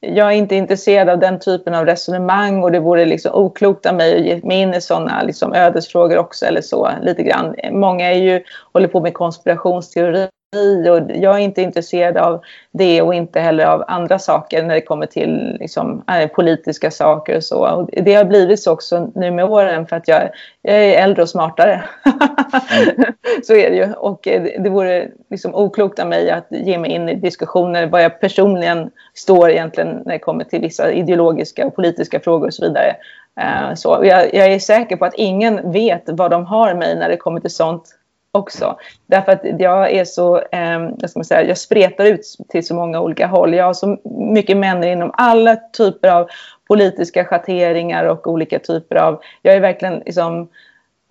jag 0.00 0.26
är 0.26 0.36
inte 0.36 0.54
intresserad 0.54 1.08
av 1.08 1.18
den 1.18 1.40
typen 1.40 1.74
av 1.74 1.86
resonemang 1.86 2.62
och 2.62 2.72
det 2.72 2.80
vore 2.80 3.04
liksom 3.04 3.34
oklokt 3.34 3.86
av 3.86 3.94
mig 3.94 4.16
att 4.16 4.24
ge 4.24 4.40
mig 4.48 4.60
in 4.60 4.74
i 4.74 4.80
sådana 4.80 5.22
liksom 5.22 5.54
ödesfrågor 5.54 6.18
också 6.18 6.46
eller 6.46 6.60
så 6.60 6.90
lite 7.02 7.22
grann. 7.22 7.54
Många 7.72 8.10
är 8.10 8.18
ju, 8.18 8.42
håller 8.72 8.88
på 8.88 9.00
med 9.00 9.14
konspirationsteorier 9.14 10.28
och 10.56 11.16
jag 11.16 11.34
är 11.34 11.38
inte 11.38 11.62
intresserad 11.62 12.16
av 12.16 12.40
det 12.72 13.02
och 13.02 13.14
inte 13.14 13.40
heller 13.40 13.64
av 13.64 13.84
andra 13.88 14.18
saker 14.18 14.62
när 14.62 14.74
det 14.74 14.80
kommer 14.80 15.06
till 15.06 15.56
liksom, 15.60 16.04
äh, 16.20 16.28
politiska 16.28 16.90
saker 16.90 17.36
och 17.36 17.44
så. 17.44 17.66
Och 17.66 17.90
det 17.92 18.14
har 18.14 18.24
blivit 18.24 18.60
så 18.60 18.72
också 18.72 19.10
nu 19.14 19.30
med 19.30 19.44
åren 19.44 19.86
för 19.86 19.96
att 19.96 20.08
jag, 20.08 20.30
jag 20.62 20.76
är 20.76 21.02
äldre 21.02 21.22
och 21.22 21.28
smartare. 21.28 21.84
Mm. 22.04 23.12
så 23.42 23.54
är 23.54 23.70
det 23.70 23.76
ju. 23.76 23.92
Och 23.92 24.20
det 24.58 24.70
vore 24.70 25.08
liksom 25.30 25.54
oklokt 25.54 25.98
av 25.98 26.08
mig 26.08 26.30
att 26.30 26.46
ge 26.50 26.78
mig 26.78 26.90
in 26.90 27.08
i 27.08 27.14
diskussioner 27.14 27.86
vad 27.86 28.02
jag 28.02 28.20
personligen 28.20 28.90
står 29.14 29.50
egentligen 29.50 30.02
när 30.04 30.12
det 30.12 30.18
kommer 30.18 30.44
till 30.44 30.60
vissa 30.60 30.92
ideologiska 30.92 31.66
och 31.66 31.76
politiska 31.76 32.20
frågor 32.20 32.46
och 32.46 32.54
så 32.54 32.64
vidare. 32.68 32.96
Uh, 33.40 33.74
så 33.74 34.00
jag, 34.02 34.34
jag 34.34 34.52
är 34.52 34.58
säker 34.58 34.96
på 34.96 35.04
att 35.04 35.14
ingen 35.14 35.72
vet 35.72 36.02
vad 36.06 36.30
de 36.30 36.46
har 36.46 36.74
mig 36.74 36.96
när 36.96 37.08
det 37.08 37.16
kommer 37.16 37.40
till 37.40 37.50
sånt 37.50 37.97
också. 38.38 38.76
Därför 39.06 39.32
att 39.32 39.40
jag 39.58 39.92
är 39.92 40.04
så, 40.04 40.36
eh, 40.38 40.90
jag, 40.98 41.10
ska 41.10 41.24
säga, 41.24 41.48
jag 41.48 41.58
spretar 41.58 42.04
ut 42.04 42.36
till 42.48 42.66
så 42.66 42.74
många 42.74 43.00
olika 43.00 43.26
håll. 43.26 43.54
Jag 43.54 43.64
har 43.64 43.74
så 43.74 43.98
mycket 44.04 44.56
människor 44.56 44.92
inom 44.92 45.10
alla 45.14 45.56
typer 45.56 46.08
av 46.08 46.28
politiska 46.68 47.24
schatteringar 47.24 48.04
och 48.04 48.26
olika 48.26 48.58
typer 48.58 48.96
av, 48.96 49.20
jag 49.42 49.54
är 49.54 49.60
verkligen 49.60 49.98
liksom, 50.06 50.48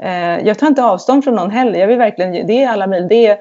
eh, 0.03 0.39
jag 0.47 0.59
tar 0.59 0.67
inte 0.67 0.83
avstånd 0.83 1.23
från 1.23 1.35
någon 1.35 1.51
heller. 1.51 1.79
Jag 1.79 1.87
vill 1.87 1.97
verkligen, 1.97 2.47
det 2.47 2.63
är 2.63 2.69
alla 2.69 2.87
möjliga, 2.87 3.07
det 3.07 3.27
är 3.27 3.37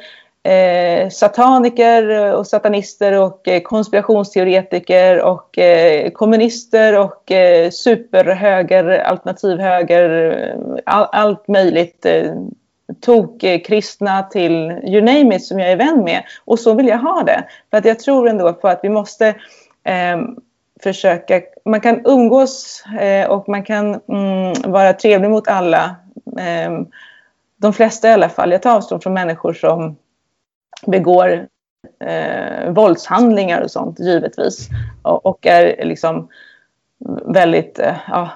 eh, 0.46 1.08
sataniker 1.08 2.34
och 2.34 2.46
satanister 2.46 3.12
och 3.12 3.48
eh, 3.48 3.60
konspirationsteoretiker 3.60 5.22
och 5.22 5.58
eh, 5.58 6.10
kommunister 6.10 6.98
och 6.98 7.32
eh, 7.32 7.70
superhöger, 7.70 8.84
alternativhöger, 8.84 10.56
all, 10.86 11.06
allt 11.12 11.48
möjligt 11.48 12.06
eh, 12.06 12.32
tokkristna 13.00 14.22
till 14.22 14.70
you 14.84 15.00
name 15.00 15.36
it 15.36 15.44
som 15.44 15.58
jag 15.58 15.70
är 15.70 15.76
vän 15.76 16.04
med. 16.04 16.22
Och 16.44 16.58
så 16.58 16.74
vill 16.74 16.88
jag 16.88 16.98
ha 16.98 17.22
det. 17.22 17.44
För 17.70 17.78
att 17.78 17.84
jag 17.84 17.98
tror 17.98 18.28
ändå 18.28 18.52
på 18.52 18.68
att 18.68 18.80
vi 18.82 18.88
måste 18.88 19.28
eh, 19.84 20.18
försöka, 20.82 21.40
man 21.64 21.80
kan 21.80 22.06
umgås 22.06 22.84
eh, 23.00 23.30
och 23.30 23.48
man 23.48 23.62
kan 23.62 24.00
mm, 24.08 24.72
vara 24.72 24.92
trevlig 24.92 25.30
mot 25.30 25.48
alla. 25.48 25.96
Eh, 26.38 26.80
de 27.56 27.72
flesta 27.72 28.08
i 28.08 28.12
alla 28.12 28.28
fall. 28.28 28.52
Jag 28.52 28.62
tar 28.62 28.76
avstånd 28.76 29.02
från 29.02 29.14
människor 29.14 29.52
som 29.52 29.96
begår 30.86 31.46
eh, 32.00 32.72
våldshandlingar 32.72 33.60
och 33.60 33.70
sånt 33.70 34.00
givetvis. 34.00 34.68
Och, 35.02 35.26
och 35.26 35.46
är 35.46 35.84
liksom 35.84 36.28
väldigt, 37.24 37.78
eh, 37.78 37.96
ja, 38.08 38.30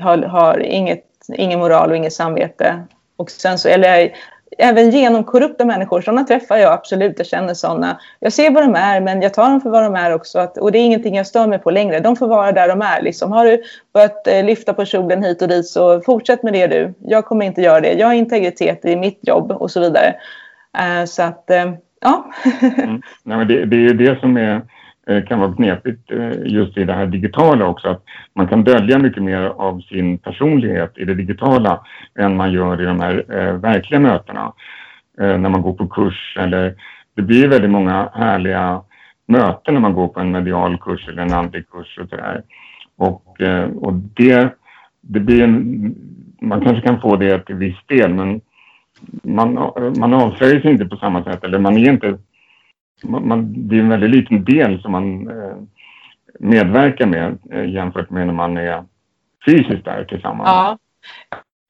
har, 0.00 0.18
har 0.18 0.58
inget, 0.58 1.04
ingen 1.34 1.58
moral 1.58 1.90
och 1.90 1.96
inget 1.96 2.12
samvete. 2.12 2.86
Och 3.16 3.30
sen 3.30 3.58
så, 3.58 3.68
eller 3.68 4.12
även 4.58 4.90
genomkorrupta 4.90 5.64
människor, 5.64 6.00
sådana 6.00 6.24
träffar 6.24 6.56
jag 6.56 6.72
absolut, 6.72 7.14
jag 7.18 7.26
känner 7.26 7.54
sådana. 7.54 8.00
Jag 8.20 8.32
ser 8.32 8.50
vad 8.50 8.62
de 8.62 8.74
är, 8.74 9.00
men 9.00 9.22
jag 9.22 9.34
tar 9.34 9.50
dem 9.50 9.60
för 9.60 9.70
vad 9.70 9.82
de 9.82 9.94
är 9.94 10.14
också. 10.14 10.38
Att, 10.38 10.58
och 10.58 10.72
det 10.72 10.78
är 10.78 10.84
ingenting 10.84 11.16
jag 11.16 11.26
stör 11.26 11.46
mig 11.46 11.58
på 11.58 11.70
längre. 11.70 12.00
De 12.00 12.16
får 12.16 12.28
vara 12.28 12.52
där 12.52 12.68
de 12.68 12.82
är. 12.82 13.02
Liksom. 13.02 13.32
Har 13.32 13.44
du 13.44 13.62
börjat 13.94 14.26
eh, 14.26 14.44
lyfta 14.44 14.74
på 14.74 14.84
kjolen 14.84 15.22
hit 15.22 15.42
och 15.42 15.48
dit 15.48 15.66
så 15.66 16.00
fortsätt 16.00 16.42
med 16.42 16.52
det 16.52 16.66
du. 16.66 16.94
Jag 17.00 17.24
kommer 17.24 17.46
inte 17.46 17.62
göra 17.62 17.80
det. 17.80 17.92
Jag 17.92 18.06
har 18.06 18.14
integritet 18.14 18.84
i 18.84 18.96
mitt 18.96 19.18
jobb 19.22 19.52
och 19.52 19.70
så 19.70 19.80
vidare. 19.80 20.14
Eh, 20.78 21.04
så 21.04 21.22
att, 21.22 21.50
eh, 21.50 21.72
ja. 22.00 22.30
mm. 22.78 23.02
Nej, 23.22 23.38
men 23.38 23.48
det, 23.48 23.66
det 23.66 23.76
är 23.76 23.80
ju 23.80 23.94
det 23.94 24.20
som 24.20 24.36
är 24.36 24.62
Eh, 25.10 25.24
kan 25.24 25.40
vara 25.40 25.54
knepigt 25.54 26.10
eh, 26.10 26.32
just 26.44 26.78
i 26.78 26.84
det 26.84 26.92
här 26.92 27.06
digitala 27.06 27.66
också. 27.66 27.88
Att 27.88 28.04
man 28.34 28.48
kan 28.48 28.64
dölja 28.64 28.98
mycket 28.98 29.22
mer 29.22 29.42
av 29.42 29.80
sin 29.80 30.18
personlighet 30.18 30.92
i 30.98 31.04
det 31.04 31.14
digitala 31.14 31.86
än 32.18 32.36
man 32.36 32.52
gör 32.52 32.82
i 32.82 32.84
de 32.84 33.00
här 33.00 33.24
eh, 33.28 33.52
verkliga 33.54 34.00
mötena. 34.00 34.52
När 35.18 35.48
man 35.48 35.62
går 35.62 35.72
på 35.72 35.86
kurs 35.86 36.36
eller 36.40 36.74
det 37.14 37.22
blir 37.22 37.48
väldigt 37.48 37.70
många 37.70 38.10
härliga 38.14 38.82
möten 39.26 39.74
när 39.74 39.80
man 39.80 39.92
går 39.92 40.08
på 40.08 40.20
en 40.20 40.30
medial 40.30 40.78
kurs 40.78 41.08
eller 41.08 41.22
en 41.22 41.32
andlig 41.32 41.68
kurs 41.68 41.98
och 41.98 42.08
sådär. 42.08 42.42
Och, 42.96 43.40
och 43.76 43.92
det, 43.94 44.54
det 45.00 45.20
blir 45.20 45.42
en, 45.42 45.94
man 46.40 46.60
kanske 46.60 46.86
kan 46.86 47.00
få 47.00 47.16
det 47.16 47.38
till 47.38 47.54
viss 47.54 47.76
del 47.86 48.14
men 48.14 48.40
man, 49.22 49.72
man 49.98 50.14
avslöjar 50.14 50.60
sig 50.60 50.70
inte 50.70 50.84
på 50.84 50.96
samma 50.96 51.24
sätt 51.24 51.44
eller 51.44 51.58
man 51.58 51.76
är 51.76 51.90
inte 51.90 52.18
man, 53.02 53.68
det 53.68 53.76
är 53.76 53.80
en 53.80 53.88
väldigt 53.88 54.10
liten 54.10 54.44
del 54.44 54.82
som 54.82 54.92
man 54.92 55.30
eh, 55.30 55.56
medverkar 56.38 57.06
med 57.06 57.38
eh, 57.52 57.70
jämfört 57.70 58.10
med 58.10 58.26
när 58.26 58.34
man 58.34 58.56
är 58.56 58.84
fysiskt 59.46 59.84
där 59.84 60.04
tillsammans. 60.04 60.48
Ja. 60.48 60.78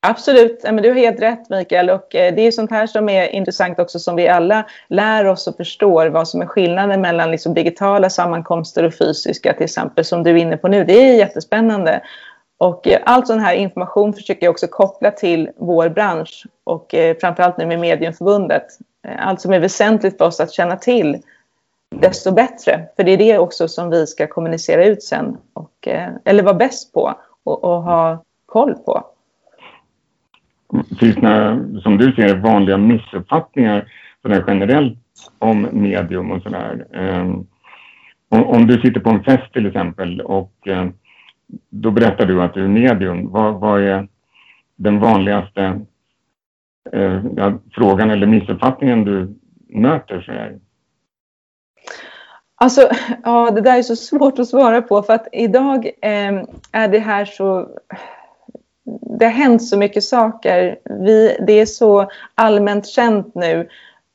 Absolut, 0.09 0.62
men 0.62 0.77
du 0.77 0.89
har 0.89 0.97
helt 0.97 1.22
rätt 1.22 1.51
Mikael 1.51 1.91
och 1.91 2.14
eh, 2.14 2.35
det 2.35 2.43
är 2.43 2.51
sånt 2.51 2.70
här 2.70 2.87
som 2.87 3.09
är 3.09 3.29
intressant 3.29 3.79
också 3.79 3.99
som 3.99 4.16
vi 4.16 4.29
alla 4.29 4.66
lär 4.89 5.24
oss 5.24 5.47
och 5.47 5.57
förstår 5.57 6.07
vad 6.07 6.29
som 6.29 6.43
är 6.43 6.47
skillnaden 6.47 7.01
mellan 7.01 7.31
liksom 7.31 7.55
digitala 7.55 8.11
sammankomster 8.11 8.85
och 8.85 8.95
fysiska 8.95 9.53
till 9.53 9.64
exempel 9.64 10.05
som 10.05 10.22
du 10.22 10.31
är 10.31 10.37
inne 10.37 10.57
på 10.57 10.68
nu. 10.68 10.85
Det 10.85 10.93
är 10.93 11.14
jättespännande. 11.14 12.01
Och 12.59 12.89
eh, 12.89 12.99
all 13.05 13.27
sån 13.27 13.39
här 13.39 13.55
information 13.55 14.12
försöker 14.12 14.47
jag 14.47 14.51
också 14.51 14.66
koppla 14.66 15.11
till 15.11 15.51
vår 15.57 15.89
bransch 15.89 16.47
och 16.64 16.95
eh, 16.95 17.16
framförallt 17.20 17.59
nu 17.59 17.66
med 17.66 17.81
Mediumförbundet 17.81 18.66
Eh, 19.07 19.28
allt 19.28 19.40
som 19.40 19.52
är 19.52 19.61
väsentligt 19.61 20.18
för 20.18 20.24
oss 20.24 20.40
att 20.40 20.52
känna 20.52 20.76
till, 20.76 21.16
desto 21.90 22.34
bättre. 22.34 22.88
För 22.96 23.04
det 23.04 23.12
är 23.12 23.16
det 23.16 23.38
också 23.38 23.68
som 23.68 23.90
vi 23.90 24.07
ska 24.07 24.26
kommunicera 24.26 24.84
ut 24.84 25.02
sen, 25.02 25.36
och, 25.52 25.88
eh, 25.88 26.12
eller 26.24 26.42
vara 26.42 26.54
bäst 26.54 26.92
på 26.92 27.14
och, 27.44 27.64
och 27.64 27.82
ha 27.82 28.22
koll 28.46 28.74
på. 28.74 29.04
Finns 31.00 31.16
det, 31.16 31.28
eh, 31.28 31.80
som 31.82 31.98
du 31.98 32.12
ser 32.12 32.36
vanliga 32.36 32.76
missuppfattningar 32.76 33.88
sådär 34.22 34.44
generellt 34.46 34.98
om 35.38 35.68
medium 35.72 36.30
och 36.30 36.42
sådär? 36.42 36.86
Ehm, 36.94 37.46
om 38.28 38.66
du 38.66 38.80
sitter 38.80 39.00
på 39.00 39.11
en 39.11 39.24
fest 39.24 39.52
till 39.52 39.66
exempel 39.66 40.20
och 40.20 40.52
då 41.70 41.90
berättar 41.90 42.26
du 42.26 42.42
att 42.42 42.54
du 42.54 42.64
är 42.64 42.68
medium. 42.68 43.30
Vad, 43.30 43.61
vad 43.61 43.82
är 43.82 44.09
den 44.76 45.00
vanligaste 45.00 45.80
eh, 46.93 47.55
frågan 47.72 48.11
eller 48.11 48.26
missuppfattningen 48.26 49.05
du 49.05 49.34
möter? 49.68 50.20
Så 50.20 50.32
här? 50.32 50.59
Alltså, 52.59 52.89
ja, 53.24 53.51
det 53.51 53.61
där 53.61 53.78
är 53.78 53.82
så 53.82 53.97
svårt 53.97 54.39
att 54.39 54.49
svara 54.49 54.82
på 54.82 55.03
för 55.03 55.12
att 55.12 55.28
idag 55.32 55.87
eh, 55.87 56.43
är 56.72 56.89
det 56.89 56.99
här 56.99 57.24
så... 57.24 57.68
Det 59.18 59.24
har 59.24 59.32
hänt 59.32 59.64
så 59.64 59.78
mycket 59.78 60.05
saker. 60.05 60.78
Vi, 60.84 61.37
det 61.47 61.53
är 61.53 61.66
så 61.66 62.11
allmänt 62.34 62.87
känt 62.87 63.34
nu 63.34 63.68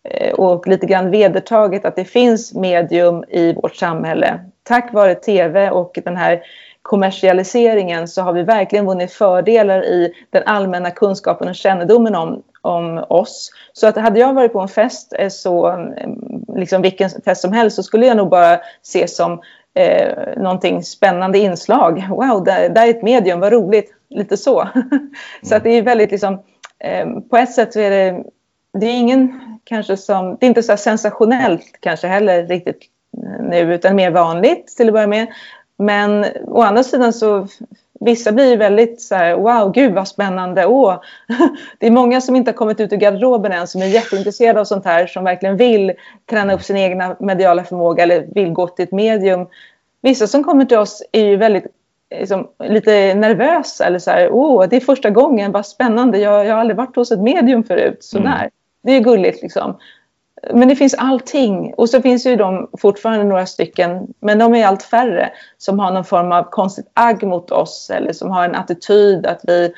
eh, 0.03 0.33
och 0.33 0.67
lite 0.67 0.85
grann 0.85 1.11
vedertaget 1.11 1.85
att 1.85 1.95
det 1.95 2.05
finns 2.05 2.53
medium 2.53 3.23
i 3.29 3.53
vårt 3.53 3.75
samhälle. 3.75 4.39
Tack 4.63 4.93
vare 4.93 5.15
tv 5.15 5.69
och 5.71 5.99
den 6.05 6.17
här 6.17 6.41
kommersialiseringen 6.81 8.07
så 8.07 8.21
har 8.21 8.33
vi 8.33 8.43
verkligen 8.43 8.85
vunnit 8.85 9.11
fördelar 9.11 9.83
i 9.83 10.13
den 10.29 10.43
allmänna 10.45 10.91
kunskapen 10.91 11.47
och 11.47 11.55
kännedomen 11.55 12.15
om, 12.15 12.43
om 12.61 13.05
oss. 13.09 13.51
Så 13.73 13.87
att 13.87 13.95
hade 13.95 14.19
jag 14.19 14.33
varit 14.33 14.53
på 14.53 14.59
en 14.59 14.67
fest, 14.67 15.13
eh, 15.19 15.29
så, 15.29 15.67
mm, 15.67 16.19
liksom 16.55 16.81
vilken 16.81 17.09
fest 17.09 17.41
som 17.41 17.53
helst, 17.53 17.75
så 17.75 17.83
skulle 17.83 18.05
jag 18.05 18.17
nog 18.17 18.29
bara 18.29 18.59
se 18.81 19.07
som 19.07 19.41
eh, 19.73 20.37
någonting 20.37 20.83
spännande 20.83 21.39
inslag. 21.39 22.07
Wow, 22.09 22.43
där, 22.43 22.69
där 22.69 22.85
är 22.85 22.89
ett 22.89 23.03
medium, 23.03 23.39
vad 23.39 23.53
roligt. 23.53 23.93
Lite 24.09 24.37
så. 24.37 24.67
så 25.43 25.55
att 25.55 25.63
det 25.63 25.69
är 25.69 25.81
väldigt 25.81 26.11
liksom, 26.11 26.41
eh, 26.79 27.09
på 27.29 27.37
ett 27.37 27.51
sätt 27.51 27.73
så 27.73 27.79
är 27.79 27.89
det, 27.89 28.23
det 28.73 28.85
är 28.85 28.99
ingen 28.99 29.39
kanske 29.63 29.97
som, 29.97 30.37
det 30.39 30.45
är 30.45 30.47
inte 30.47 30.63
så 30.63 30.77
sensationellt 30.77 31.65
kanske 31.79 32.07
heller 32.07 32.47
riktigt 32.47 32.81
eh, 33.17 33.45
nu, 33.45 33.73
utan 33.73 33.95
mer 33.95 34.11
vanligt 34.11 34.67
till 34.67 34.87
att 34.87 34.93
börja 34.93 35.07
med. 35.07 35.27
Men 35.77 36.25
å 36.47 36.61
andra 36.61 36.83
sidan 36.83 37.13
så 37.13 37.47
vissa 38.05 38.31
blir 38.31 38.57
väldigt 38.57 39.01
så 39.01 39.15
här, 39.15 39.35
wow, 39.35 39.71
gud 39.71 39.93
vad 39.93 40.07
spännande, 40.07 40.65
åh. 40.65 41.01
Det 41.79 41.87
är 41.87 41.91
många 41.91 42.21
som 42.21 42.35
inte 42.35 42.51
har 42.51 42.55
kommit 42.55 42.79
ut 42.79 42.93
ur 42.93 42.97
garderoben 42.97 43.51
än 43.51 43.67
som 43.67 43.81
är 43.81 43.85
jätteintresserade 43.85 44.59
av 44.59 44.65
sånt 44.65 44.85
här, 44.85 45.07
som 45.07 45.23
verkligen 45.23 45.57
vill 45.57 45.93
träna 46.29 46.53
upp 46.53 46.63
sin 46.63 46.77
egna 46.77 47.15
mediala 47.19 47.63
förmåga 47.63 48.03
eller 48.03 48.27
vill 48.35 48.51
gå 48.51 48.67
till 48.67 48.83
ett 48.83 48.91
medium. 48.91 49.47
Vissa 50.01 50.27
som 50.27 50.43
kommer 50.43 50.65
till 50.65 50.77
oss 50.77 51.03
är 51.11 51.25
ju 51.25 51.37
väldigt 51.37 51.65
liksom, 52.19 52.47
lite 52.63 53.13
nervösa 53.13 53.85
eller 53.85 53.99
så 53.99 54.11
här, 54.11 54.29
åh, 54.31 54.65
det 54.69 54.75
är 54.75 54.79
första 54.79 55.09
gången, 55.09 55.51
vad 55.51 55.65
spännande, 55.65 56.17
jag, 56.19 56.45
jag 56.45 56.53
har 56.53 56.59
aldrig 56.59 56.77
varit 56.77 56.95
hos 56.95 57.11
ett 57.11 57.21
medium 57.21 57.63
förut, 57.63 57.97
så 57.99 58.17
mm. 58.17 58.49
Det 58.83 58.91
är 58.91 58.99
gulligt 58.99 59.41
liksom. 59.41 59.77
Men 60.49 60.67
det 60.67 60.75
finns 60.75 60.93
allting. 60.93 61.73
Och 61.73 61.89
så 61.89 62.01
finns 62.01 62.25
ju 62.25 62.35
de 62.35 62.69
fortfarande 62.79 63.23
några 63.23 63.45
stycken, 63.45 64.13
men 64.19 64.37
de 64.39 64.55
är 64.55 64.65
allt 64.65 64.83
färre, 64.83 65.31
som 65.57 65.79
har 65.79 65.91
någon 65.91 66.05
form 66.05 66.31
av 66.31 66.43
konstigt 66.43 66.91
agg 66.93 67.23
mot 67.23 67.51
oss 67.51 67.89
eller 67.89 68.13
som 68.13 68.31
har 68.31 68.45
en 68.45 68.55
attityd 68.55 69.25
att 69.25 69.41
vi 69.43 69.73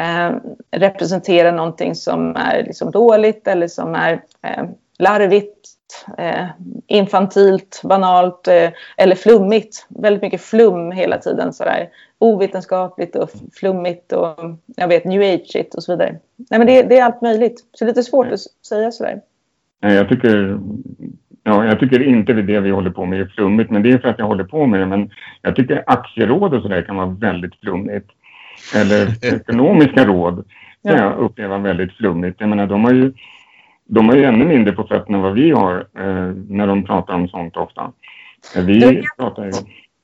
eh, 0.00 0.30
representerar 0.70 1.52
någonting 1.52 1.94
som 1.94 2.36
är 2.36 2.62
liksom 2.62 2.90
dåligt 2.90 3.48
eller 3.48 3.68
som 3.68 3.94
är 3.94 4.12
eh, 4.42 4.64
larvigt, 4.98 5.68
eh, 6.18 6.46
infantilt, 6.86 7.80
banalt 7.84 8.48
eh, 8.48 8.70
eller 8.96 9.14
flummigt. 9.14 9.86
Väldigt 9.88 10.22
mycket 10.22 10.40
flum 10.40 10.90
hela 10.92 11.18
tiden. 11.18 11.52
Sådär. 11.52 11.88
Ovetenskapligt 12.18 13.16
och 13.16 13.30
flummigt 13.54 14.12
och 14.12 14.38
jag 14.76 14.88
vet, 14.88 15.04
new 15.04 15.34
age 15.34 15.66
och 15.74 15.82
så 15.82 15.92
vidare. 15.92 16.18
Nej, 16.36 16.58
men 16.58 16.66
det, 16.66 16.82
det 16.82 16.98
är 16.98 17.04
allt 17.04 17.22
möjligt. 17.22 17.64
Så 17.72 17.84
det 17.84 17.88
är 17.90 17.94
lite 17.94 18.02
svårt 18.02 18.32
att 18.32 18.40
säga 18.66 18.92
sådär. 18.92 19.20
Nej, 19.82 19.94
jag 19.94 20.08
tycker, 20.08 20.58
ja, 21.44 21.64
jag 21.64 21.80
tycker 21.80 22.02
inte 22.02 22.32
det 22.32 22.60
vi 22.60 22.70
håller 22.70 22.90
på 22.90 23.04
med 23.04 23.20
är 23.20 23.26
flummigt, 23.26 23.70
men 23.70 23.82
det 23.82 23.92
är 23.92 23.98
för 23.98 24.08
att 24.08 24.18
jag 24.18 24.26
håller 24.26 24.44
på 24.44 24.66
med 24.66 24.80
det. 24.80 24.86
Men 24.86 25.10
jag 25.42 25.56
tycker 25.56 25.84
aktieråd 25.86 26.54
och 26.54 26.62
sådär 26.62 26.82
kan 26.82 26.96
vara 26.96 27.06
väldigt 27.06 27.60
flummigt. 27.60 28.10
Eller 28.74 29.24
ekonomiska 29.34 30.04
råd 30.04 30.44
kan 30.88 30.96
jag 30.96 31.18
uppleva 31.18 31.58
väldigt 31.58 31.92
flummigt. 31.92 32.40
Jag 32.40 32.48
menar, 32.48 32.66
de 32.66 32.84
har 32.84 32.92
ju, 32.92 33.12
de 33.84 34.08
har 34.08 34.16
ju 34.16 34.24
ännu 34.24 34.44
mindre 34.44 34.72
på 34.72 34.84
fötterna 34.84 35.16
än 35.16 35.22
vad 35.22 35.34
vi 35.34 35.50
har 35.50 35.78
eh, 35.98 36.32
när 36.48 36.66
de 36.66 36.84
pratar 36.84 37.14
om 37.14 37.28
sånt 37.28 37.56
ofta. 37.56 37.92
Vi 38.56 39.02
pratar 39.18 39.44
ju... 39.44 39.52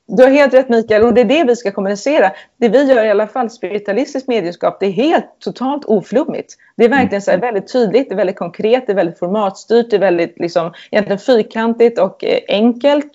Du 0.07 0.23
har 0.23 0.29
helt 0.29 0.53
rätt 0.53 0.69
Mikael 0.69 1.03
och 1.03 1.13
det 1.13 1.21
är 1.21 1.25
det 1.25 1.43
vi 1.43 1.55
ska 1.55 1.71
kommunicera. 1.71 2.31
Det 2.57 2.69
vi 2.69 2.83
gör 2.83 3.05
i 3.05 3.09
alla 3.09 3.27
fall, 3.27 3.49
spiritualistiskt 3.49 4.27
medieskap, 4.27 4.79
det 4.79 4.85
är 4.85 4.91
helt 4.91 5.25
totalt 5.39 5.85
oflummigt. 5.85 6.53
Det 6.77 6.85
är 6.85 6.89
verkligen 6.89 7.21
så 7.21 7.37
väldigt 7.37 7.73
tydligt, 7.73 8.09
det 8.09 8.15
är 8.15 8.17
väldigt 8.17 8.39
konkret, 8.39 8.87
det 8.87 8.93
är 8.93 8.95
väldigt 8.95 9.19
formatstyrt, 9.19 9.89
det 9.89 9.95
är 9.95 9.99
väldigt 9.99 10.39
liksom, 10.39 10.73
egentligen 10.91 11.19
fyrkantigt 11.19 11.99
och 11.99 12.23
eh, 12.23 12.39
enkelt. 12.47 13.11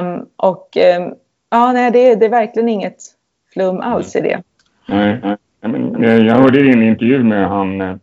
Um, 0.00 0.26
och 0.36 0.76
um, 0.98 1.14
ja, 1.50 1.72
nej, 1.72 1.90
det, 1.90 2.14
det, 2.14 2.26
är 2.26 2.30
verkligen 2.30 2.68
inget 2.68 2.98
flum 3.54 3.80
alls 3.80 4.16
i 4.16 4.20
det. 4.20 4.42
Nej, 4.88 5.20
nej. 5.22 5.36
Eh, 6.04 6.26
jag 6.26 6.34
hörde 6.34 6.60
i 6.60 6.72
en 6.72 6.82
intervju 6.82 7.24
med 7.24 7.48
han 7.48 7.80
eh, 7.80 7.96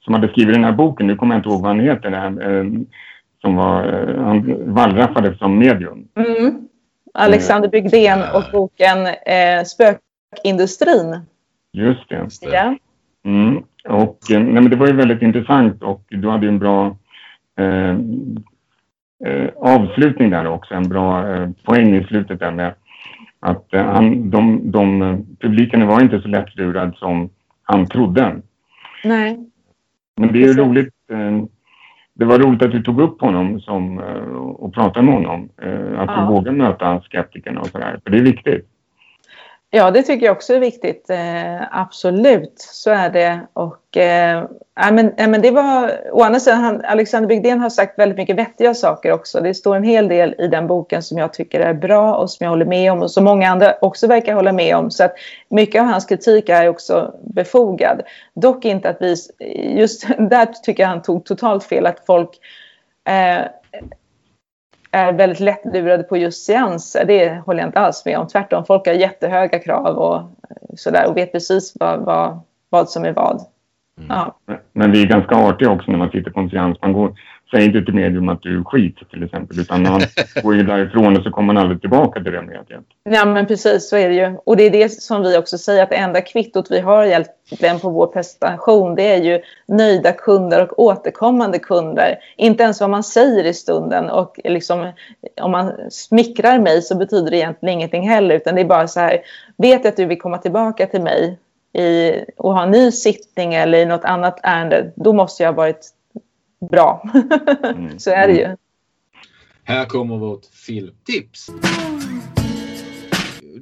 som 0.00 0.14
hade 0.14 0.28
skrivit 0.28 0.54
den 0.54 0.64
här 0.64 0.72
boken, 0.72 1.06
nu 1.06 1.16
kommer 1.16 1.34
jag 1.34 1.38
inte 1.38 1.48
ihåg 1.48 1.60
vad 1.60 1.70
han 1.70 1.80
heter, 1.80 2.32
som 3.40 3.56
var, 3.56 3.82
han 4.24 4.74
wallraffade 4.74 5.36
som 5.36 5.58
medium. 5.58 6.08
Mm. 6.16 6.65
Alexander 7.16 7.68
Bygdén 7.68 8.18
och 8.34 8.44
boken 8.52 9.06
eh, 9.06 9.64
Spökindustrin. 9.64 11.20
Just 11.72 12.08
det. 12.08 12.16
Just 12.16 12.42
det. 12.42 12.50
Ja. 12.50 12.76
Mm. 13.24 13.62
Och, 13.88 14.30
eh, 14.30 14.40
nej, 14.40 14.62
men 14.62 14.70
det 14.70 14.76
var 14.76 14.86
ju 14.86 14.92
väldigt 14.92 15.22
intressant 15.22 15.82
och 15.82 16.04
du 16.08 16.28
hade 16.28 16.46
ju 16.46 16.48
en 16.48 16.58
bra 16.58 16.96
eh, 17.58 17.90
eh, 19.24 19.48
avslutning 19.56 20.30
där 20.30 20.46
också, 20.46 20.74
en 20.74 20.88
bra 20.88 21.34
eh, 21.34 21.50
poäng 21.64 21.96
i 21.96 22.04
slutet 22.04 22.40
där 22.40 22.50
med 22.50 22.74
att 23.40 23.74
eh, 23.74 23.84
han, 23.84 24.30
de, 24.30 24.70
de, 24.70 25.26
publiken 25.40 25.86
var 25.86 26.00
inte 26.00 26.20
så 26.20 26.28
lättlurad 26.28 26.96
som 26.96 27.30
han 27.62 27.86
trodde. 27.86 28.36
Nej. 29.04 29.38
Men 30.16 30.32
det 30.32 30.44
är 30.44 30.54
roligt 30.54 30.94
eh, 31.10 31.44
det 32.18 32.24
var 32.24 32.38
roligt 32.38 32.62
att 32.62 32.72
du 32.72 32.82
tog 32.82 33.00
upp 33.00 33.20
honom 33.20 33.60
som, 33.60 33.98
eh, 33.98 34.36
och 34.36 34.74
pratade 34.74 35.06
med 35.06 35.14
honom. 35.14 35.48
Eh, 35.62 36.00
att 36.00 36.10
ja. 36.10 36.20
du 36.20 36.34
vågar 36.34 36.52
möta 36.52 37.00
skeptikerna 37.00 37.60
och 37.60 37.66
sådär. 37.66 38.00
För 38.04 38.10
det 38.10 38.18
är 38.18 38.22
viktigt. 38.22 38.68
Ja, 39.70 39.90
det 39.90 40.02
tycker 40.02 40.26
jag 40.26 40.36
också 40.36 40.54
är 40.54 40.58
viktigt. 40.58 41.10
Eh, 41.10 41.78
absolut, 41.78 42.54
så 42.58 42.90
är 42.90 43.10
det. 43.10 43.40
Och, 43.52 43.96
eh, 43.96 44.44
men, 44.92 45.12
men 45.16 45.42
det 45.42 45.50
var, 45.50 45.92
å 46.12 46.22
andra 46.22 46.40
sidan, 46.40 46.60
han, 46.60 46.84
Alexander 46.84 47.28
Bygdén 47.28 47.60
har 47.60 47.70
sagt 47.70 47.98
väldigt 47.98 48.18
mycket 48.18 48.36
vettiga 48.36 48.74
saker 48.74 49.12
också. 49.12 49.40
Det 49.40 49.54
står 49.54 49.76
en 49.76 49.82
hel 49.82 50.08
del 50.08 50.34
i 50.38 50.48
den 50.48 50.66
boken 50.66 51.02
som 51.02 51.18
jag 51.18 51.32
tycker 51.32 51.60
är 51.60 51.74
bra 51.74 52.16
och 52.16 52.30
som 52.30 52.44
jag 52.44 52.50
håller 52.50 52.64
med 52.64 52.92
om 52.92 53.02
och 53.02 53.10
som 53.10 53.24
många 53.24 53.50
andra 53.50 53.74
också 53.80 54.06
verkar 54.06 54.34
hålla 54.34 54.52
med 54.52 54.76
om. 54.76 54.90
Så 54.90 55.04
att 55.04 55.14
mycket 55.48 55.80
av 55.80 55.86
hans 55.86 56.04
kritik 56.04 56.48
är 56.48 56.68
också 56.68 57.14
befogad. 57.24 58.02
Dock 58.34 58.64
inte 58.64 58.88
att 58.88 58.98
vi, 59.00 59.16
just 59.78 60.06
där 60.18 60.46
tycker 60.46 60.82
jag 60.82 60.90
han 60.90 61.02
tog 61.02 61.24
totalt 61.24 61.64
fel, 61.64 61.86
att 61.86 62.06
folk 62.06 62.30
eh, 63.08 63.46
är 64.96 65.12
väldigt 65.12 65.40
lättlurade 65.40 66.02
på 66.02 66.16
just 66.16 66.46
seanser. 66.46 67.04
Det 67.04 67.42
håller 67.46 67.60
jag 67.60 67.68
inte 67.68 67.80
alls 67.80 68.04
med 68.04 68.18
om. 68.18 68.28
Tvärtom, 68.28 68.64
folk 68.64 68.86
har 68.86 68.94
jättehöga 68.94 69.58
krav 69.58 69.96
och 69.96 70.22
sådär 70.78 71.08
och 71.08 71.16
vet 71.16 71.32
precis 71.32 71.76
vad, 71.80 72.00
vad, 72.00 72.40
vad 72.70 72.88
som 72.88 73.04
är 73.04 73.12
vad. 73.12 73.40
Mm. 73.98 74.08
Ja. 74.08 74.38
Men 74.72 74.92
vi 74.92 75.02
är 75.02 75.06
ganska 75.06 75.34
artiga 75.34 75.70
också 75.70 75.90
när 75.90 75.98
man 75.98 76.10
sitter 76.10 76.30
på 76.30 76.40
en 76.40 76.50
seans. 76.50 76.78
Man 76.82 76.92
går, 76.92 77.14
säger 77.50 77.66
inte 77.66 77.82
till 77.82 77.94
medium 77.94 78.28
att 78.28 78.42
du 78.42 78.58
är 78.58 78.64
skit 78.64 78.96
till 79.10 79.22
exempel, 79.22 79.60
utan 79.60 79.82
man 79.82 80.00
går 80.42 80.54
ju 80.54 80.62
därifrån 80.62 81.16
och 81.16 81.22
så 81.22 81.30
kommer 81.30 81.54
man 81.54 81.62
aldrig 81.62 81.80
tillbaka 81.80 82.22
till 82.22 82.32
det 82.32 82.42
mediet. 82.42 82.84
Ja, 83.04 83.24
men 83.24 83.46
precis 83.46 83.88
så 83.88 83.96
är 83.96 84.08
det 84.08 84.14
ju. 84.14 84.36
Och 84.44 84.56
det 84.56 84.62
är 84.62 84.70
det 84.70 84.88
som 84.88 85.22
vi 85.22 85.38
också 85.38 85.58
säger 85.58 85.82
att 85.82 85.90
det 85.90 85.96
enda 85.96 86.20
kvittot 86.20 86.70
vi 86.70 86.80
har 86.80 87.04
egentligen 87.04 87.78
på 87.78 87.90
vår 87.90 88.06
prestation, 88.06 88.94
det 88.94 89.02
är 89.02 89.22
ju 89.22 89.40
nöjda 89.68 90.12
kunder 90.12 90.62
och 90.62 90.78
återkommande 90.78 91.58
kunder. 91.58 92.18
Inte 92.36 92.62
ens 92.62 92.80
vad 92.80 92.90
man 92.90 93.04
säger 93.04 93.44
i 93.44 93.54
stunden 93.54 94.10
och 94.10 94.40
liksom 94.44 94.92
om 95.40 95.50
man 95.50 95.72
smickrar 95.90 96.58
mig 96.58 96.82
så 96.82 96.96
betyder 96.96 97.30
det 97.30 97.36
egentligen 97.36 97.74
ingenting 97.74 98.08
heller, 98.08 98.34
utan 98.34 98.54
det 98.54 98.60
är 98.60 98.64
bara 98.64 98.88
så 98.88 99.00
här, 99.00 99.20
vet 99.56 99.84
jag 99.84 99.90
att 99.90 99.96
du 99.96 100.04
vill 100.04 100.20
komma 100.20 100.38
tillbaka 100.38 100.86
till 100.86 101.02
mig 101.02 101.38
i, 101.72 102.12
och 102.36 102.54
ha 102.54 102.62
en 102.62 102.70
ny 102.70 102.90
sittning 102.92 103.54
eller 103.54 103.78
i 103.78 103.86
något 103.86 104.04
annat 104.04 104.40
ärende, 104.42 104.92
då 104.96 105.12
måste 105.12 105.42
jag 105.42 105.50
ha 105.50 105.56
varit 105.56 105.92
bra. 106.70 107.10
Mm. 107.62 107.98
Så 107.98 108.10
är 108.10 108.28
det 108.28 108.34
ju. 108.34 108.56
Här 109.64 109.84
kommer 109.84 110.18
vårt 110.18 110.46
filmtips. 110.46 111.50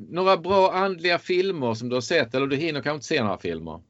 Några 0.08 0.36
bra 0.36 0.72
andliga 0.72 1.18
filmer 1.18 1.74
som 1.74 1.88
du 1.88 1.96
har 1.96 2.00
sett 2.00 2.34
eller 2.34 2.46
du 2.46 2.56
hinner 2.56 2.80
kanske 2.80 2.94
inte 2.94 3.06
se 3.06 3.22
några 3.22 3.38
filmer? 3.38 3.80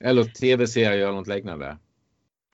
Eller 0.00 0.24
tv-serier 0.24 1.02
eller 1.02 1.12
något 1.12 1.26
liknande? 1.26 1.78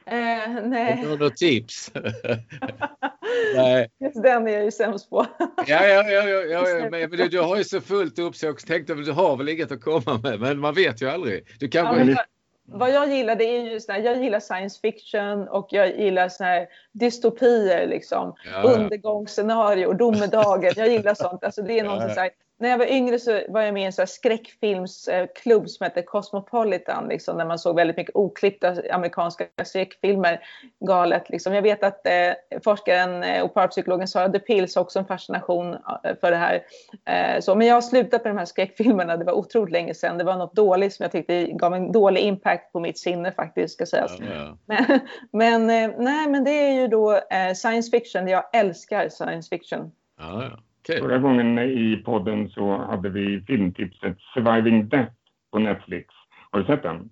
Eh, 0.07 0.63
nej. 0.65 1.05
Har 1.07 1.17
du 1.17 1.31
tips? 1.31 1.93
nej. 3.55 3.91
Just 4.01 4.23
den 4.23 4.49
är 4.49 4.53
jag 4.53 4.65
ju 4.65 4.71
sämst 4.71 5.11
på. 5.11 5.27
ja, 5.67 5.87
ja, 5.87 6.11
ja, 6.11 6.29
ja, 6.29 6.69
ja, 6.69 6.91
men 6.91 7.11
du, 7.11 7.29
du 7.29 7.41
har 7.41 7.57
ju 7.57 7.65
så 7.65 7.81
fullt 7.81 8.19
upp 8.19 8.37
så 8.37 8.47
jag 8.47 8.59
tänkte 8.59 8.93
att 8.93 9.05
du 9.05 9.13
har 9.13 9.37
väl 9.37 9.49
inget 9.49 9.73
att 9.73 9.81
komma 9.81 10.21
med. 10.23 10.41
Men 10.41 10.59
man 10.59 10.75
vet 10.75 11.03
ju 11.03 11.09
aldrig. 11.09 11.45
Du 11.59 11.69
kanske... 11.69 12.11
Ja, 12.11 12.25
vad 12.71 12.91
jag 12.91 13.09
gillar 13.11 13.35
det 13.35 13.45
är 13.45 13.63
ju 13.63 13.81
såna, 13.81 13.99
jag 13.99 14.23
gillar 14.23 14.41
science 14.41 14.81
fiction 14.81 15.49
och 15.49 15.69
jag 15.71 15.99
gillar 16.01 16.29
såna 16.29 16.49
här 16.49 16.69
dystopier 16.93 17.87
liksom. 17.87 18.35
Ja. 18.53 18.63
Undergångsscenario, 18.63 19.93
domedagen. 19.93 20.73
Jag 20.77 20.89
gillar 20.89 21.15
sånt. 21.15 21.45
Alltså 21.45 21.63
det 21.63 21.79
är 21.79 21.85
någonting 21.85 22.15
så 22.15 22.21
här, 22.21 22.31
när 22.61 22.69
jag 22.69 22.79
var 22.79 22.87
yngre 22.87 23.19
så 23.19 23.41
var 23.49 23.63
jag 23.63 23.75
med 23.75 23.83
i 23.83 23.87
en 23.87 23.93
så 23.93 24.07
skräckfilmsklubb 24.07 25.69
som 25.69 25.85
hette 25.85 26.03
Cosmopolitan, 26.03 27.09
liksom, 27.09 27.39
där 27.39 27.45
man 27.45 27.59
såg 27.59 27.77
väldigt 27.77 27.97
mycket 27.97 28.17
oklippta 28.17 28.77
amerikanska 28.93 29.45
skräckfilmer. 29.65 30.41
Galet. 30.81 31.31
Liksom. 31.31 31.55
Jag 31.55 31.63
vet 31.63 31.83
att 31.83 32.07
eh, 32.07 32.61
forskaren 32.65 33.23
eh, 33.23 33.43
och 33.43 33.55
parapsykologen 33.55 34.09
Sara 34.09 34.29
de 34.29 34.39
Pils 34.39 34.75
har 34.75 34.83
också 34.83 34.99
en 34.99 35.07
fascination 35.07 35.75
eh, 35.75 36.17
för 36.21 36.31
det 36.31 36.37
här. 36.37 36.63
Eh, 37.05 37.41
så, 37.41 37.55
men 37.55 37.67
jag 37.67 37.75
har 37.75 37.81
slutat 37.81 38.25
med 38.25 38.35
de 38.35 38.39
här 38.39 38.45
skräckfilmerna. 38.45 39.17
Det 39.17 39.25
var 39.25 39.33
otroligt 39.33 39.73
länge 39.73 39.95
sedan. 39.95 40.19
Det 40.19 40.25
var 40.25 40.37
något 40.37 40.55
dåligt 40.55 40.95
som 40.95 41.03
jag 41.03 41.13
tyckte 41.13 41.45
gav 41.45 41.75
en 41.75 41.93
dålig 41.93 42.21
impact 42.21 42.73
på 42.73 42.81
mitt 42.81 42.99
sinne 42.99 43.33
faktiskt, 43.33 43.75
ska 43.75 43.87
sägas. 43.87 44.13
Ja, 44.21 44.27
ja. 44.35 44.57
Men, 44.67 45.01
men, 45.69 45.91
eh, 45.91 45.97
nej, 45.99 46.29
men 46.29 46.45
det 46.45 46.51
är 46.51 46.73
ju 46.73 46.89
då 46.89 47.13
eh, 47.13 47.55
science 47.55 47.91
fiction. 47.91 48.29
Jag 48.29 48.45
älskar 48.53 49.09
science 49.09 49.49
fiction. 49.49 49.93
Ja. 50.19 50.59
Okay. 50.89 51.01
Förra 51.01 51.19
gången 51.19 51.59
i 51.59 52.03
podden 52.05 52.49
så 52.49 52.77
hade 52.77 53.09
vi 53.09 53.41
filmtipset 53.47 54.17
Surviving 54.35 54.89
Death 54.89 55.13
på 55.53 55.59
Netflix. 55.59 56.15
Har 56.51 56.61
du 56.61 56.67
sett 56.67 56.83
den? 56.83 57.11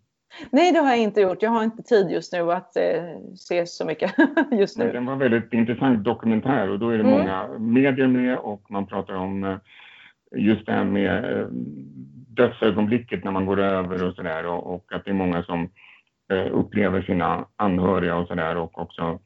Nej, 0.50 0.72
det 0.72 0.78
har 0.78 0.88
jag 0.88 0.98
inte 0.98 1.20
gjort. 1.20 1.42
Jag 1.42 1.50
har 1.50 1.64
inte 1.64 1.82
tid 1.82 2.10
just 2.10 2.32
nu 2.32 2.52
att 2.52 2.76
eh, 2.76 3.04
se 3.36 3.66
så 3.66 3.86
mycket 3.86 4.14
just 4.50 4.78
nu. 4.78 4.84
Men 4.84 4.94
den 4.94 5.06
var 5.06 5.12
en 5.12 5.18
väldigt 5.18 5.52
intressant 5.52 6.04
dokumentär 6.04 6.70
och 6.70 6.78
då 6.78 6.90
är 6.90 6.98
det 6.98 7.04
mm. 7.04 7.18
många 7.18 7.58
medier 7.58 8.06
med 8.06 8.38
och 8.38 8.70
man 8.70 8.86
pratar 8.86 9.14
om 9.14 9.44
eh, 9.44 9.56
just 10.36 10.66
det 10.66 10.72
här 10.72 10.84
med 10.84 11.38
eh, 11.38 11.46
dödsögonblicket 12.28 13.24
när 13.24 13.32
man 13.32 13.46
går 13.46 13.60
över 13.60 14.04
och 14.04 14.14
sådär 14.14 14.46
och, 14.46 14.74
och, 14.74 14.92
att 14.92 15.04
det 15.04 15.10
är 15.10 15.14
många 15.14 15.42
som 15.42 15.70
eh, 16.32 16.52
upplever 16.52 17.02
sina 17.02 17.46
anhöriga 17.56 18.16
och 18.16 18.28
sådär 18.28 18.56
och 18.56 18.78
också 18.78 19.18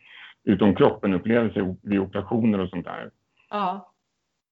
utom 0.44 0.74
kroppen 0.74 1.14
upplevelser 1.14 1.76
vid 1.82 2.00
operationer 2.00 2.60
och 2.60 2.68
sånt 2.68 2.86
där. 2.86 3.10
Ja. 3.50 3.89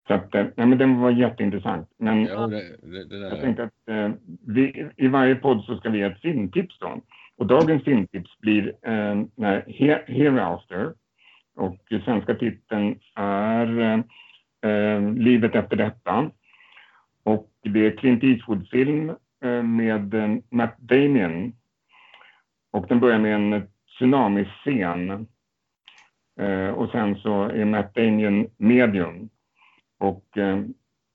Så 0.09 0.15
att, 0.15 0.35
eh, 0.35 0.47
nej, 0.57 0.67
men 0.67 0.79
den 0.79 1.01
var 1.01 1.11
jätteintressant. 1.11 1.89
Men 1.99 2.25
ja, 2.25 2.47
det, 2.47 2.77
det, 2.83 3.05
det 3.05 3.29
jag 3.29 3.41
tänkte 3.41 3.65
att 3.65 3.89
eh, 3.89 4.11
vi, 4.47 4.89
i 4.97 5.09
varje 5.09 5.35
podd 5.35 5.65
så 5.65 5.77
ska 5.77 5.91
vi 5.91 5.99
ge 5.99 6.05
ett 6.05 6.21
filmtips 6.21 6.79
då. 6.79 7.01
Och 7.37 7.47
dagens 7.47 7.85
filmtips 7.85 8.39
blir 8.39 8.75
eh, 8.83 9.25
Here, 9.67 10.05
Hereafter. 10.07 10.95
Och 11.57 11.79
svenska 12.05 12.35
titeln 12.35 12.99
är 13.15 13.81
eh, 13.81 14.01
eh, 14.71 15.13
Livet 15.13 15.55
efter 15.55 15.77
detta. 15.77 16.31
Och 17.23 17.51
det 17.63 17.87
är 17.87 17.97
Clint 17.97 18.25
Eastwood-film 18.25 19.11
eh, 19.45 19.63
med 19.63 20.15
eh, 20.15 20.37
Matt 20.51 20.79
Damien. 20.79 21.53
Och 22.71 22.87
den 22.89 23.01
börjar 23.01 23.19
med 23.19 23.35
en 23.35 23.69
tsunamiscen. 23.87 25.27
Eh, 26.41 26.69
och 26.69 26.91
sen 26.91 27.17
så 27.17 27.43
är 27.43 27.65
Matt 27.65 27.95
Damien 27.95 28.51
medium 28.57 29.29
och 29.99 30.39
eh, 30.39 30.61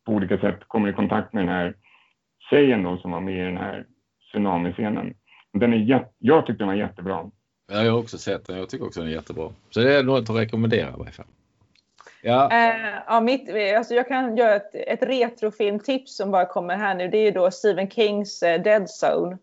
på 0.06 0.12
olika 0.12 0.38
sätt 0.38 0.60
kommer 0.68 0.90
i 0.90 0.94
kontakt 0.94 1.34
med 1.34 1.44
den 1.44 1.54
här 1.54 1.76
tjejen 2.50 2.84
då 2.84 2.98
som 2.98 3.12
var 3.12 3.22
med 3.22 3.38
i 3.38 3.46
den 3.46 3.58
här 3.58 3.86
tsunamiscenen. 4.32 5.14
Den 5.54 5.74
är 5.74 5.78
jätte, 5.78 6.14
jag 6.18 6.46
tyckte 6.46 6.62
den 6.62 6.68
var 6.68 6.76
jättebra. 6.76 7.32
Ja, 7.72 7.84
jag 7.84 7.92
har 7.92 8.00
också 8.00 8.18
sett 8.18 8.48
den. 8.48 8.58
Jag 8.58 8.70
tycker 8.70 8.86
också 8.86 9.00
den 9.00 9.10
är 9.10 9.14
jättebra. 9.14 9.50
Så 9.70 9.80
det 9.80 9.96
är 9.96 10.04
något 10.04 10.30
att 10.30 10.36
rekommendera 10.36 10.90
i 10.90 10.98
varje 10.98 11.12
fall. 11.12 11.26
Ja. 12.22 12.52
Eh, 12.52 13.02
ja, 13.08 13.22
mitt, 13.22 13.50
alltså 13.78 13.94
jag 13.94 14.08
kan 14.08 14.38
göra 14.38 14.56
ett, 14.56 14.76
ett 14.76 15.04
retrofilmtips 15.04 16.18
som 16.18 16.32
bara 16.32 16.46
kommer 16.46 16.78
här 16.78 16.96
nu. 16.96 17.08
Det 17.08 17.18
är 17.18 17.26
ju 17.26 17.32
då 17.32 17.52
Stephen 17.52 17.90
Kings 17.90 18.44
eh, 18.44 18.62
Dead 18.62 18.88
Zone. 19.04 19.38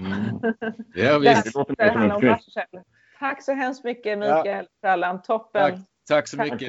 Mm. 0.00 0.54
Ja, 0.94 1.18
visst. 1.18 1.44
det 1.44 1.54
låter 1.54 1.74
mer 1.78 1.92
som 1.92 2.28
en 2.28 2.38
skräck. 2.38 2.68
Tack 3.18 3.42
så 3.42 3.52
hemskt 3.52 3.84
mycket 3.84 4.18
Mikael 4.18 4.66
Fralland. 4.80 5.24
Toppen. 5.24 5.62
Tack, 5.62 5.80
tack 6.08 6.28
så 6.28 6.36
Tack, 6.36 6.62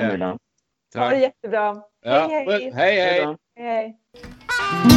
Camilla. 0.93 1.09
Ha 1.09 1.15
det 1.15 1.19
jättebra. 1.19 1.83
Ja. 2.05 2.27
Hej, 2.27 2.45
hej. 2.45 2.71
hej, 2.71 2.95
hej. 2.95 3.37
Hej. 3.55 4.96